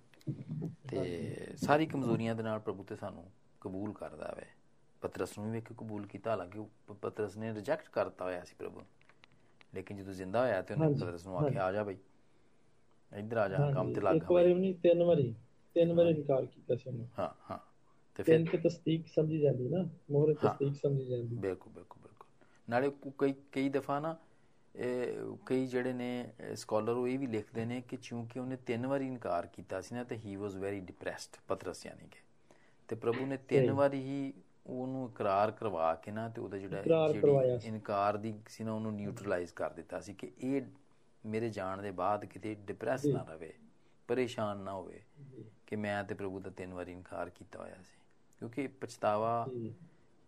ਤੇ 0.89 1.55
ਸਾਰੀ 1.57 1.87
ਕਮਜ਼ੋਰੀਆਂ 1.87 2.35
ਦੇ 2.35 2.43
ਨਾਲ 2.43 2.59
ਪ੍ਰਭੂ 2.61 2.85
ਤੇ 2.85 2.97
ਸਾਨੂੰ 2.97 3.25
ਕਬੂਲ 3.61 3.93
ਕਰਦਾ 3.93 4.35
ਹੈ। 4.39 4.47
ਪਤਰਸ 5.03 5.37
ਨੂੰ 5.39 5.51
ਵੀ 5.53 5.59
ਇੱਕ 5.59 5.73
ਕਬੂਲ 5.73 6.07
ਕੀਤਾ 6.07 6.31
ਹਾਲਾਂਕਿ 6.31 6.65
ਪਤਰਸ 7.03 7.37
ਨੇ 7.37 7.53
ਰਿਜੈਕਟ 7.55 7.89
ਕਰਤਾ 7.89 8.25
ਹੋਇਆ 8.25 8.45
ਸੀ 8.45 8.55
ਪ੍ਰਭੂ। 8.59 8.83
ਲੇਕਿਨ 9.75 9.97
ਜਦੋਂ 9.97 10.13
ਜ਼ਿੰਦਾ 10.13 10.41
ਹੋਇਆ 10.43 10.63
ਤੇ 10.63 10.75
ਉਹਨੇ 10.75 10.89
ਪਤਰਸ 10.89 11.27
ਨੂੰ 11.27 11.39
ਆਖਿਆ 11.39 11.65
ਆ 11.65 11.73
ਜਾ 11.73 11.85
ਬਈ। 11.85 11.97
ਇੱਧਰ 13.13 13.37
ਆ 13.37 13.49
ਜਾ 13.49 13.67
ਕੰਮ 13.69 13.91
ਤੇ 13.91 14.01
ਲੱਗ 14.01 14.17
ਇੱਕ 14.17 14.31
ਵਾਰੀ 14.33 14.55
ਨਹੀਂ 14.55 14.75
ਤਿੰਨ 14.75 15.03
ਵਾਰੀ 15.03 15.35
ਤਿੰਨ 15.77 15.93
ਵਾਰੀ 15.93 16.11
ਇਨਕਾਰ 16.11 16.47
ਕੀਤਾ 16.47 16.77
ਸੀ 16.77 16.89
ਉਹਨੇ। 16.91 17.07
ਹਾਂ 17.19 17.29
ਹਾਂ। 17.51 17.59
ਤੇ 18.17 18.23
ਫਿਰ 18.25 18.45
ਤੇ 18.47 18.59
ਤਸਦੀਕ 18.59 19.07
ਸਮਝੀ 19.09 19.41
ਜਾਂਦੀ 19.41 19.69
ਨਾ 19.69 19.83
ਮੋਹਰ 20.11 20.35
ਤਸਦੀਕ 20.37 20.75
ਸਮਝੀ 20.77 21.05
ਜਾਂਦੀ। 21.07 21.41
ਬਿਲਕੁਲ 21.43 21.73
ਬਿਲਕੁਲ 21.73 22.03
ਬਿਲਕੁਲ। 22.03 22.27
ਨਾਲੇ 22.69 22.91
ਕਈ 23.19 23.33
ਕਈ 23.53 23.69
ਦਫਾ 23.71 23.99
ਨਾ 24.01 24.17
ਇਹ 24.75 25.37
ਕਈ 25.47 25.67
ਜਿਹੜੇ 25.67 25.93
ਨੇ 25.93 26.33
ਸਕਾਲਰ 26.57 26.93
ਉਹ 26.93 27.09
ਇਹ 27.09 27.19
ਵੀ 27.19 27.27
ਲਿਖਦੇ 27.27 27.65
ਨੇ 27.65 27.81
ਕਿ 27.83 27.97
ਕਿਉਂਕਿ 27.99 28.41
ਉਹਨੇ 28.41 28.57
ਤਿੰਨ 28.67 28.87
ਵਾਰੀ 28.87 29.07
ਇਨਕਾਰ 29.07 29.47
ਕੀਤਾ 29.49 29.81
ਸੀ 29.81 29.95
ਨਾ 29.95 30.05
ਤੇ 30.05 30.17
ਹੀ 30.17 30.37
ਵਾਸ 30.37 30.55
ਵੈਰੀ 30.57 30.81
ਡਿਪਰੈਸਡ 30.83 31.37
ਪਤਰਸ 31.49 31.85
ਯਾਨੀ 31.87 32.09
ਕਿ। 32.09 32.19
ਤੇ 32.89 32.97
ਪ੍ਰਭੂ 32.97 33.27
ਨੇ 33.27 33.37
ਤਿੰਨ 33.49 33.71
ਵਾਰੀ 33.73 34.01
ਹੀ 34.03 34.33
ਉਹਨੂੰ 34.67 35.09
ਇਕਰਾਰ 35.09 35.51
ਕਰਵਾ 35.53 35.95
ਕੇ 35.97 36.11
ਨਾ 36.11 36.29
ਤੇ 36.29 36.41
ਉਹਦਾ 36.41 36.59
ਜਿਹੜਾ 36.59 36.85
ਜਿਹੜੀ 37.05 37.41
ਇਨਕਾਰ 37.65 38.17
ਦੀ 38.17 38.35
ਸੀ 38.49 38.65
ਨਾ 38.65 38.73
ਉਹਨੂੰ 38.73 38.93
ਨਿਊਟਰਲਾਈਜ਼ 38.95 39.53
ਕਰ 39.55 39.71
ਦਿੱਤਾ 39.73 40.01
ਸੀ 40.01 40.15
ਕਿ 40.15 40.31
ਇਹ 40.41 40.63
ਮੇਰੇ 41.25 41.49
ਜਾਣ 41.51 41.83
ਦੇ 41.83 41.91
ਬਾਅਦ 41.93 42.25
ਕਿਤੇ 42.27 42.55
ਡਿਪਰੈਸ 42.67 43.09
ਨਾ 43.09 43.23
ਰਵੇ 43.25 43.53
ਪਰੇਸ਼ਾਨ 44.09 44.59
ਨਾ 44.59 44.73
ਹੋਵੇ 44.73 45.01
ਕਿ 45.67 45.77
ਮੈਂ 45.77 46.03
ਤੇ 46.05 46.15
ਪ੍ਰਭੂ 46.15 46.41
ਦਾ 46.41 46.51
ਤਿੰਨ 46.53 46.73
ਵਾਰੀ 46.75 46.93
ਇਨਕਾਰ 46.93 47.31
ਕੀਤਾ 47.31 47.59
ਹੋਇਆ 47.59 47.83
ਸੀ। 47.83 47.97
ਕਿਉਂਕਿ 48.45 48.67
ਪਛਤਾਵਾ 48.67 49.49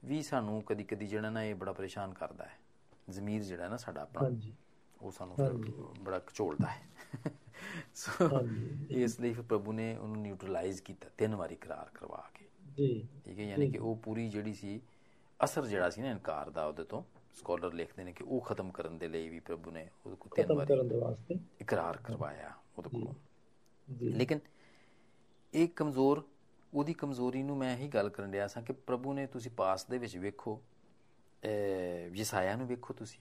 ਵੀ 0.04 0.22
ਸਾਨੂੰ 0.22 0.62
ਕਦੀ 0.62 0.84
ਕਦੀ 0.84 1.06
ਜਿਹੜਾ 1.06 1.30
ਨਾ 1.30 1.44
ਇਹ 1.44 1.54
ਬੜਾ 1.54 1.72
ਪਰੇਸ਼ਾਨ 1.72 2.14
ਕਰਦਾ 2.14 2.44
ਹੈ। 2.44 2.58
ਜ਼ਮੀਰ 3.10 3.42
ਜਿਹੜਾ 3.42 3.68
ਨਾ 3.68 3.76
ਸਾਡਾ 3.76 4.02
ਆਪਣਾ 4.02 4.30
ਉਹ 5.00 5.10
ਸਾਨੂੰ 5.10 5.36
ਬੜਾ 6.00 6.18
ਕਚੋਲਦਾ 6.18 6.68
ਹੈ। 6.68 6.86
ਸੋ 7.94 8.10
ਇਸ 8.90 9.20
ਲਈ 9.20 9.32
ਫਿਰ 9.32 9.42
ਪ੍ਰਭੂ 9.42 9.72
ਨੇ 9.72 9.96
ਉਹਨੂੰ 9.96 10.22
ਨਿਊਟਰਲਾਈਜ਼ 10.22 10.82
ਕੀਤਾ 10.82 11.08
ਤਿੰਨ 11.18 11.34
ਵਾਰੀ 11.34 11.54
ਇਕਰਾਰ 11.54 11.90
ਕਰਵਾ 11.94 12.30
ਕੇ। 12.34 12.44
ਜੀ। 12.76 13.08
ਠੀਕ 13.24 13.38
ਹੈ 13.38 13.44
ਯਾਨੀ 13.44 13.70
ਕਿ 13.70 13.78
ਉਹ 13.78 13.96
ਪੂਰੀ 13.96 14.28
ਜਿਹੜੀ 14.28 14.54
ਸੀ 14.54 14.80
ਅਸਰ 15.44 15.66
ਜਿਹੜਾ 15.66 15.90
ਸੀ 15.90 16.02
ਨਾ 16.02 16.10
ਇਨਕਾਰ 16.10 16.50
ਦਾ 16.50 16.66
ਉਹਦੇ 16.66 16.84
ਤੋਂ 16.84 17.02
ਸਕਾਲਰ 17.34 17.72
ਲਿਖਦੇ 17.72 18.04
ਨੇ 18.04 18.12
ਕਿ 18.12 18.24
ਉਹ 18.24 18.40
ਖਤਮ 18.40 18.70
ਕਰਨ 18.70 18.98
ਦੇ 18.98 19.08
ਲਈ 19.08 19.28
ਵੀ 19.28 19.40
ਪ੍ਰਭੂ 19.40 19.70
ਨੇ 19.70 19.90
ਉਹਦੇ 20.06 20.16
ਕੋਲ 20.16 20.32
ਤਿੰਨ 20.36 20.52
ਵਾਰੀ 20.52 20.68
ਕਰਨ 20.68 20.88
ਦੇ 20.88 20.98
ਵਾਸਤੇ। 20.98 21.34
ਇਕਰਾਰ 21.60 21.96
ਕਰਵਾਇਆ 21.96 22.54
ਉਹਦੇ 22.78 22.88
ਕੋਲੋਂ। 22.88 23.14
ਲੇਕਿਨ 24.02 24.38
ਇਹ 25.54 25.68
ਕਮਜ਼ੋਰ 25.68 26.28
ਉਹਦੀ 26.76 26.94
ਕਮਜ਼ੋਰੀ 26.94 27.42
ਨੂੰ 27.42 27.56
ਮੈਂ 27.56 27.76
ਇਹੀ 27.76 27.88
ਗੱਲ 27.88 28.08
ਕਰਨ 28.08 28.32
ਰਿਹਾ 28.32 28.46
ਸਾਂ 28.46 28.62
ਕਿ 28.62 28.72
ਪ੍ਰਭੂ 28.72 29.12
ਨੇ 29.12 29.26
ਤੁਸੀਂ 29.26 29.50
ਪਾਸ 29.50 29.84
ਦੇ 29.84 29.98
ਵਿੱਚ 29.98 30.16
ਵੇਖੋ 30.16 30.60
ਯਸਾਇਆ 32.14 32.56
ਨੂੰ 32.56 32.66
ਵੇਖੋ 32.66 32.94
ਤੁਸੀਂ। 32.94 33.20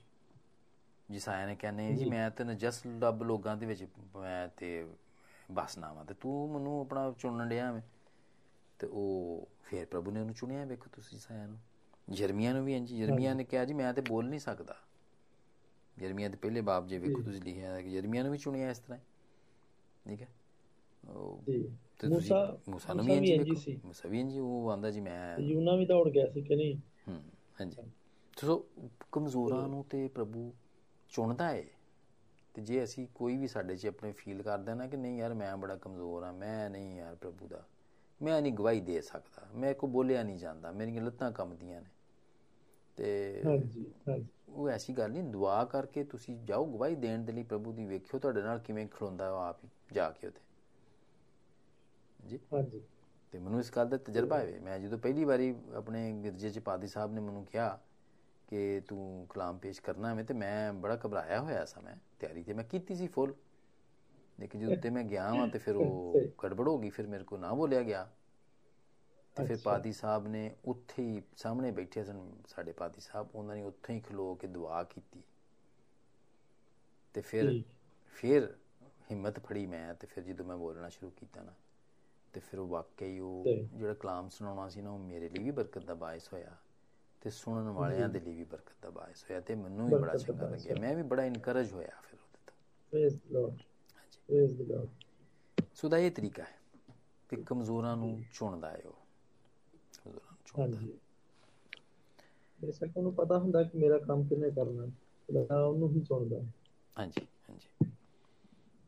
ਯਸਾਇਆ 1.11 1.45
ਨੇ 1.45 1.55
ਕਹਿੰਦੇ 1.55 1.95
ਜੀ 1.95 2.05
ਮੈਂ 2.05 2.29
ਤੇ 2.31 2.43
ਨਜਸ 2.43 2.81
ਲੱਭ 2.85 3.23
ਲੋਕਾਂ 3.23 3.57
ਦੇ 3.57 3.65
ਵਿੱਚ 3.65 3.85
ਮੈਂ 4.15 4.47
ਤੇ 4.47 4.87
ਬਸਨਾ 5.51 5.93
ਵਾਂ 5.93 6.05
ਤੇ 6.05 6.13
ਤੂੰ 6.13 6.51
ਮੈਨੂੰ 6.51 6.81
ਆਪਣਾ 6.81 7.13
ਚੁਣਨ 7.19 7.49
ਡਿਆ 7.49 7.71
ਮੈਂ 7.71 7.81
ਤੇ 8.79 8.87
ਉਹ 8.87 9.47
ਫਿਰ 9.63 9.85
ਪ੍ਰਭੂ 9.85 10.11
ਨੇ 10.11 10.19
ਉਹਨੂੰ 10.19 10.35
ਚੁਣਿਆ 10.35 10.65
ਵੇਖੋ 10.65 10.89
ਤੁਸੀਂ 10.93 11.17
ਯਸਾਇਆ 11.17 11.45
ਨੂੰ। 11.47 11.59
ਜਰਮੀਆ 12.09 12.53
ਨੂੰ 12.53 12.65
ਵੀ 12.65 12.75
ਇੰਜ 12.75 12.93
ਜਰਮੀਆ 12.93 13.33
ਨੇ 13.33 13.43
ਕਿਹਾ 13.43 13.65
ਜੀ 13.65 13.73
ਮੈਂ 13.73 13.93
ਤੇ 13.93 14.01
ਬੋਲ 14.01 14.29
ਨਹੀਂ 14.29 14.39
ਸਕਦਾ। 14.39 14.75
ਜਰਮੀਆ 15.99 16.29
ਦੇ 16.29 16.37
ਪਹਿਲੇ 16.37 16.61
ਬਾਪ 16.61 16.85
ਜੇ 16.85 16.97
ਵੇਖੋ 16.97 17.21
ਤੁਸੀਂ 17.21 17.41
ਲਿਖਿਆ 17.41 17.73
ਹੈ 17.73 17.81
ਕਿ 17.81 17.89
ਜਰਮੀਆ 17.89 18.23
ਨੂੰ 18.23 18.31
ਵੀ 18.31 18.37
ਚੁਣਿਆ 18.37 18.69
ਇਸ 18.69 18.79
ਤਰ੍ਹਾਂ 18.79 18.99
ਠੀਕ 20.05 20.21
ਹੈ? 20.21 20.27
ਤੇ 21.99 22.07
ਮੂਸਾ 22.07 22.39
ਮੂਸਾ 22.69 22.93
ਨੂੰ 22.93 23.05
ਵੀ 23.05 23.15
ਇੰਜ 23.15 23.31
ਸੀ। 23.55 23.79
ਮੂਸਾ 23.85 24.09
ਵੀ 24.09 24.19
ਇੰਜ 24.19 24.37
ਉਹ 24.39 24.69
ਆਂਦਾ 24.71 24.91
ਜੀ 24.91 25.01
ਮੈਂ 25.01 25.39
ਯੂਨਾ 25.41 25.75
ਵੀ 25.75 25.85
ਦੌੜ 25.85 26.07
ਗਿਆ 26.09 26.27
ਸੀ 26.27 26.41
ਕਿ 26.41 26.55
ਨਹੀਂ? 26.55 26.75
ਹੂੰ 27.07 27.15
ਹਾਂਜੀ। 27.59 27.77
ਸੋ 28.37 28.57
ਕਮਜ਼ੋਰਾਂ 29.11 29.67
ਨੂੰ 29.67 29.83
ਤੇ 29.85 30.07
ਪ੍ਰਭੂ 30.09 30.51
ਚੁਣਦਾ 31.11 31.49
ਹੈ 31.49 31.63
ਤੇ 32.55 32.61
ਜੇ 32.61 32.83
ਅਸੀਂ 32.83 33.07
ਕੋਈ 33.13 33.37
ਵੀ 33.37 33.47
ਸਾਡੇ 33.47 33.75
'ਚ 33.77 33.87
ਆਪਣੇ 33.87 34.11
ਫੀਲ 34.13 34.41
ਕਰਦੇ 34.43 34.73
ਨਾ 34.73 34.87
ਕਿ 34.87 34.97
ਨਹੀਂ 34.97 35.17
ਯਾਰ 35.17 35.33
ਮੈਂ 35.33 35.55
ਬੜਾ 35.57 35.75
ਕਮਜ਼ੋਰ 35.77 36.23
ਆ 36.23 36.31
ਮੈਂ 36.33 36.69
ਨਹੀਂ 36.69 36.95
ਯਾਰ 36.97 37.15
ਪ੍ਰਭੂ 37.15 37.47
ਦਾ। 37.47 37.63
ਮੈਂ 38.21 38.41
ਨਹੀਂ 38.41 38.51
ਗਵਾਹੀ 38.53 38.81
ਦੇ 38.81 38.99
ਸਕਦਾ 39.01 39.47
ਮੈਂ 39.55 39.73
ਕੋ 39.73 39.87
ਬੋਲਿਆ 39.87 40.23
ਨਹੀਂ 40.23 40.37
ਜਾਂਦਾ 40.37 40.71
ਮੇਰੀਆਂ 40.71 41.01
ਲੱਤਾਂ 41.01 41.31
ਕੰਮਦੀਆਂ 41.31 41.81
ਨੇ। 41.81 41.89
ਤੇ 42.97 43.07
ਹਾਂਜੀ 43.45 43.85
ਹਾਂਜੀ। 44.03 44.27
ਉਹ 44.49 44.67
ਐਸੀ 44.69 44.93
ਗੱਲ 44.93 45.11
ਨਹੀਂ 45.11 45.23
ਦੁਆ 45.25 45.63
ਕਰਕੇ 45.65 46.03
ਤੁਸੀਂ 46.05 46.37
ਜਾਓ 46.45 46.65
ਗਵਾਹੀ 46.67 46.95
ਦੇਣ 46.97 47.23
ਦੇ 47.23 47.33
ਲਈ 47.33 47.43
ਪ੍ਰਭੂ 47.45 47.73
ਦੀ 47.73 47.85
ਵੇਖਿਓ 47.85 48.19
ਤੁਹਾਡੇ 48.19 48.41
ਨਾਲ 48.41 48.59
ਕਿਵੇਂ 48.59 48.87
ਖਲੋਂਦਾ 48.89 49.31
ਉਹ 49.31 49.39
ਆਪ 49.39 49.63
ਹੀ 49.63 49.69
ਜਾ 49.91 50.09
ਕੇ 50.11 50.27
ਉਥੇ। 50.27 50.41
ਜੀ। 52.25 52.39
ਹਾਂਜੀ। 52.53 52.81
ਤੇ 53.33 53.39
ਮੈਨੂੰ 53.39 53.59
ਇਸ 53.59 53.71
ਗੱਲ 53.71 53.87
ਦਾ 53.87 53.97
ਤਜਰਬਾ 53.99 54.39
ਹੈ 54.39 54.59
ਮੈਂ 54.61 54.77
ਜਦੋਂ 54.79 54.97
ਪਹਿਲੀ 54.99 55.23
ਵਾਰੀ 55.23 55.53
ਆਪਣੇ 55.75 56.11
ਗਿਰਜੇ 56.23 56.49
ਚ 56.49 56.59
ਪਾਦੀ 56.61 56.87
ਸਾਹਿਬ 56.87 57.13
ਨੇ 57.13 57.21
ਮੈਨੂੰ 57.21 57.45
ਕਿਹਾ 57.45 57.77
ਕਿ 58.49 58.81
ਤੂੰ 58.87 59.25
ਕਲਾਮ 59.29 59.57
ਪੇਸ਼ 59.59 59.81
ਕਰਨਾ 59.81 60.13
ਹੈ 60.15 60.23
ਤੇ 60.23 60.33
ਮੈਂ 60.33 60.73
ਬੜਾ 60.75 60.97
ਘਬਰਾਇਆ 61.05 61.39
ਹੋਇਆ 61.41 61.65
ਸਾਂ 61.65 61.81
ਮੈਂ। 61.81 61.95
ਤਿਆਰੀ 62.19 62.43
ਤੇ 62.43 62.53
ਮੈਂ 62.53 62.63
ਕੀਤੀ 62.65 62.95
ਸੀ 62.95 63.07
ਫੁੱਲ। 63.09 63.33
ਲੇਕਿਨ 64.39 64.61
ਜਦੋਂ 64.61 64.77
ਤੇ 64.77 64.89
ਮੈਂ 64.89 65.03
ਗਿਆ 65.05 65.27
ਹਾਂ 65.29 65.47
ਤੇ 65.47 65.59
ਫਿਰ 65.59 65.75
ਉਹ 65.77 66.21
ਗੜਬੜ 66.43 66.67
ਹੋ 66.67 66.77
ਗਈ 66.79 66.89
ਫਿਰ 66.89 67.07
ਮੇਰੇ 67.07 67.23
ਕੋ 67.23 67.37
ਨਾ 67.37 67.53
ਬੋਲਿਆ 67.53 67.81
ਗਿਆ। 67.83 68.07
ਤੇ 69.37 69.43
ਫਿਰ। 69.43 69.57
ਪਾਦੀ 69.59 69.91
ਸਾਹਿਬ 69.93 70.27
ਨੇ 70.27 70.55
ਉੱਥੇ 70.65 71.03
ਹੀ 71.03 71.21
ਸਾਹਮਣੇ 71.37 71.71
ਬੈਠੇ 71.71 72.03
ਸਨ 72.03 72.21
ਸਾਡੇ 72.47 72.71
ਪਾਦੀ 72.73 73.01
ਸਾਹਿਬ 73.01 73.29
ਉਹਨਾਂ 73.33 73.55
ਨੇ 73.55 73.63
ਉੱਥੇ 73.63 73.93
ਹੀ 73.93 73.99
ਖਲੋ 74.01 74.33
ਕੇ 74.35 74.47
ਦੁਆ 74.49 74.83
ਕੀਤੀ। 74.85 75.21
ਤੇ 77.15 77.21
ਫਿਰ 77.21 77.53
ਫਿਰ 78.13 78.47
ਹਿੰਮਤ 79.11 79.39
ਫੜੀ 79.39 79.65
ਮੈਂ 79.65 79.93
ਤੇ 79.93 80.07
ਫਿਰ 80.07 80.23
ਜਦੋਂ 80.23 80.45
ਮੈਂ 80.45 80.57
ਬੋਲਣਾ 80.57 80.89
ਸ਼ੁਰੂ 80.89 81.09
ਕੀਤਾ 81.11 81.43
ਨਾ 81.43 81.53
ਤੇ 82.35 82.39
ਫਿਰ 82.41 82.59
ਵਾਕਈ 82.61 83.19
ਉਹ 83.19 83.49
ਜਿਹੜਾ 83.71 83.93
ਕਲਾਮ 83.95 84.29
ਸੁਣਾਉਣਾ 84.29 84.67
ਸੀ 84.69 84.81
ਨਾ 84.81 84.89
ਉਹ 84.89 84.99
ਮੇਰੇ 85.01 85.29
ਲਈ 85.29 85.39
ਵੀ 85.39 85.51
ਬਰਕਤ 85.51 85.83
ਦਾ 85.83 85.93
ਬਾਇਸ 85.97 86.31
ਹੋਇਆ 86.33 86.55
ਤੇ 87.21 87.29
ਸੁਣਨ 87.31 87.69
ਵਾਲਿਆਂ 87.71 88.09
ਦੇ 88.09 88.19
ਲਈ 88.19 88.33
ਵੀ 88.33 88.43
ਬਰਕਤ 88.45 88.75
ਦਾ 88.81 88.89
ਬਾਇਸ 88.91 89.23
ਹੋਇਆ 89.23 89.39
ਤੇ 89.41 89.55
ਮੈਨੂੰ 89.55 89.87
ਵੀ 89.87 89.95
ਬੜਾ 89.95 90.15
ਚੰਗਾ 90.15 90.45
ਲੱਗਿਆ। 90.45 90.75
ਮੈਂ 90.75 90.95
ਵੀ 90.95 91.03
ਬੜਾ 91.05 91.25
ਇਨਕਰੇਜ 91.25 91.71
ਹੋਇਆ 91.73 91.99
ਫਿਰ 92.01 92.19
ਉਹਦੇ 92.19 92.39
ਤੋਂ। 92.47 92.55
Praise 92.93 93.17
Lord 93.27 93.61
praise 94.29 94.55
the 94.55 94.61
Lord 94.63 94.89
so 95.75 95.89
ਦਾ 95.89 95.97
ਇਹ 95.97 96.11
ਤਰੀਕਾ 96.11 96.43
ਹੈ 96.43 96.59
ਕਿ 97.29 97.37
ਕਮਜ਼ੋਰਾਂ 97.39 97.95
ਨੂੰ 97.97 98.23
ਚੁਣਦਾ 98.31 98.71
ਹੈ 98.71 98.81
ਉਹ। 98.85 99.05
ਕਮਜ਼ੋਰਾਂ 99.95 100.31
ਨੂੰ 100.31 100.37
ਚੁਣਦਾ 100.45 100.79
ਹਾਂਜੀ। 100.79 100.97
ਬੇਸ਼ੱਕ 102.59 102.97
ਉਹਨੂੰ 102.97 103.13
ਪਤਾ 103.15 103.37
ਹੁੰਦਾ 103.39 103.63
ਕਿ 103.63 103.77
ਮੇਰਾ 103.77 103.97
ਕੰਮ 103.99 104.27
ਕਿੰਨੇ 104.27 104.49
ਕਰਨਾ 104.51 104.85
ਖੁਦਾ 105.29 105.63
ਉਹਨੂੰ 105.63 105.91
ਹੀ 105.91 106.01
ਚੁਣਦਾ 106.01 106.39
ਹੈ। 106.39 106.51
ਹਾਂਜੀ 106.97 107.27
ਹਾਂਜੀ। 107.43 107.69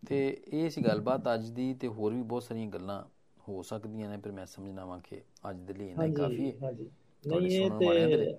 ਤੇ 0.04 0.18
ਇਹ 0.48 0.70
ਸੀ 0.70 0.84
ਗੱਲਬਾਤ 0.84 1.28
ਅੱਜ 1.34 1.50
ਦੀ 1.50 1.74
ਤੇ 1.74 1.88
ਹੋਰ 1.88 2.14
ਵੀ 2.14 2.22
ਬਹੁਤ 2.24 2.44
ਸਾਰੀਆਂ 2.44 2.68
ਗੱਲਾਂ 2.70 3.04
ਹੋ 3.48 3.62
ਸਕਦੀਆਂ 3.64 4.10
ਨੇ 4.10 4.18
ਪਰ 4.20 4.32
ਮੈਂ 4.32 4.46
ਸਮਝਣਾ 4.48 4.86
ਵਾਂ 4.86 5.00
ਕਿ 5.02 5.22
ਅੱਜ 5.50 5.58
ਦੇ 5.62 5.74
ਲਈ 5.74 5.90
ਹੀ 5.94 6.12
ਕਾਫੀ 6.14 6.48
ਹੈ। 6.48 6.56
ਹਾਂਜੀ। 6.64 6.90
ਨਹੀਂ 7.24 7.52
ਇਹ। 7.54 7.70
ਤੇ 7.80 8.34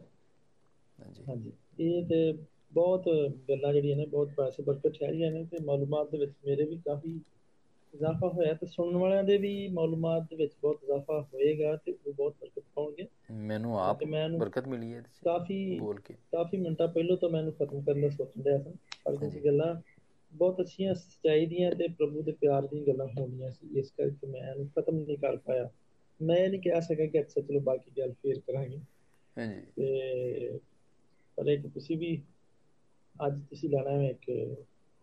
ਹਾਂਜੀ। 0.99 1.27
ਹਾਂਜੀ। 1.29 1.53
ਇਹ 1.81 2.07
ਤੇ 2.07 2.33
ਬਹੁਤ 2.73 3.05
ਗੱਲਾਂ 3.49 3.73
ਜਿਹੜੀਆਂ 3.73 3.97
ਨੇ 3.97 4.07
ਬਹੁਤ 4.07 4.31
ਪੈਸੇ 4.37 4.63
ਬਰਕਤ 4.63 4.93
ਠਹਿਰੀਆਂ 4.95 5.31
ਨੇ 5.33 5.45
ਤੇ 5.47 5.59
ਮਾਲੂਮਾਤ 5.65 6.11
ਦੇ 6.11 6.19
ਵਿੱਚ 6.19 6.33
ਮੇਰੇ 6.45 6.65
ਵੀ 6.65 6.77
ਕਾਫੀ 6.81 7.21
ਇਜ਼ਾਫਾ 7.95 8.29
ਹੋਇਆ 8.29 8.53
ਤੇ 8.55 8.67
ਸੁਣਨ 8.67 8.97
ਵਾਲਿਆਂ 8.97 9.23
ਦੇ 9.25 9.37
ਵੀ 9.39 9.51
ਮਾਲੂਮਾਤ 9.71 10.23
ਦੇ 10.25 10.37
ਵਿੱਚ 10.37 10.53
ਬਹੁਤ 10.63 10.83
ਇਜ਼ਾਫਾ 10.85 11.21
ਹੋਏਗਾ 11.25 11.75
ਤੇ 11.77 11.93
ਉਹ 11.97 12.13
ਬਹੁਤ 12.13 12.35
ਬਰਕਤ 12.41 12.63
ਪਾਉਣਗੇ। 12.75 13.07
ਮੈਨੂੰ 13.33 13.79
ਆਪ 13.81 14.03
ਇਹਨੂੰ 14.05 14.39
ਬਰਕਤ 14.39 14.69
ਮਿਲੀ 14.69 14.93
ਹੈ 14.95 15.03
ਕਾਫੀ 15.25 15.59
ਬੋਲ 15.75 16.01
ਕੇ। 16.01 16.17
ਕਾਫੀ 16.33 16.57
ਮਿੰਟਾਂ 16.59 16.87
ਪਹਿਲਾਂ 16.89 17.17
ਤੋਂ 17.17 17.31
ਮੈਨੂੰ 17.31 17.53
ਖਤਮ 17.55 17.83
ਕਰਨ 17.83 18.01
ਦਾ 18.01 18.09
ਸੋਚਣ 18.11 18.43
ਡਿਆ 18.43 18.59
ਸੀ। 18.61 18.73
ਪਰ 19.05 19.17
ਕੁਝ। 19.19 19.37
ਗੱਲਾਂ 19.39 19.75
ਬਹੁਤ 20.33 20.61
ਅੱਛੀਆਂ 20.61 20.95
ਸੱਚਾਈ 20.95 21.47
ਦੀਆਂ 21.47 21.71
ਤੇ 21.73 21.89
ਪ੍ਰਭੂ 21.91 22.23
ਦੇ 22.23 22.33
ਪਿਆਰ 22.35 22.67
ਦੀਆਂ 22.67 22.85
ਗੱਲਾਂ 22.87 23.07
ਹੋਣੀਆਂ 23.11 23.51
ਸੀ 23.51 23.69
ਇਸ 23.79 23.91
ਕਰਕੇ 23.93 24.27
ਮੈਂ 24.29 24.41
ਇਹਨੂੰ 24.43 24.69
ਖਤਮ 24.71 24.97
ਨਹੀਂ 24.97 25.19
ਕਰ 25.19 25.37
ਪਾਇਆ। 25.39 25.69
ਮੈਂ 26.21 26.37
ਇਹ 26.37 26.49
ਨਹੀਂ 26.49 26.61
ਕਹਿ 26.63 26.81
ਸਕਿਆ 26.83 27.07
ਕਿ 27.07 27.21
ਅੱਛਾ 27.21 27.41
ਚਲੋ 27.43 27.61
ਬਾਕੀ 27.63 27.91
ਗੱਲ 27.93 28.13
ਫੇਰ 28.15 28.41
ਕਰਾਂਗੇ। 28.43 28.81
ਹਾਂਜੀ। 29.37 29.67
ਤੇ 29.77 30.59
ਪਰ 31.39 31.47
ਇੱਕ 31.49 31.67
ਤੁਸੀਂ 31.69 31.97
ਵੀ 31.99 32.17
ਅੱਜ 33.17 33.41
ਤੁਸੀਂ 33.45 33.69
ਲੈਣਾ 33.71 33.91
ਹੈ 33.93 34.09
ਇੱਕ 34.11 34.29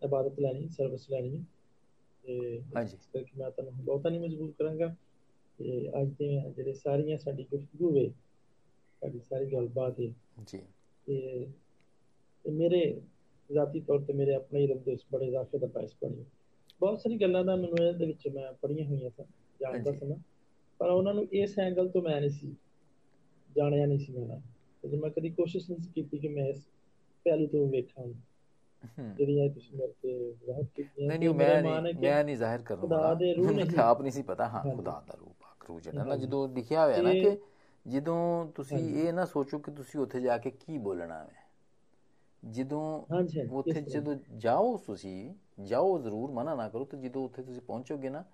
ਇਬਾਦਤ 0.02 0.40
ਲੈਣੀ 0.40 0.68
ਸਰਵਿਸ 0.70 1.08
ਲੈਣੀ 1.10 1.44
ਤੇ 2.24 2.38
ਹਾਂਜੀ। 2.70 2.94
ਇਸ 2.94 3.06
ਕਰਕੇ 3.06 3.38
ਮੈਂ 3.38 3.50
ਤੁਹਾਨੂੰ 3.50 3.84
ਬਹੁਤਾ 3.84 4.08
ਨਹੀਂ 4.08 4.20
ਮਜਬੂਰ 4.20 4.52
ਕਰਾਂਗਾ। 4.52 4.94
ਤੇ 5.58 5.90
ਅੱਜ 6.00 6.08
ਦੇ 6.12 6.28
ਜਿਹੜੇ 6.48 6.72
ਸਾਰੀਆਂ 6.74 7.18
ਸਾਡੀ 7.18 7.44
ਗੁਫ਼ਤਗੂ 7.46 7.96
ਹੈ 7.96 8.08
ਸਾਡੀ 9.02 9.20
ਸਾਰੀ 9.20 9.52
ਗੱਲਬਾਤ 9.52 10.00
ਹੈ 10.00 10.12
ਜੀ। 10.42 10.60
ਤੇ 11.06 11.46
ਮੇਰੇ 12.44 12.80
ذاتی 13.49 13.83
ਤੌਰ 13.85 13.99
ਤੇ 13.99 14.13
ਮੇਰੇ 14.13 14.33
ਆਪਣੇ 14.35 14.63
ਇਲਮ 14.63 14.77
ਦੇ 14.77 14.91
ਵਿੱਚ 14.91 15.05
ਬੜੇ 15.11 15.25
ਇਜ਼ਾਫੇ 15.25 15.57
ਦਾ 15.57 15.67
ਬਾਇਸ 15.67 15.95
ਬਣੀ 16.03 16.25
ਬਹੁਤ 16.81 16.99
ਸਾਰੀ 16.99 17.17
ਗੱਲਾਂ 17.17 17.43
ਦਾ 17.45 17.55
ਮੈਨੂੰ 17.55 17.77
ਇਹਦੇ 17.77 18.05
ਵਿੱਚ 18.05 18.27
ਮੈਂ 18.27 18.51
ਪੜ੍ਹੀਆਂ 18.53 18.85
ਹੋਈਆਂ 18.85 19.09
ਸਨ 19.09 19.25
ਜਾਣਦਾ 19.59 19.89
ਹਾਂਜੀ। 19.89 19.99
ਸੀ 19.99 20.05
ਮੈਂ 20.05 20.17
ਪਰ 20.79 20.89
ਉਹਨਾਂ 20.89 21.13
ਨੂੰ 21.13 21.27
ਇਸ 21.31 21.59
ਐਂਗਲ 21.59 21.89
ਤੋਂ 21.89 22.01
ਮੈਂ 22.01 22.19
ਨਹੀਂ 22.21 22.29
ਸੀ 22.29 22.55
ਜਾਣਿਆ 23.49 23.85
ਨਹੀਂ 23.85 23.99
ਸੀ 23.99 24.13
ਮੈਂ 24.13 24.39
ਤੇ 24.83 24.97
ਮੈਂ 24.97 25.09
ਕਦੀ 25.09 25.29
ਕੋਸ਼ਿਸ਼ 25.29 25.69
ਨਹੀਂ 25.71 25.81
ਸੀ 25.81 25.89
ਕੀਤੀ 25.93 26.17
ਕਿ 26.17 26.27
ਮੈਂ 26.27 26.45
ਇਸ 26.45 26.61
ਪਹਿਲੂ 27.25 27.47
ਤੋਂ 27.47 27.67
ਵੇਖਾਂ 27.67 28.03
ਹਮ। 28.97 29.13
ਜਿਹੜੀਆਂ 29.15 29.49
ਤੁਸੀਂ 29.49 29.77
ਮੇਰੇ 29.77 29.93
ਤੇ 30.01 30.33
ਜ਼ਾਹਿਰ 30.45 30.63
ਕੀਤੀਆਂ 30.65 31.07
ਨਹੀਂ 31.07 31.19
ਤੇ 31.19 31.27
ਨਹੀਂ 31.27 31.35
ਮੇਰਾ 31.35 31.53
ਮੈਂ 31.53 31.63
ਮਾਣ 31.63 31.75
ਹੈ 31.77 31.81
ਨਹੀਂ 31.81 31.93
ਕਿ 31.93 31.99
ਮੈਂ 32.01 32.23
ਨਹੀਂ 32.23 32.35
ਜ਼ਾਹਿਰ 32.37 32.61
ਕਰਨ 32.61 32.79
ਖੁਦਾ 32.81 32.97
ਵਾਲਾ 32.97 33.13
ਦੇ 33.13 33.33
ਰੂਹ 33.33 33.45
ਮੈਨੂੰ 33.45 33.65
ਨੇ 33.65 33.65
ਤੇ 33.67 33.81
ਆਪ 33.81 34.01
ਨਹੀਂ 34.01 34.11
ਸੀ 34.11 34.21
ਪਤਾ 34.21 34.47
ਹਾਂ 34.47 34.61
ਹਾਂਜੀ। 34.61 34.75
ਖੁਦਾ 34.75 34.91
ਦਾ 35.07 35.13
ਰੂਹ 35.19 35.33
ਪਾਕ 35.39 35.65
ਰੂਹ 35.65 35.79
ਜਿਹੜਾ 35.81 36.03
ਨਾ 36.03 36.09
ਹਾਂਜੀ। 36.11 36.25
ਜਦੋਂ 36.25 36.47
ਲਿਖਿਆ 36.49 36.85
ਹੋਇਆ 36.85 37.01
ਨਾ 37.01 37.11
ਤੇ- 37.11 37.21
ਕਿ 37.23 37.37
ਜਦੋਂ 37.85 38.45
ਤੁਸੀਂ 38.55 38.77
ਹਾਂਜੀ। 38.77 39.01
ਇਹ 39.01 39.13
ਨਾ 39.13 39.25
ਸੋਚੋ 39.25 39.59
ਕਿ 39.59 39.71
ਤੁਸੀਂ 39.71 39.99
ਉੱਥੇ 39.99 40.21
ਜਾ 40.21 40.37
ਕੇ 40.37 40.51
ਕੀ 40.51 40.77
ਬੋਲਣਾ 40.77 41.23
ਹੈ 41.23 41.44
ਜਦੋਂ 42.46 42.82
ਉੱਥੇ। 43.52 43.80
ਜਦੋਂ 43.82 44.14
ਜਾਓ 44.38 44.76
ਤੁਸੀਂ 44.86 45.34
ਜਾਓ 45.64 45.98
ਜ਼ਰੂਰ 45.98 46.30
ਮਨਾ 46.32 46.54
ਨਾ 46.54 46.68
ਕਰੋ 46.68 46.84
ਤੇ 46.86 46.96
ਜਦੋਂ 46.98 47.24
ਉੱਥੇ 47.24 47.42
ਤੁਸੀਂ 47.42 47.60
ਪਹੁੰਚੋਗੇ 47.62 48.08
ਨਾ 48.10 48.24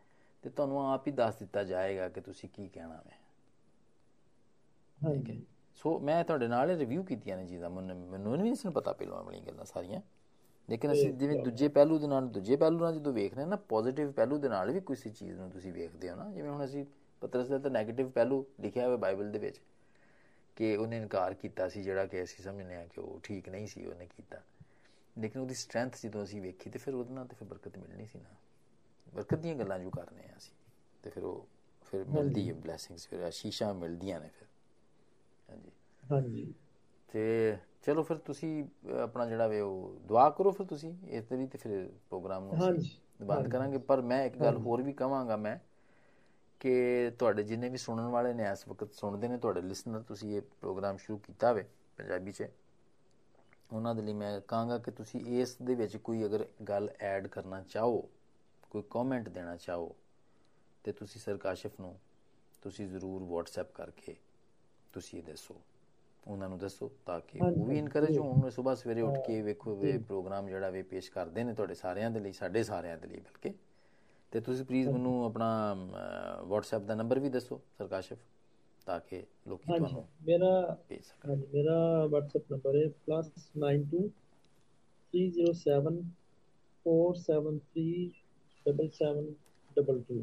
ਤੇ 0.45 0.51
ਤੁਹਾਨੂੰ 0.51 0.81
ਆਪ 0.85 1.07
ਹੀ 1.07 1.13
ਦੱਸ 1.13 1.37
ਦਿੱਤਾ 1.37 1.63
ਜਾਏਗਾ 1.65 2.09
ਕਿ 2.09 2.21
ਤੁਸੀਂ 2.21 2.49
ਕੀ 2.51 2.69
ਕਹਿਣਾ 2.69 2.95
ਹੈ 2.97 3.19
ਠੀਕ 4.99 5.29
ਹੈ। 5.29 5.37
ਹਾਂਜੀ। 5.39 5.45
ਸੋ 5.77 5.99
ਮੈਂ 6.01 6.23
ਤੁਹਾਡੇ 6.25 6.47
ਨਾਲ 6.49 6.71
ਰਿਵਿਊ 6.73 7.03
ਕੀਤੀਆਂ 7.05 7.37
ਨੇ 7.37 7.47
ਚੀਜ਼ਾਂ 7.47 7.71
ਮੈਨੂੰ 7.71 8.37
ਨਹੀਂ 8.37 8.55
ਸੀ 8.55 8.69
ਪਤਾ 8.71 8.93
ਪਹਿਲਾਂ 8.93 9.23
ਵਾਲੀਆਂ 9.23 9.43
ਗੱਲਾਂ 9.45 9.65
ਸਾਰੀਆਂ। 9.67 10.01
ਲੇਕਿਨ 10.69 10.93
ਅਸੀਂ 10.93 11.13
ਜਿਵੇਂ 11.13 11.37
ਦੂਜੇ 11.39 11.69
ਪਹਿਲੂ 11.71 11.99
ਦੇ 11.99 12.07
ਨਾਲ 12.07 12.27
ਦੂਜੇ 12.31 12.57
ਪਹਿਲੂ 12.57 12.79
ਨਾਲ 12.79 12.95
ਜਦੋਂ 12.95 13.13
ਵੇਖਦੇ 13.13 13.41
ਹਾਂ 13.41 13.47
ਨਾ 13.49 13.57
ਪੋਜ਼ਿਟਿਵ 13.69 14.11
ਪਹਿਲੂ 14.13 14.39
ਦੇ 14.39 14.49
ਨਾਲ 14.49 14.71
ਵੀ 14.71 14.81
ਕਿਸੇ 14.83 15.11
ਚੀਜ਼ 15.13 15.39
ਨੂੰ 15.39 15.51
ਤੁਸੀਂ 15.51 15.73
ਵੇਖਦੇ 15.73 16.11
ਹੋ 16.11 16.17
ਨਾ। 16.17 16.29
ਜਿਵੇਂ 16.31 16.51
ਹੁਣ 16.51 16.65
ਅਸੀਂ 16.65 16.85
ਪਤਰਸ 17.23 17.49
ਦਾ 17.49 17.59
ਤਾਂ 17.59 17.71
네ਗੇਟਿਵ 17.73 18.11
ਪਹਿਲੂ 18.11 18.45
ਲਿਖਿਆ 18.61 18.87
ਹੋਇਆ 18.87 18.97
ਬਾਈਬਲ 18.99 19.31
ਦੇ 19.31 19.39
ਵਿੱਚ 19.39 19.61
ਕਿ 20.57 20.75
ਉਹਨੇ 20.77 20.97
ਇਨਕਾਰ 20.97 21.35
ਕੀਤਾ 21.35 21.69
ਸੀ 21.69 21.83
ਜਿਹੜਾ 21.83 22.07
ਕਿ 22.07 22.23
ਅਸੀਂ 22.23 22.45
ਸਮਝਨੇ 22.45 22.77
ਆ 22.77 22.87
ਕਿ 22.87 23.01
ਉਹ 23.01 23.21
ਠੀਕ 23.23 23.49
ਨਹੀਂ 23.49 23.67
ਸੀ 23.67 23.85
ਉਹਨੇ 23.87 24.07
ਕੀਤਾ। 24.07 24.41
ਲੇਕਿਨ 25.17 25.41
ਉਹਦੀ 25.43 25.55
ਸਟਰੈਂਥ 25.55 25.97
ਜਦੋਂ 26.03 26.23
ਅਸੀਂ 26.25 26.41
ਵੇਖੀ 26.43 26.71
ਤੇ 26.71 26.79
ਫਿਰ 26.79 26.95
ਉਹਦੇ 26.95 27.15
ਨਾਲ 27.15 27.27
ਤੇ 27.27 27.37
ਫਿਰ 27.37 27.49
ਬਰਕਤ 27.49 27.79
ਮਿਲਣੀ 27.79 28.07
ਸੀ 28.07 28.19
ਨਾ। 28.19 28.35
ਬਰਕਤ 29.13 29.39
ਦੀਆਂ 29.39 29.55
ਗੱਲਾਂ 29.57 29.79
ਜੋ 29.79 29.91
ਕਰਨੇ 29.91 30.25
ਆ 30.25 30.37
ਅਸੀਂ 30.37 30.55
ਤੇ 31.05 31.11
ਫਿਰ 31.11 31.25
ਉਹ 31.25 31.47
ਫਿਰ 31.93 32.05
ਮਿਲਦੀ 32.07 32.49
ਹੈ 32.49 32.55
ਬਲੇਸਿੰਗਸ 32.57 33.07
ਫਿਰ 33.09 33.23
ਆਸ਼ੀਸ਼ਾਂ 33.23 33.73
ਮਿਲਦੀਆਂ 33.75 34.21
ਨੇ 34.21 34.29
ਫਿਰ। 34.31 34.47
ਹਾਂਜੀ। 35.49 35.71
ਹਾਂਜੀ। 36.03 36.53
ਤੇ 37.09 37.57
ਚਲੋ 37.83 38.03
ਫਿਰ 38.03 38.17
ਤੁਸੀਂ 38.19 38.65
ਆਪਣਾ 39.03 39.27
ਜਿਹੜਾ 39.27 39.47
ਵੇ 39.47 39.61
ਉਹ 39.61 39.99
ਦੁਆ 40.05 40.29
ਕਰੋ 40.31 40.51
ਫਿਰ 40.51 40.67
ਤੁਸੀਂ 40.67 40.95
ਇਸ 41.09 41.25
ਤਰੀ 41.25 41.47
ਤੇ 41.47 41.59
ਫਿਰ 41.59 41.89
ਪ੍ਰੋਗਰਾਮ 42.09 42.45
ਨੂੰ 42.45 42.63
ਬੰਦ। 43.21 43.49
ਕਰਾਂਗੇ। 43.49 43.79
ਪਰ 43.81 44.01
ਮੈਂ 44.03 44.25
ਇੱਕ 44.25 44.37
ਗੱਲ। 44.37 44.57
ਹੋਰ 44.59 44.83
ਵੀ 44.83 44.93
ਕਵਾਂਗਾ 44.93 45.37
ਮੈਂ 45.37 45.57
ਕਿ 46.63 47.13
ਤੁਹਾਡੇ 47.19 47.43
ਜਿੰਨੇ 47.43 47.69
ਵੀ 47.69 47.77
ਸੁਣਨ 47.77 48.07
ਵਾਲੇ 48.07 48.35
ਨੇ 48.35 48.43
ਇਸ 48.43 48.69
ਵਕਤ 48.69 48.95
ਸੁਣਦੇ 48.95 49.29
ਨੇ 49.29 49.39
ਤੁਹਾਡੇ 49.39 49.61
ਲਿਸਨਰ 49.61 50.01
ਤੁਸੀਂ 50.01 50.37
ਇਹ 50.37 50.43
ਪ੍ਰੋਗਰਾਮ 50.61 50.97
ਸ਼ੁਰੂ 50.97 51.19
ਕੀਤਾ 51.19 51.51
ਹੋਵੇ 51.51 51.65
ਪੰਜਾਬੀ 51.97 52.33
'ਚ 52.33 52.47
ਉਹਨਾਂ 53.73 53.95
ਦੇ 53.95 54.03
ਲਈ 54.03 54.13
ਮੈਂ 54.13 54.41
ਕਹਾਂਗਾ 54.41 54.79
ਕਿ 54.79 54.91
ਤੁਸੀਂ 54.91 55.41
ਇਸ 55.41 55.57
ਦੇ 55.63 55.75
ਵਿੱਚ 55.75 55.97
ਕੋਈ 55.97 56.25
ਅਗਰ 56.25 56.47
ਗੱਲ 56.69 56.91
ਐਡ 57.01 57.27
ਕਰਨਾ 57.27 57.63
ਚਾਹੋ 57.63 58.09
ਕੋਈ 58.71 58.83
ਕਮੈਂਟ 58.91 59.29
ਦੇਣਾ 59.29 59.57
ਚਾਹੋ 59.57 59.97
ਤੇ 60.85 60.93
ਤੁਸੀਂ 60.93 61.21
ਸਰ 61.21 61.37
ਕਾਸ਼ਿਫ 61.37 61.73
ਨੂੰ 61.81 61.99
ਤੁਸੀਂ 62.63 62.89
ਜ਼ਰੂਰ 62.89 63.23
WhatsApp 63.23 63.73
ਕਰਕੇ 63.75 64.17
ਤੁਸੀਂ 64.93 65.19
ਇਹ 65.19 65.25
ਦੱਸੋ 65.25 65.61
ਉਹਨਾਂ 66.27 66.49
ਨੂੰ 66.49 66.59
ਦੱਸੋ 66.59 66.91
ਤਾਂ 67.07 67.21
ਕਿ 67.21 67.39
ਉਹ 67.39 67.67
ਵੀ 67.67 67.79
ਇਨਕਰੇਜ। 67.79 68.19
ਹੋਣ 68.19 68.51
ਸਵੇਰ 68.51 68.75
ਸਵੇਰੇ 68.75 69.01
ਉੱਠ 69.01 69.27
ਕੇ 69.27 69.43
ਵੇਖੋ 69.43 69.77
ਜੀ। 69.77 69.99
ਪ੍ਰੋਗਰਾਮ 69.99 70.49
ਜਿਹੜਾ 70.49 70.71
ਵੇ 70.71 70.83
ਪੇਸ਼ 70.83 71.11
ਕਰਦੇ 71.11 71.45
ਨੇ 71.45 71.55
ਤੁਹਾਡੇ 71.55 71.75
ਸਾਰਿਆਂ 71.75 72.11
ਦੇ 72.11 72.21
ਲਈ 72.21 72.33
ਸਾਡੇ 72.33 72.63
ਸਾਰਿਆਂ 72.63 72.99
ਦੇ 72.99 73.09
ਲਈ 73.09 73.21
ਬਲਕਿ 73.21 73.55
ਤੇ 74.33 74.41
ਤੁਸੀਂ 74.41 74.65
ਪਲੀਜ਼ 74.65 74.89
ਮੈਨੂੰ 74.89 75.25
ਆਪਣਾ 75.25 75.49
WhatsApp 76.51 76.87
ਦਾ 76.87 76.95
ਨੰਬਰ 76.95 77.19
ਵੀ 77.19 77.29
ਦੱਸੋ 77.31 77.61
ਸਰ 77.79 77.87
ਕਾਸ਼ਿਫ 77.89 78.19
ਤਾਂ 78.87 78.99
ਕਿ 79.01 79.23
ਲੋਕੀ 79.49 79.65
ਤੁਹਾਨੂੰ 79.67 80.05
ਮੇਰਾ 80.23 80.51
ਹਾਂਜੀ 81.27 81.47
ਮੇਰਾ 81.55 81.77
WhatsApp 82.07 82.51
ਨੰਬਰ 82.51 82.77
ਹੈ 82.77 82.87
+92 83.11 84.03
307 85.15 86.03
473 86.87 87.87
7722 88.67 90.23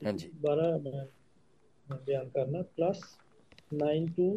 ਹਾਂਜੀ। 0.00 0.30
ਬਾਰਾ 0.40 0.66
ਮੈਂ 0.78 1.04
ਮੈਂ 1.86 1.98
ਬਿਆਨ 2.00 2.28
ਕਰਨਾ 2.30 2.62
+92 2.80 4.28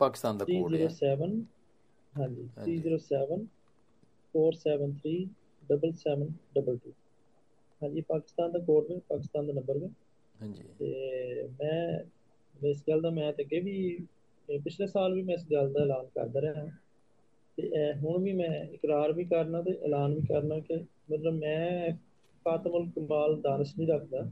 ਪਾਕਿਸਤਾਨ 0.00 0.38
ਦਾ 0.38 0.44
ਕੋਡ 0.44 0.74
ਹੈ। 0.74 0.86
307 0.86 1.40
ਹਾਂਜੀ 2.14 2.48
ਹਾਂਜੀ। 2.56 2.76
307 2.78 3.38
473 4.34 5.14
7722 5.70 6.92
ਹਾਂਜੀ 7.82 8.00
ਪਾਕਿਸਤਾਨ 8.02 8.52
ਦਾ 8.52 8.58
ਕੋਡ 8.60 8.90
ਹੈ 8.90 8.98
ਪਾਕਿਸਤਾਨ 9.08 9.46
ਦਾ 9.46 9.52
ਨੰਬਰ 9.52 9.76
ਹੈ 9.78 9.88
ਹਾਂਜੀ। 10.34 10.68
ਤੇ 10.78 11.48
ਮੈਂ 11.52 12.04
ਮੈਂ 12.54 12.70
ਇਸ 12.70 12.82
ਗੱਲ 12.88 13.00
ਦਾ 13.00 13.10
ਮੈਂ 13.12 13.32
ਤੇ 13.32 13.42
ਅੱਗੇ 13.42 13.60
ਵੀ 13.60 13.76
ਇਹ 14.48 14.60
ਪਿਛਲੇ 14.60 14.86
ਸਾਲ 14.86 15.14
ਵੀ 15.14 15.22
ਮੈਂ 15.22 15.34
ਇਸ 15.34 15.46
ਗੱਲ 15.46 15.72
ਦਾ 15.72 15.80
ਐਲਾਨ 15.82 16.08
ਕਰਦਾ 16.10 16.40
ਰਿਹਾ। 16.40 16.54
ਹਾਂ 16.56 16.68
ਤੇ 17.58 17.62
ਇਹ 17.76 17.94
ਹੁਣ 17.96 18.22
ਵੀ 18.22 18.32
ਮੈਂ 18.34 18.48
ਇਕਰਾਰ 18.66 19.12
ਵੀ 19.12 19.24
ਕਰਨਾ 19.26 19.60
ਤੇ 19.62 19.76
ਐਲਾਨ 19.82 20.14
ਵੀ 20.14 20.22
ਕਰਨਾ 20.24 20.58
ਕਿ 20.60 20.76
ਮਤਲਬ 21.10 21.34
ਮੈਂ 21.36 21.90
ਕਾਤਮੁਲ 22.46 22.90
ਕਮਾਲ 22.90 23.40
ਦਾਨਿਸ਼ 23.40 23.74
ਨਹੀਂ 23.78 23.88
ਰੱਖਦਾ। 23.88 24.28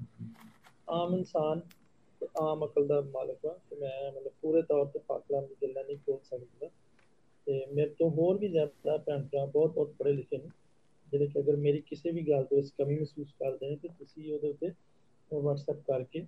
ਆਮ 0.88 1.14
ਇਨਸਾਨ 1.14 1.60
ਤੇ 2.20 2.26
ਆਮ 2.40 2.64
ਅਕਲ 2.66 2.86
ਦਾ 2.86 3.00
ਮਾਲਕ 3.08 3.44
ਹਾਂ 3.44 3.54
ਤੇ 3.60 3.76
ਮੈਂ 3.76 4.10
ਮਤਲਬ 4.10 4.32
ਪੂਰੇ 4.42 4.62
ਤੌਰ 4.64 4.86
ਤੇ 4.88 4.98
ਪਾਕਲਾਮ 5.08 5.46
ਦੀ 5.46 5.54
ਗੱਲਾਂ 5.62 5.84
ਨਹੀਂ 5.84 5.98
ਖੋਲ 5.98 6.20
ਸਕਦਾ। 6.24 6.68
ਤੇ 7.46 7.64
ਮੇਰੇ 7.68 7.94
ਤੋਂ 7.94 8.10
ਹੋਰ 8.12 8.38
ਵੀ 8.38 8.48
ਜ਼ਿਆਦਾ 8.48 8.96
ਭੈਣ 8.98 9.26
ਭਰਾ 9.26 9.44
ਬਹੁਤ 9.46 9.74
ਬਹੁਤ 9.74 9.94
ਪੜ੍ਹੇ 9.98 10.12
ਲਿਖੇ 10.12 10.38
ਨੇ। 10.38 10.50
ਜਿਹੜੇ 11.12 11.26
ਕਿ 11.26 11.40
ਅਗਰ 11.40 11.56
ਮੇਰੀ 11.56 11.80
ਕਿਸੇ 11.80 12.10
ਵੀ 12.10 12.28
ਗੱਲ 12.28 12.44
ਤੋਂ 12.44 12.58
ਇਸ 12.58 12.72
ਕਮੀ 12.72 12.94
ਮਹਿਸੂਸ 12.96 13.32
ਕਰਦੇ 13.32 13.70
ਨੇ 13.70 13.76
ਤੇ 13.76 13.88
ਤੁਸੀਂ 13.88 14.34
ਉਹਦੇ 14.34 14.48
ਉੱਤੇ 14.48 14.66
WhatsApp 15.30 15.82
ਕਰਕੇ 15.82 16.26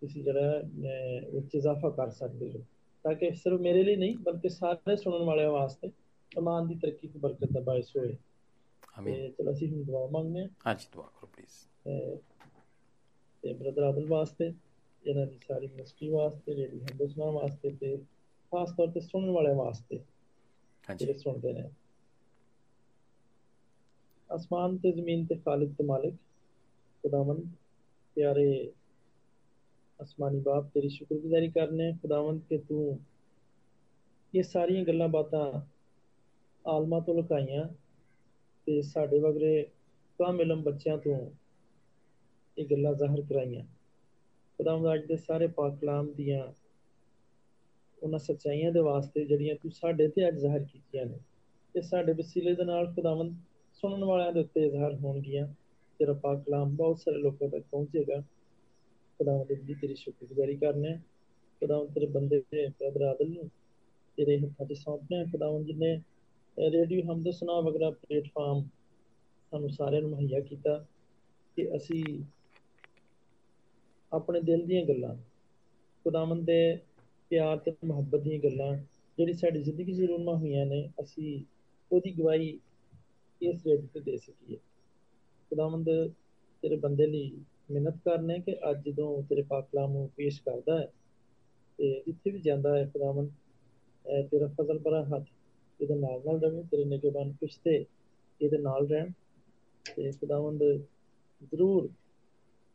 ਤੁਸੀਂ 0.00 0.24
ਜਿਹੜਾ 0.24 0.60
ਅਹ, 0.60 1.26
ਉਹ 1.26 1.42
'ਚ 1.42 1.54
ਇਜ਼ਾਫਾ 1.54 1.90
ਕਰ 1.90 2.10
ਸਕਦੇ 2.10 2.50
ਹੋ। 2.50 2.64
ਤਾਂ 3.04 3.14
ਕਿ 3.14 3.30
ਸਿਰਫ 3.34 3.60
ਮੇਰੇ 3.60 3.84
ਲਈ 3.84 3.96
ਨਹੀਂ 3.96 4.16
ਬਲਕਿ 4.18 4.48
ਸਾਰੇ 4.48 4.96
ਸੁਣਨ 4.96 5.22
ਵਾਲਿਆਂ 5.22 5.50
ਵਾਸਤੇ 5.50 5.90
ਇਮਾਨ 6.38 6.68
ਦੀ 6.68 6.74
ਤਰੱਕੀ 6.74 7.08
ਤੇ 7.08 7.18
ਬਰਕਤ 7.18 7.52
ਦਾ 7.52 7.60
ਬਾਇਸ 7.60 7.96
ਹੋਏ। 7.96 8.16
ਆਮੀਨ 8.98 9.14
ਤੇ 9.14 9.28
ਚਲੋ 9.38 9.52
ਅਸੀਂ 9.52 9.68
ਹੁਣ 9.68 9.82
ਦੁਆ 9.84 10.06
ਮੰਗਦੇ 10.06 10.40
ਹਾਂ। 10.40 10.48
ਹਾਂਜੀ 10.66 10.86
ਦੁਆ 10.92 11.02
ਕਰੋ 11.02 11.26
ਪਲੀਜ਼ 11.26 11.52
ਤੇ- 11.84 13.54
ਬ੍ਰਦਰ 13.54 13.82
ਆਦਲ 13.82 14.06
ਵਾਸਤੇ 14.06 14.52
ਇਹਨਾਂ 15.04 15.26
ਦੀ 15.26 15.38
ਸਾਰੀ 15.48 15.66
ਮਿਨਿਸਟਰੀ 15.66 16.08
ਵਾਸਤੇ 16.08 16.54
ਜਿਹੜੀ 16.54 16.80
ਹਿੰਦੁਸਤਾਨ 16.80 17.30
ਵਾਸਤੇ 17.30 17.70
ਤੇ 17.70 17.96
ਖਾਸ 18.52 18.70
ਤੌਰ 18.76 18.90
ਤੇ 18.90 19.00
ਸੁਣਨ 19.00 19.30
ਵਾਲਿਆਂ 19.30 19.54
ਵਾਸਤੇ 19.54 19.98
ਹਾਂਜੀ। 20.88 21.06
ਜਿਹੜੇ 21.06 21.18
ਸੁਣਦੇ 21.18 21.52
ਨੇ। 21.52 21.70
ਅਸਮਾਨ 24.30 24.76
ਤੇ 24.76 24.92
ਜ਼ਮੀਨ 24.92 25.24
ਤੇ 25.26 25.34
ਖਾਲਿਕ 25.34 25.72
ਤੇ 25.78 25.84
ਮਾਲਿਕ 25.84 26.14
ਖੁਦਾਵੰਦ 27.04 27.46
ਪਿਆਰੇ 28.16 28.72
ਅਸਮਾਨੀ 30.00 30.40
ਬਾਪ 30.40 30.68
ਤੇਰੀ 30.74 30.88
ਸ਼ੁਕਰਗੁਜ਼ਾਰੀ 30.88 31.50
ਕਰਨੇ 31.50 31.92
ਖੁਦਾਵੰਦ 31.92 32.40
ਕਿ 32.48 32.58
ਤੂੰ 32.58 32.98
ਇਹ 34.34 34.42
ਸਾਰੀਆਂ 34.42 34.84
ਗੱਲਾਂ 34.84 35.08
ਬਾਤਾਂ 35.08 35.44
ਆਲਮਾ 36.64 37.00
ਤੋਂ 37.00 37.14
ਲੁਕਾਈਆਂ 37.14 37.64
ਤੇ 38.66 38.80
ਸਾਡੇ 38.82 39.18
ਵਗਰੇ 39.18 39.62
ਕਾਮਿਲਮ 40.18 40.62
ਬੱਚਿਆਂ 40.62 40.98
ਤੋਂ 40.98 41.18
ਇਹ 42.56 42.66
ਗੱਲਾਂ 42.66 42.92
ਜ਼ਾਹਰ 42.94 43.20
ਕਰਾਈਆਂ 43.20 43.64
ਖੁਦਾਵੰਦ 44.58 44.94
ਅੱਜ 44.94 45.04
ਦੇ 45.06 45.16
ਸਾਰੇ 45.16 45.46
ਪਾਕ 45.46 45.78
ਕਲਾਮ 45.80 46.12
ਦੀਆਂ 46.12 46.42
ਉਹਨਾਂ 48.02 48.18
ਸੱਚਾਈਆਂ 48.18 48.72
ਦੇ 48.72 48.80
ਵਾਸਤੇ 48.80 49.24
ਜਿਹੜੀਆਂ 49.24 49.54
ਤੂੰ 49.54 49.70
ਸਾਡੇ 49.70 50.08
ਤੇ 50.08 50.28
ਅੱਜ 50.28 50.38
ਜ਼ਾਹਰ 50.38 50.64
ਕੀਤੀਆਂ 50.64 51.06
ਨੇ 51.06 51.18
ਤੇ 51.74 51.80
ਸਾਡੇ 51.80 52.12
ਵਸੀਲੇ 52.12 52.54
ਦੇ 52.54 52.64
ਨਾਲ 52.64 52.92
ਖੁਦਾਵੰਦ 52.94 53.36
ਸੁਣਨ 53.82 54.04
ਵਾਲਿਆਂ 54.04 54.32
ਦੇ 54.32 54.40
ਉੱਤੇ 54.40 54.68
ਜ਼ਾਹਰ 54.70 54.94
ਹੋਣਗੀਆਂ। 54.94 55.46
ਤੇਰਾ 56.00 56.12
ਪਾਕ 56.12 56.42
ਕਲਾਮ 56.44 56.76
ਬਹੁਤ 56.76 56.98
ਸਾਰੇ 56.98 57.18
ਲੋਕਾਂ 57.18 57.48
ਤੱਕ 57.48 57.64
ਪਹੁੰਚੇਗਾ। 57.70 58.20
ਖੁਦਾਵੰਦ 59.20 59.52
ਦੀ 59.52 59.74
ਤੇਰੀ 59.74 59.94
ਸ਼ੁਕਰਗੁਜ਼ਾਰੀ 59.94 60.56
ਕਰਨੇ 60.56 60.94
ਖੁਦਾਵੰਦ 61.62 61.92
ਤੇਰੇ 61.94 62.06
ਬੰਦੇ 62.06 62.40
ਤੇ 62.50 62.66
ਬ੍ਰਦਰ 62.68 63.02
ਆਦਲ 63.02 63.28
ਨੂੰ 63.28 63.48
ਤੇਰੇ 64.16 64.38
ਹੱਥਾਂ 64.38 64.66
'ਚ 64.66 64.72
ਸੌਂਪਨੇ 64.72 65.24
ਖੁਦਾਵੰਦ 65.24 65.66
ਜਿਨੇ 65.66 65.96
ਰੇਡੀਓ 66.56 67.02
ਹਮਦ 67.02 67.30
ਸੁਨਾ 67.30 67.60
ਵਗਰਾ 67.60 67.90
ਪਲੇਟਫਾਰਮ 67.90 68.62
ਸਾਨੂੰ 69.52 69.70
ਸਾਰਿਆਂ 69.70 70.02
ਨੂੰ 70.02 70.10
ਮੁਹੱਈਆ 70.10 70.40
ਕੀਤਾ 70.40 70.86
ਕਿ 71.56 71.76
ਅਸੀਂ 71.76 72.02
ਆਪਣੇ 74.12 74.40
ਦਿਲ 74.40 74.66
ਦੀਆਂ 74.66 74.84
ਗੱਲਾਂ, 74.84 75.16
ਖੁਦਾਵੰਦ 76.04 76.46
ਦੇ 76.46 76.78
ਪਿਆਰ 77.30 77.56
ਤੇ 77.56 77.72
ਮੁਹੱਬਤ 77.84 78.20
ਦੀਆਂ 78.20 78.38
ਗੱਲਾਂ, 78.38 78.76
ਜਿਹੜੀ 79.18 79.32
ਸਾਡੀ 79.32 79.62
ਜ਼ਿੰਦਗੀ 79.62 79.94
'ਚ 79.94 80.00
ਰੂਮਾ 80.00 80.34
ਹੋਈਆਂ 80.34 80.66
ਨੇ, 80.66 80.88
ਅਸੀਂ 81.00 81.44
ਉਹਦੀ 81.92 82.10
ਗਵਾਹੀ 82.10 82.58
ਇਸ 83.40 83.66
ਰੇਡ 83.66 83.86
ਤੇ 83.86 84.00
ਦੇ 84.00 84.16
ਸਕੀਏ। 84.16 84.56
ਖੁਦਾਵੰਦ 85.50 85.88
ਤੇਰੇ 86.62 86.76
ਬੰਦੇ 86.76 87.06
ਲਈ 87.06 87.30
ਮਿਹਨਤ 87.70 87.96
ਕਰਨੇ 88.04 88.38
ਕਿ 88.38 88.56
ਅੱਜ 88.70 88.84
ਜਦੋਂ 88.84 89.22
ਤੇਰੇ 89.28 89.42
ਪਾਕ 89.42 89.68
ਕਲਾਮ 89.72 89.92
ਨੂੰ 89.92 90.08
ਪੇਸ਼ 90.16 90.40
ਕਰਦਾ 90.42 90.78
ਹੈ, 90.78 90.90
ਤੇ 91.78 92.02
ਜਿੱਥੇ 92.06 92.30
ਵੀ 92.30 92.40
ਜਾਂਦਾ 92.40 92.76
ਹੈ 92.76 92.84
ਖੁਦਾਵੰਦ 92.92 93.30
ਤੇਰਾ 94.30 94.46
ਫਜ਼ਲ 94.58 94.78
ਭਰਾ 94.78 95.02
ਹੱਥ 95.04 95.26
ਇਹਦੇ 95.80 95.94
ਨਾਲ 95.94 96.20
ਨਾਲ 96.26 96.40
ਰਵੇ, 96.40 96.62
ਤੇਰੇ 96.70 96.84
ਨਿਗਹਿਬਾਨ 96.84 97.32
ਪਿਸ਼ਤੇ 97.40 97.84
ਇਹਦੇ 98.40 98.58
ਨਾਲ 98.58 98.86
ਰਹਿਣ। 98.88 99.10
ਤੇ 99.86 100.10
ਖੁਦਾਵੰਦ 100.12 100.62
ਜ਼ਰੂਰ 101.42 101.88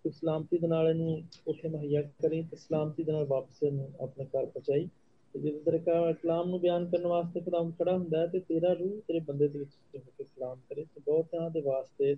ਸਲਾਮਤੀ 0.06 0.58
ਦੇ 0.58 0.68
ਨਾਲ 0.68 0.90
ਇਹਨੂੰ 0.90 1.22
ਉੱਥੇ 1.48 1.70
ਮੁਹੱਈਆ 1.70 2.02
ਕਰੀ 2.22 2.42
ਤੇ 2.42 2.58
ਸਲਾਮਤੀ 2.58 3.04
ਦੇ 3.04 3.12
ਨਾਲ 3.12 3.26
ਵਾਪਸ 3.26 3.62
ਇਹਨੂੰ 3.64 3.92
ਆਪਣੇ 4.02 4.26
ਘਰ 4.26 4.46
ਪਹੁੰਚਾਈ। 4.46 4.88
ਤੇ 5.36 5.40
ਜਦੋਂ 5.40 5.60
ਤੇਰੇ 5.62 5.80
ਕਲਾਮ 6.14 6.50
ਨੂੰ 6.50 6.60
ਬਿਆਨ 6.60 6.86
ਕਰਨ 6.90 7.08
ਵਾਸਤੇ 7.08 7.40
ਖੁਦਾਮ 7.42 7.72
ਖੜਾ 7.72 7.94
ਹੁੰਦਾ 7.94 8.20
ਹੈ 8.20 8.28
ਤੇ 8.28 8.40
ਤੇਰਾ 8.40 8.74
ਰੂਹ 8.74 9.00
ਤੇਰੇ 9.08 9.20
ਬੰਦੇ 9.20 9.48
ਦੇ 9.48 9.60
ਵਿੱਚ 9.60 9.72
ਹੋ 9.96 10.00
ਕੇ 10.18 10.24
ਕਲਾਮ 10.24 10.60
ਕਰੇ? 10.70 10.84
ਤੇ 10.86 11.02
ਬਹੁਤਿਆਂ 11.06 11.50
ਦੇ 11.50 11.62
ਵਾਸਤੇ 11.62 12.16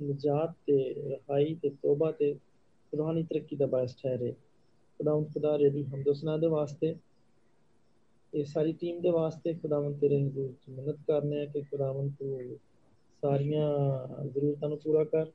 ਨਜਾਤ 0.00 0.54
ਤੇ 0.66 0.78
ਰਹਾਈ 1.10 1.54
ਤੇ 1.54 1.68
ਤੋਬਾ 1.82 2.10
ਤੇ 2.12 2.34
ਰੂਹਾਨੀ 2.92 3.22
ਤਰੱਕੀ 3.22 3.56
ਦਾ 3.56 3.66
ਬਾਇਸ 3.66 3.96
ਠਹਿਰੇ। 3.96 4.32
ਖੁਦਾਮ 5.00 5.24
ਖੁਦਾ 5.24 5.56
ਰੇਡੀ 5.58 5.84
ਹਮਦੋਸਨਾ 5.84 6.36
ਦੇ 6.36 6.46
ਵਾਸਤੇ। 6.46 6.94
ਇਹ 8.32 8.44
ਸਾਰੀ 8.44 8.72
ਟੀਮ 8.72 9.00
ਦੇ 9.00 9.10
ਵਾਸਤੇ 9.10 9.52
ਖੁਦਾਵੰ 9.54 9.94
ਤੇਰੇ 9.94 10.22
ਹਜ਼ੂਰ 10.22 10.52
ਚ 10.52 10.70
ਮਿਹਨਤ 10.70 10.96
ਕਰਨੇ 11.06 11.40
ਆ 11.40 11.44
ਕਿ 11.44 11.60
ਖੁਦਾਵੰ 11.60 12.10
ਤੂੰ 12.10 12.40
ਸਾਰੀਆਂ 13.22 13.68
ਜ਼ਰੂਰਤਾਂ 14.24 14.68
ਨੂੰ 14.68 14.78
ਪੂਰਾ 14.78 15.04
ਕਰ, 15.04 15.26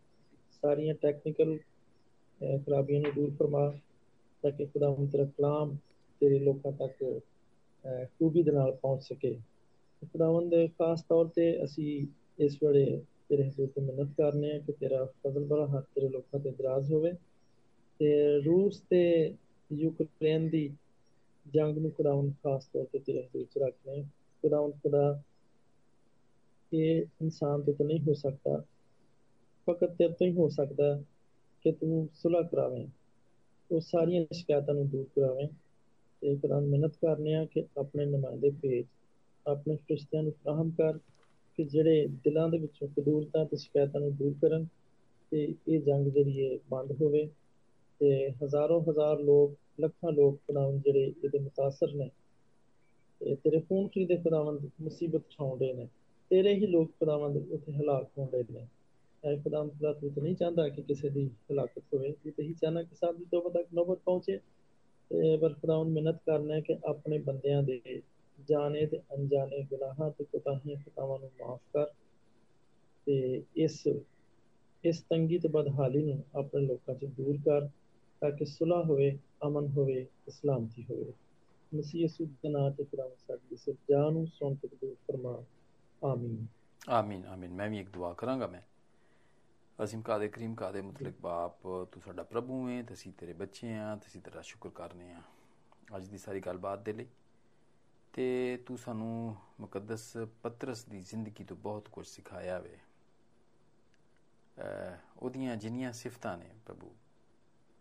ਸਾਰੀਆਂ 0.64 0.96
ਟੈਕਨੀਕਲ 0.96 1.58
ਖਰਾਬੀਆਂ 2.66 3.02
ਨੂੰ 3.02 3.12
ਦੂਰ 3.16 3.32
ਫਰਮਾ 3.32 3.70
ਤਾਂ 4.44 4.52
ਕਿ 4.52 4.66
ਖੁਦਾਵੰ 4.66 5.08
ਤੇਰਾ 5.08 5.26
ਕਲਾਮ 5.26 5.76
ਤੇਰੇ 6.22 6.40
ਲੋਕਾਂ 6.40 6.72
ਤੱਕ 6.72 7.04
ਖੂਬੀ 8.10 8.44
ਦੇ 8.44 8.52
ਨਾਲ 8.52 8.72
ਪਹੁੰਚ 8.72 9.04
ਸਕੇ। 9.04 9.38
ਖੁਦਾਵੰਦ 10.04 10.54
ਖਾਸ 10.80 11.04
ਤੌਰ 11.04 11.28
ਤੇ 11.28 11.64
ਅਸੀਂ 11.64 12.06
ਇਸ 12.40 12.58
ਵੇਲੇ 12.64 13.02
ਤੇਰੇ 13.30 13.44
ਹਜ਼ੂਰ 13.44 13.68
ਤੇ 13.68 13.82
ਮਿਹਨਤ 13.82 14.14
ਕਰਨੇ 14.18 14.52
ਆ 14.52 14.60
ਕਿ 14.60 14.72
ਤੇਰਾ 14.72 15.04
ਫਜ਼ਲ 15.18 15.46
ਬੜਾ 15.46 15.66
ਹੱਥ 15.68 15.86
ਤੇਰੇ 15.96 16.10
ਲੋਕਾਂ 16.10 16.40
ਤੇ 16.40 16.52
ਦਰਾਜ਼ 16.52 16.92
ਹੋਵੇ 16.94 17.12
ਤੇ 18.00 18.14
ਰੂਸ 18.42 18.80
ਤੇ 18.90 19.02
ਯੂਕਰੇਨ 19.70 20.50
ਦੀ 20.50 20.70
ਜੰਗ 21.46 21.78
ਨੂੰ 21.78 21.92
ਖੁਦਾਵੰਦ 21.92 22.34
ਖਾਸ 22.44 22.66
ਤੌਰ 22.66 22.86
ਤੇ 22.86 23.00
ਤੇਰੇ 23.00 23.22
ਹਜ਼ੂਰ 23.22 23.46
ਚ 23.46 23.58
ਰੱਖਨੇ 23.58 24.04
ਖੁਦਾਵੰਦ 24.44 24.74
ਖੁਦਾ, 24.74 25.22
ਇਹ 26.72 27.06
ਇਨਸਾਨ 27.22 27.62
ਤੋਂ 27.64 27.86
ਨਹੀਂ 27.86 28.00
ਹੋ 28.00 28.14
ਸਕਦਾ, 28.14 28.64
ਫਕਤ 29.68 29.96
ਤੇਰੇ 29.98 30.14
ਤੋਂ 30.14 30.28
ਹੀ 30.28 30.32
ਹੋ 30.34 30.48
ਸਕਦਾ 30.50 30.96
ਕਿ 31.66 31.72
ਤੂੰ 31.72 32.08
ਸੁਲਹ 32.14 32.44
ਕਰਾਵੇਂ, 32.44 32.88
ਉਹ 33.70 33.82
ਸਾਰੀਆਂ 33.82 34.24
ਸ਼ਿਕਾਇਤਾਂ 34.34 34.74
ਨੂੰ 34.74 34.88
ਦੂਰ 34.90 35.06
ਕਰਾਵੇਂ। 35.16 35.48
ਤੇ 36.22 36.36
ਖੁਦਾਵੰਦ 36.36 36.70
ਮਿਹਨਤ 36.70 36.96
ਕਰਨੇ 37.02 37.34
ਆ 37.36 37.46
ਕਿ 37.46 37.64
ਆਪਣੇ 37.78 38.06
ਨੁਮਾਇੰਦੇ 38.06 38.50
ਭੇਜ, 38.62 38.86
ਆਪਣੇ 39.46 39.76
ਫਰਿਸ਼ਤਿਆਂ 39.78 40.24
ਨੂੰ 40.24 40.32
ਫਰਾਹਮ 40.34 40.70
ਕਰ 40.72 40.98
ਕਿ 41.60 41.64
ਜਿਹੜੇ 41.64 42.08
ਦਿਲਾਂ 42.24 42.48
ਦੇ 42.50 42.58
ਵਿੱਚੋਂ 42.58 42.88
ਕਦੂਰਤਾਂ 42.88 43.46
ਤੇ 43.46 43.58
ਸ਼ਿਕਾਇਤਾਂ 43.58 44.02
ਨੂੰ 44.02 44.16
ਦੂਰ 44.16 44.34
ਕਰਨ 44.42 44.66
ਤੇ 45.32 45.44
ਇਹ 45.68 45.82
ਜੰਗ 45.82 46.08
ਜਿਹੜੀ 46.08 46.46
ਹੈ 46.46 46.58
ਬੰਦ 46.70 46.92
ਹੋਵੇ 47.02 47.30
ਤੇ 48.02 48.30
ਹਜ਼ਾਰੋਂ 48.44 48.82
ਹਜ਼ਾਰ 48.82 49.20
ਲੋਕ, 49.20 49.56
ਲੱਖਾਂ 49.80 50.12
ਲੋਕ 50.12 50.40
ਖੁਦਾਵੰਦ 50.48 50.82
ਜਿਹੜੇ 50.84 51.14
ਇਹਦੇ 51.24 51.40
ਮੁਤਾਸਰ 51.40 51.94
ਨੇ 51.94 52.10
ਤੇ 53.22 53.36
ਤੇਰੇ 53.36 53.60
ਖੂਨ 53.60 53.88
ਖਰੀਦੇ 53.88 54.18
ਖੁਦਾਵੰਦ 54.18 54.70
ਮੁਸੀਬਤ 54.82 55.30
ਛਾਉਂਦੇ 55.30 55.72
ਨੇ, 55.74 55.88
ਤੇਰੇ 56.32 56.54
ਹੀ 56.54 56.68
ਲੋਕ 56.68 56.92
ਖੁਦਾਵੰਦ 57.00 57.38
ਉੱਥੇ 57.52 57.72
ਹਲਾਕ 57.74 58.10
ਹੁੰਦੇ 58.18 58.44
ਨੇ। 58.52 58.68
ਐ 59.24 59.36
ਖੁਦਾਵੰਦ 59.36 59.72
ਖੁਦਾ 59.72 59.94
ਤੂੰ 59.94 60.12
ਨਹੀਂ 60.18 60.36
ਚਾਹੁੰਦਾ 60.36 60.68
ਕਿ 60.70 60.82
ਕਿਸੇ 60.82 61.10
ਦੀ 61.10 61.30
ਹਲਾਕਤ 61.52 61.84
ਹੋਵੇ, 61.94 62.12
ਤੂੰ 62.14 62.32
ਤੇ 62.32 62.44
ਹੀ 62.44 62.54
ਚਾਹਨਾ 62.54 62.84
ਕਿ 62.84 62.96
ਸਭ 62.96 63.18
ਦੀ 63.18 63.26
ਤੋਬਾ 63.32 63.50
ਤੱਕ 63.50 63.74
ਨੌਬਤ 63.74 64.00
ਪਹੁੰਚੇ। 64.06 64.38
ਤੇ 64.38 64.40
ਪਰ 65.42 65.54
ਖੁਦਾਵੰਦ 65.54 65.90
ਮਿਹਨਤ 65.90 66.16
ਕਰਨਾ 66.16 66.54
ਹੈ 66.54 66.60
ਕਿ 66.60 66.78
ਆਪਣੇ 66.86 67.18
ਬੰਦਿਆਂ 67.18 67.64
ਦੇ 67.64 67.82
ਜਾਣੇ 68.50 68.86
ਤੇ 68.86 69.00
ਅਣਜਾਣੇ 69.00 69.64
ਗੁਨਾਹਾਂ 69.64 70.12
ਤੇ 70.12 70.24
ਕੋਤਾਹੀਆਂ 70.24 70.76
ਖਤਾਵਾਂ 70.78 71.20
ਨੂੰ 71.20 71.30
ਮਾਫ 71.40 71.60
ਕਰ 71.60 71.86
ਤੇ 73.06 73.44
ਇਸ 73.56 73.88
ਇਸ 74.86 75.02
ਤੰਗੀ 75.02 75.40
ਤੇ 75.40 75.48
ਬਦਹਾਲੀ 75.48 76.04
ਨੂੰ 76.04 76.24
ਆਪਣੇ 76.36 76.66
ਲੋਕਾਂ 76.66 76.96
'ਚ 76.96 77.06
ਦੂਰ 77.06 77.38
ਕਰ 77.38 77.68
ਤਾਂ 78.22 78.32
ਕਿ 78.32 78.46
ਸੁਲਹ 78.46 78.84
ਹੋਵੇ, 78.84 79.20
ਅਮਨ 79.48 79.68
ਹੋਵੇ 79.68 80.08
ਇਸਲਾਮਤੀ 80.28 80.86
ਹੋਵੇ। 80.90 81.14
ਮਸੀਹ 81.76 82.04
ਯਸੂ 82.04 82.26
ਦੇ 82.26 82.50
ਨਾਮ 82.50 82.72
ਤੇ 82.72 82.84
ਖੁਦਾਵੰਦ 82.84 83.14
ਸਾਡੀ 83.28 83.56
ਇਸ 83.56 83.76
ਜਾਨ 83.90 84.14
ਨੂੰ 84.14 84.28
ਸੁਣ 84.28 84.56
ਕੇ 84.56 84.68
ਕਬੂਲ 84.68 84.96
ਫਰਮਾ 84.96 85.44
ਆਮੀਨ। 86.04 86.48
ਆਮੀਨ 86.90 87.26
ਆਮੀਨ। 87.26 87.52
ਮੈਂ 87.52 87.70
ਵੀ 87.70 87.80
ਇੱਕ 87.80 87.90
ਦੁਆ 87.90 88.14
ਕਰਾਂਗਾ 88.14 88.48
ਮੈਂ। 88.48 88.62
ਅਸੀਮ 89.84 90.02
ਕਾਦੇ 90.02 90.28
ਕਰੀਮ 90.28 90.56
ਕਾਦੇ 90.56 90.82
ਮੁਤਲਕ 90.82 91.14
ਬਾਪ? 91.22 91.62
ਤੂੰ 91.62 92.02
ਸਾਡਾ 92.06 92.24
ਪ੍ਰਭੂ 92.24 92.70
ਹੈ 92.70 92.84
ਤੇ 92.84 92.94
ਅਸੀਂ 92.94 93.14
ਤੇਰੇ 93.14 93.34
ਬੱਚੇ 93.34 93.78
ਆ, 93.78 93.96
ਤੇ 93.96 94.08
ਅਸੀਂ 94.08 94.22
ਤੇਰਾ 94.22 94.42
ਸ਼ੁਕਰ 94.42 94.70
ਕਰਨੇ 94.70 95.12
ਆ। 95.12 95.22
ਅੱਜ 95.98 96.08
ਦੀ 96.08 96.18
ਸਾਰੀ 96.18 96.40
ਗੱਲਬਾਤ 96.40 96.80
ਦੇ 96.80 96.94
ਲਈ। 96.94 97.08
ਤੇ 98.14 98.58
ਤੂੰ 98.66 98.78
ਸਾਨੂੰ 98.78 99.36
ਮੁਕੱਦਸ 99.60 100.18
ਪਤਰਸ 100.44 100.84
ਦੀ 100.86 101.00
ਜ਼ਿੰਦਗੀ 101.00 101.44
ਤੋਂ 101.44 101.58
ਬਹੁਤ 101.58 101.90
ਕੁਝ 101.90 102.08
ਸਿਖਾਇਆ 102.08 102.60
ਵੇ। 102.60 102.80
ਉਹਦੀਆਂ 105.18 105.56
ਜਿੰਨੀਆਂ 105.56 105.94
ਸਿਫਤਾਂ 105.94 106.38
ਨੇ 106.38 106.50
ਪ੍ਰਭੂ, 106.66 106.96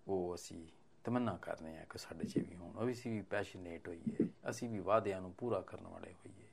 ਉਹ 0.09 0.35
ਅਸੀਂ 0.35 0.69
ਤਮੰਨਾ 1.05 1.37
ਕਰਨੇ 1.37 1.79
ਆ 1.79 1.85
ਕਿ 1.91 1.99
ਸਾਡੇ 1.99 2.29
'ਚ 2.29 2.39
ਵੀ 2.39 2.57
ਹੋਣ। 2.57 2.77
ਉਹ 2.77 2.93
ਅਸੀਂ 2.93 3.13
ਵੀ 3.13 3.23
ਪੈਸ਼ਨੇਟ 3.23 3.89
ਹੋਈਏ। 3.89 4.29
ਅਸੀਂ 4.51 4.69
ਵੀ 4.71 4.81
ਵਾਅਦਿਆਂ 4.81 5.21
ਨੂੰ 5.21 5.33
ਪੂਰਾ 5.33 5.61
ਕਰਨ 5.61 5.87
ਵਾਲੇ 5.87 6.13
ਹੋਈਏ। 6.13 6.47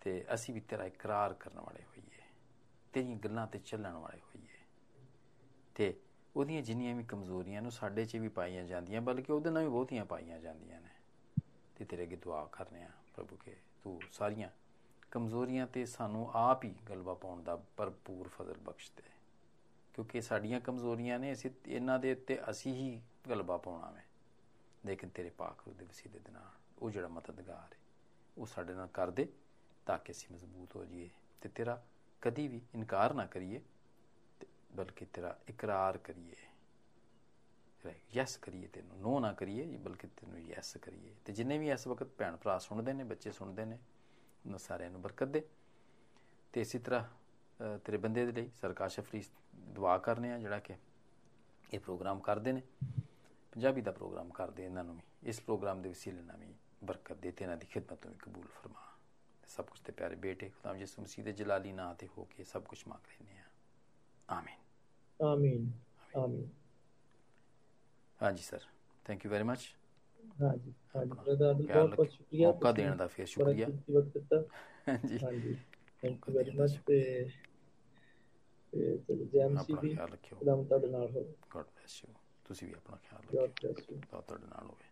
ਤੇ 0.00 0.24
ਅਸੀਂ 0.34 0.54
ਵੀ 0.54 0.60
ਤੇਰਾ 0.60 0.84
ਇਕਰਾਰ 0.84 1.34
ਕਰਨ 1.34 1.60
ਵਾਲੇ 1.60 1.82
ਹੋਈਏ। 1.82 2.07
ਤੇਰੀਆਂ 2.92 3.16
ਗੱਲਾਂ 3.16 3.46
ਤੇ 3.46 3.58
ਚੱਲਣ 3.58 3.92
ਵਾਲੇ 3.92 4.18
ਹੋਈਏ। 4.18 4.48
ਤੇ 5.74 6.00
ਉਹਦੀਆਂ 6.36 6.62
ਜਿੰਨੀਆਂ 6.62 6.94
ਵੀ 6.94 7.04
ਕਮਜ਼ੋਰੀਆਂ 7.04 7.62
ਨੂੰ 7.62 7.70
ਸਾਡੇ 7.70 8.04
'ਚ 8.04 8.16
ਵੀ 8.16 8.28
ਪਾਈਆਂ 8.28 8.64
ਜਾਂਦੀਆਂ, 8.64 9.00
ਬਲਕਿ 9.00 9.32
ਉਹਦੇ 9.32 9.50
ਨਾਲ 9.50 9.62
ਵੀ 9.62 9.68
ਬਹੁਤੀਆਂ 9.68 10.04
ਪਾਈਆਂ 10.04 10.40
ਜਾਂਦੀਆਂ 10.40 10.80
ਨੇ। 10.80 10.88
ਤੇ 11.76 11.84
ਤੇਰੇ 11.84 12.02
ਅੱਗੇ 12.02 12.16
ਦੁਆ 12.16 12.44
ਕਰਨੇ 12.44 12.82
ਆ 12.82 12.90
ਪ੍ਰਭੂ 13.14 13.36
ਕੇ 13.36 13.56
ਤੂੰ 13.82 14.00
ਸਾਰੀਆਂ 14.12 14.50
ਕਮਜ਼ੋਰੀਆਂ 15.10 15.66
ਤੇ 15.66 15.86
ਸਾਨੂੰ 15.86 16.30
ਆਪ 16.34 16.64
ਹੀ 16.64 16.74
ਗਲਵਾ 16.90 17.14
ਪਾਉਣ 17.14 17.42
ਦਾ 17.42 17.56
ਭਰਪੂਰ 17.76 18.28
ਫਜ਼ਲ 18.28 18.58
ਬਖਸ਼ 18.58 18.90
ਦੇ। 18.96 19.02
ਕਿਉਂਕਿ 19.94 20.20
ਸਾਡੀਆਂ 20.20 20.60
ਕਮਜ਼ੋਰੀਆਂ 20.60 21.18
ਨੇ, 21.18 21.32
ਅਸੀਂ 21.32 21.50
ਇਹਨਾਂ 21.66 21.98
ਦੇ 21.98 22.12
ਉੱਤੇ 22.12 22.38
ਅਸੀਂ 22.50 22.74
ਹੀ 22.74 23.02
ਗਲਬਾ 23.30 23.56
ਪਾਉਣਾ 23.56 23.92
ਹੈ 23.96 24.04
ਲੇਕਿਨ 24.86 25.10
ਤੇਰੇ 25.10 25.30
ਪਾਕ 25.30 25.62
ਰੂਹ 25.66 25.74
ਦੇ 25.74 25.84
ਵਸੀਲੇ 25.84 26.18
ਦੇ 26.18 26.32
ਨਾਲ 26.32 26.50
ਉਹ 26.78 26.90
ਜਿਹੜਾ 26.90 27.08
ਮਦਦਗਾਰ 27.08 27.74
ਹੈ 27.74 27.78
ਉਹ 28.38 28.46
ਸਾਡੇ 28.46 28.74
ਨਾਲ 28.74 28.86
ਕਰ 28.86 29.10
ਦੇ 29.10 29.32
ਤਾਂ 29.86 29.98
ਕਿ 29.98 30.12
ਅਸੀਂ 30.12 30.34
ਮਜ਼ਬੂਤ 30.34 30.76
ਹੋ 30.76 30.84
ਜਾਈਏ 30.84 31.10
ਤੇ 31.40 31.48
ਤੇਰਾ 31.48 31.82
ਕਦੀ 32.22 32.46
ਵੀ 32.48 32.60
ਇਨਕਾਰ 32.74 33.14
ਨਾ 33.14 33.26
ਕਰੀਏ 33.26 33.60
ਬਲਕਿ 34.76 35.04
ਤੇਰਾ 35.04 35.38
ਇਕਰਾਰ 35.48 35.98
ਕਰੀਏ। 35.98 36.34
ਯੈਸ 38.14 38.36
ਕਰੀਏ 38.36 38.66
ਤੈਨੂੰ, 38.66 38.98
ਨੋ 39.00 39.18
ਨਾ 39.20 39.32
ਕਰੀਏ 39.32 39.64
ਬਲਕਿ 39.76 40.06
ਤੈਨੂੰ 40.16 40.40
ਯੈਸ 40.40 40.76
ਕਰੀਏ। 40.82 41.14
ਤੇ 41.24 41.32
ਜਿੰਨੇ 41.32 41.58
ਵੀ 41.58 41.70
ਇਸ 41.70 41.86
ਵਕਤ 41.86 42.08
ਭੈਣ 42.18 42.36
ਭਰਾ 42.36 42.58
ਸੁਣਦੇ 42.58 42.92
ਨੇ, 42.92 43.04
ਬੱਚੇ 43.04 43.32
ਸੁਣਦੇ 43.32 43.64
ਨੇ, 43.64 43.78
ਉਹਨਾਂ 44.46 44.58
ਸਾਰਿਆਂ 44.58 44.90
ਨੂੰ 44.90 45.02
ਬਰਕਤ 45.02 45.28
ਦੇ। 45.28 45.46
ਤੇ 46.52 46.60
ਇਸੇ 46.60 46.78
ਤਰ੍ਹਾਂ 46.78 47.78
ਤੇਰੇ 47.78 47.96
ਬੰਦੇ 47.96 48.24
ਦੇ 48.26 48.32
ਲਈ 48.32 48.50
ਸਰਕਾਰ 48.60 48.88
ਸ਼ਫਰੀ 48.88 49.22
ਦੁਆ 49.56 49.96
ਕਰਨੇ 49.98 50.32
ਆ, 50.32 50.38
ਜਿਹੜਾ 50.38 50.58
ਕਿ 50.58 50.74
ਇਹ 51.72 51.80
ਪ੍ਰੋਗਰਾਮ 51.80 52.20
ਕਰਦੇ 52.20 52.52
ਨੇ। 52.52 52.62
ਪੰਜਾਬੀ 53.52 53.80
ਦਾ 53.80 53.92
ਪ੍ਰੋਗਰਾਮ 53.92 54.30
ਕਰਦੇ 54.30 54.64
ਇਹਨਾਂ 54.64 54.84
ਨੂੰ 54.84 54.94
ਵੀ। 54.96 55.28
ਇਸ 55.28 55.40
ਪ੍ਰੋਗਰਾਮ 55.40 55.82
ਦੇ 55.82 55.88
ਵਸੀਲੇ 55.88 56.22
ਨਾਲ 56.22 56.36
ਵੀ 56.36 56.54
ਬਰਕਤ 56.84 57.16
ਦੇ 57.16 57.30
ਤੇ 57.30 57.44
ਇਹਨਾਂ 57.44 57.56
ਦੀ 57.56 57.66
ਖਿਦਮਤ 57.66 58.06
ਨੂੰ 58.06 58.16
ਕਬੂਲ 58.16 58.46
ਫਰਮਾ। 58.46 58.87
ਸਭ 59.48 59.66
ਕੁਝ 59.66 59.80
ਤੇ 59.80 59.92
ਪਿਆਰੇ 59.92 60.14
ਬੇਟੇ 60.18 60.48
ਖੁਦਾਮ 60.50 60.76
ਯਿਸੂ 60.76 61.02
ਮਸੀਹ 61.02 61.24
ਦੇ 61.24 61.32
ਜਲਾਲੀ 61.34 61.72
ਨਾਂ 61.72 61.94
ਤੇ 61.94 62.08
ਹੋ 62.08 62.24
ਕੇ 62.26 62.44
ਸਭ 62.44 62.64
ਕੁਝ 62.64 62.82
ਮੰਗ 62.88 63.06
ਲੈਨੇ 63.10 63.38
ਆ 63.38 63.44
ਆਮੀਨ। 64.28 64.56
ਆਮੀਨ। 65.20 65.70
ਆਮੀਨ। 66.14 66.48
ਹਾਂਜੀ 68.20 68.42
sir. 68.42 68.66
Thank 69.06 69.24
you 69.24 69.30
very 69.30 69.44
much 69.44 69.68
ਹਾਂਜੀ 70.40 70.72
ਹਾਂਜੀ 70.94 71.20
ਬਹੁਤ 71.62 71.90
ਬਹੁਤ 71.90 72.10
ਸ਼ੁਕਰੀਆ। 72.10 72.52
ਮੌਕਾ 72.52 72.72
ਦੇਣ 72.72 72.96
ਦਾ 72.96 73.06
ਫੇਰ 73.08 73.26
ਸ਼ੁਕਰੀਆ। 73.28 73.70
ਵਕਤ 73.86 74.12
ਦਿੱਤਾ 74.14 74.42
ਹਾਂਜੀ। 74.88 75.18
ਹਾਂਜੀ 75.24 75.54
ਥੈਂਕ 76.02 76.28
ਯੂ 76.28 76.34
ਵੈਰੀ 76.34 76.50
ਮਚ 76.52 76.78
ਤੇ 76.86 76.98
ਤੇ 78.72 79.16
ਜੈਮ 79.26 79.56
ਸੀ 79.56 79.76
ਦੀ 79.78 79.96
ਖੁਦਾਮ 80.30 80.64
ਤੁਹਾਡੇ 80.64 80.86
ਨਾਲ 80.88 81.10
ਹੋਵੇ। 81.10 81.34
ਗੋਡ 81.50 81.66
ਬlesਸ 81.70 82.02
ਯੂ 82.04 82.14
ਤੁਸੀਂ 82.44 82.68
ਵੀ 82.68 82.74
ਆਪਣਾ 82.74 82.96
ਖਿਆਲ 82.98 83.22
ਰੱਖੋ 83.24 83.34
God 83.34 83.54
bless 83.56 83.84
you. 83.86 84.00
ਤੁਹਾਡੇ 84.22 84.46
ਨਾਲ 84.46 84.66
ਹੋਵੇ। 84.66 84.87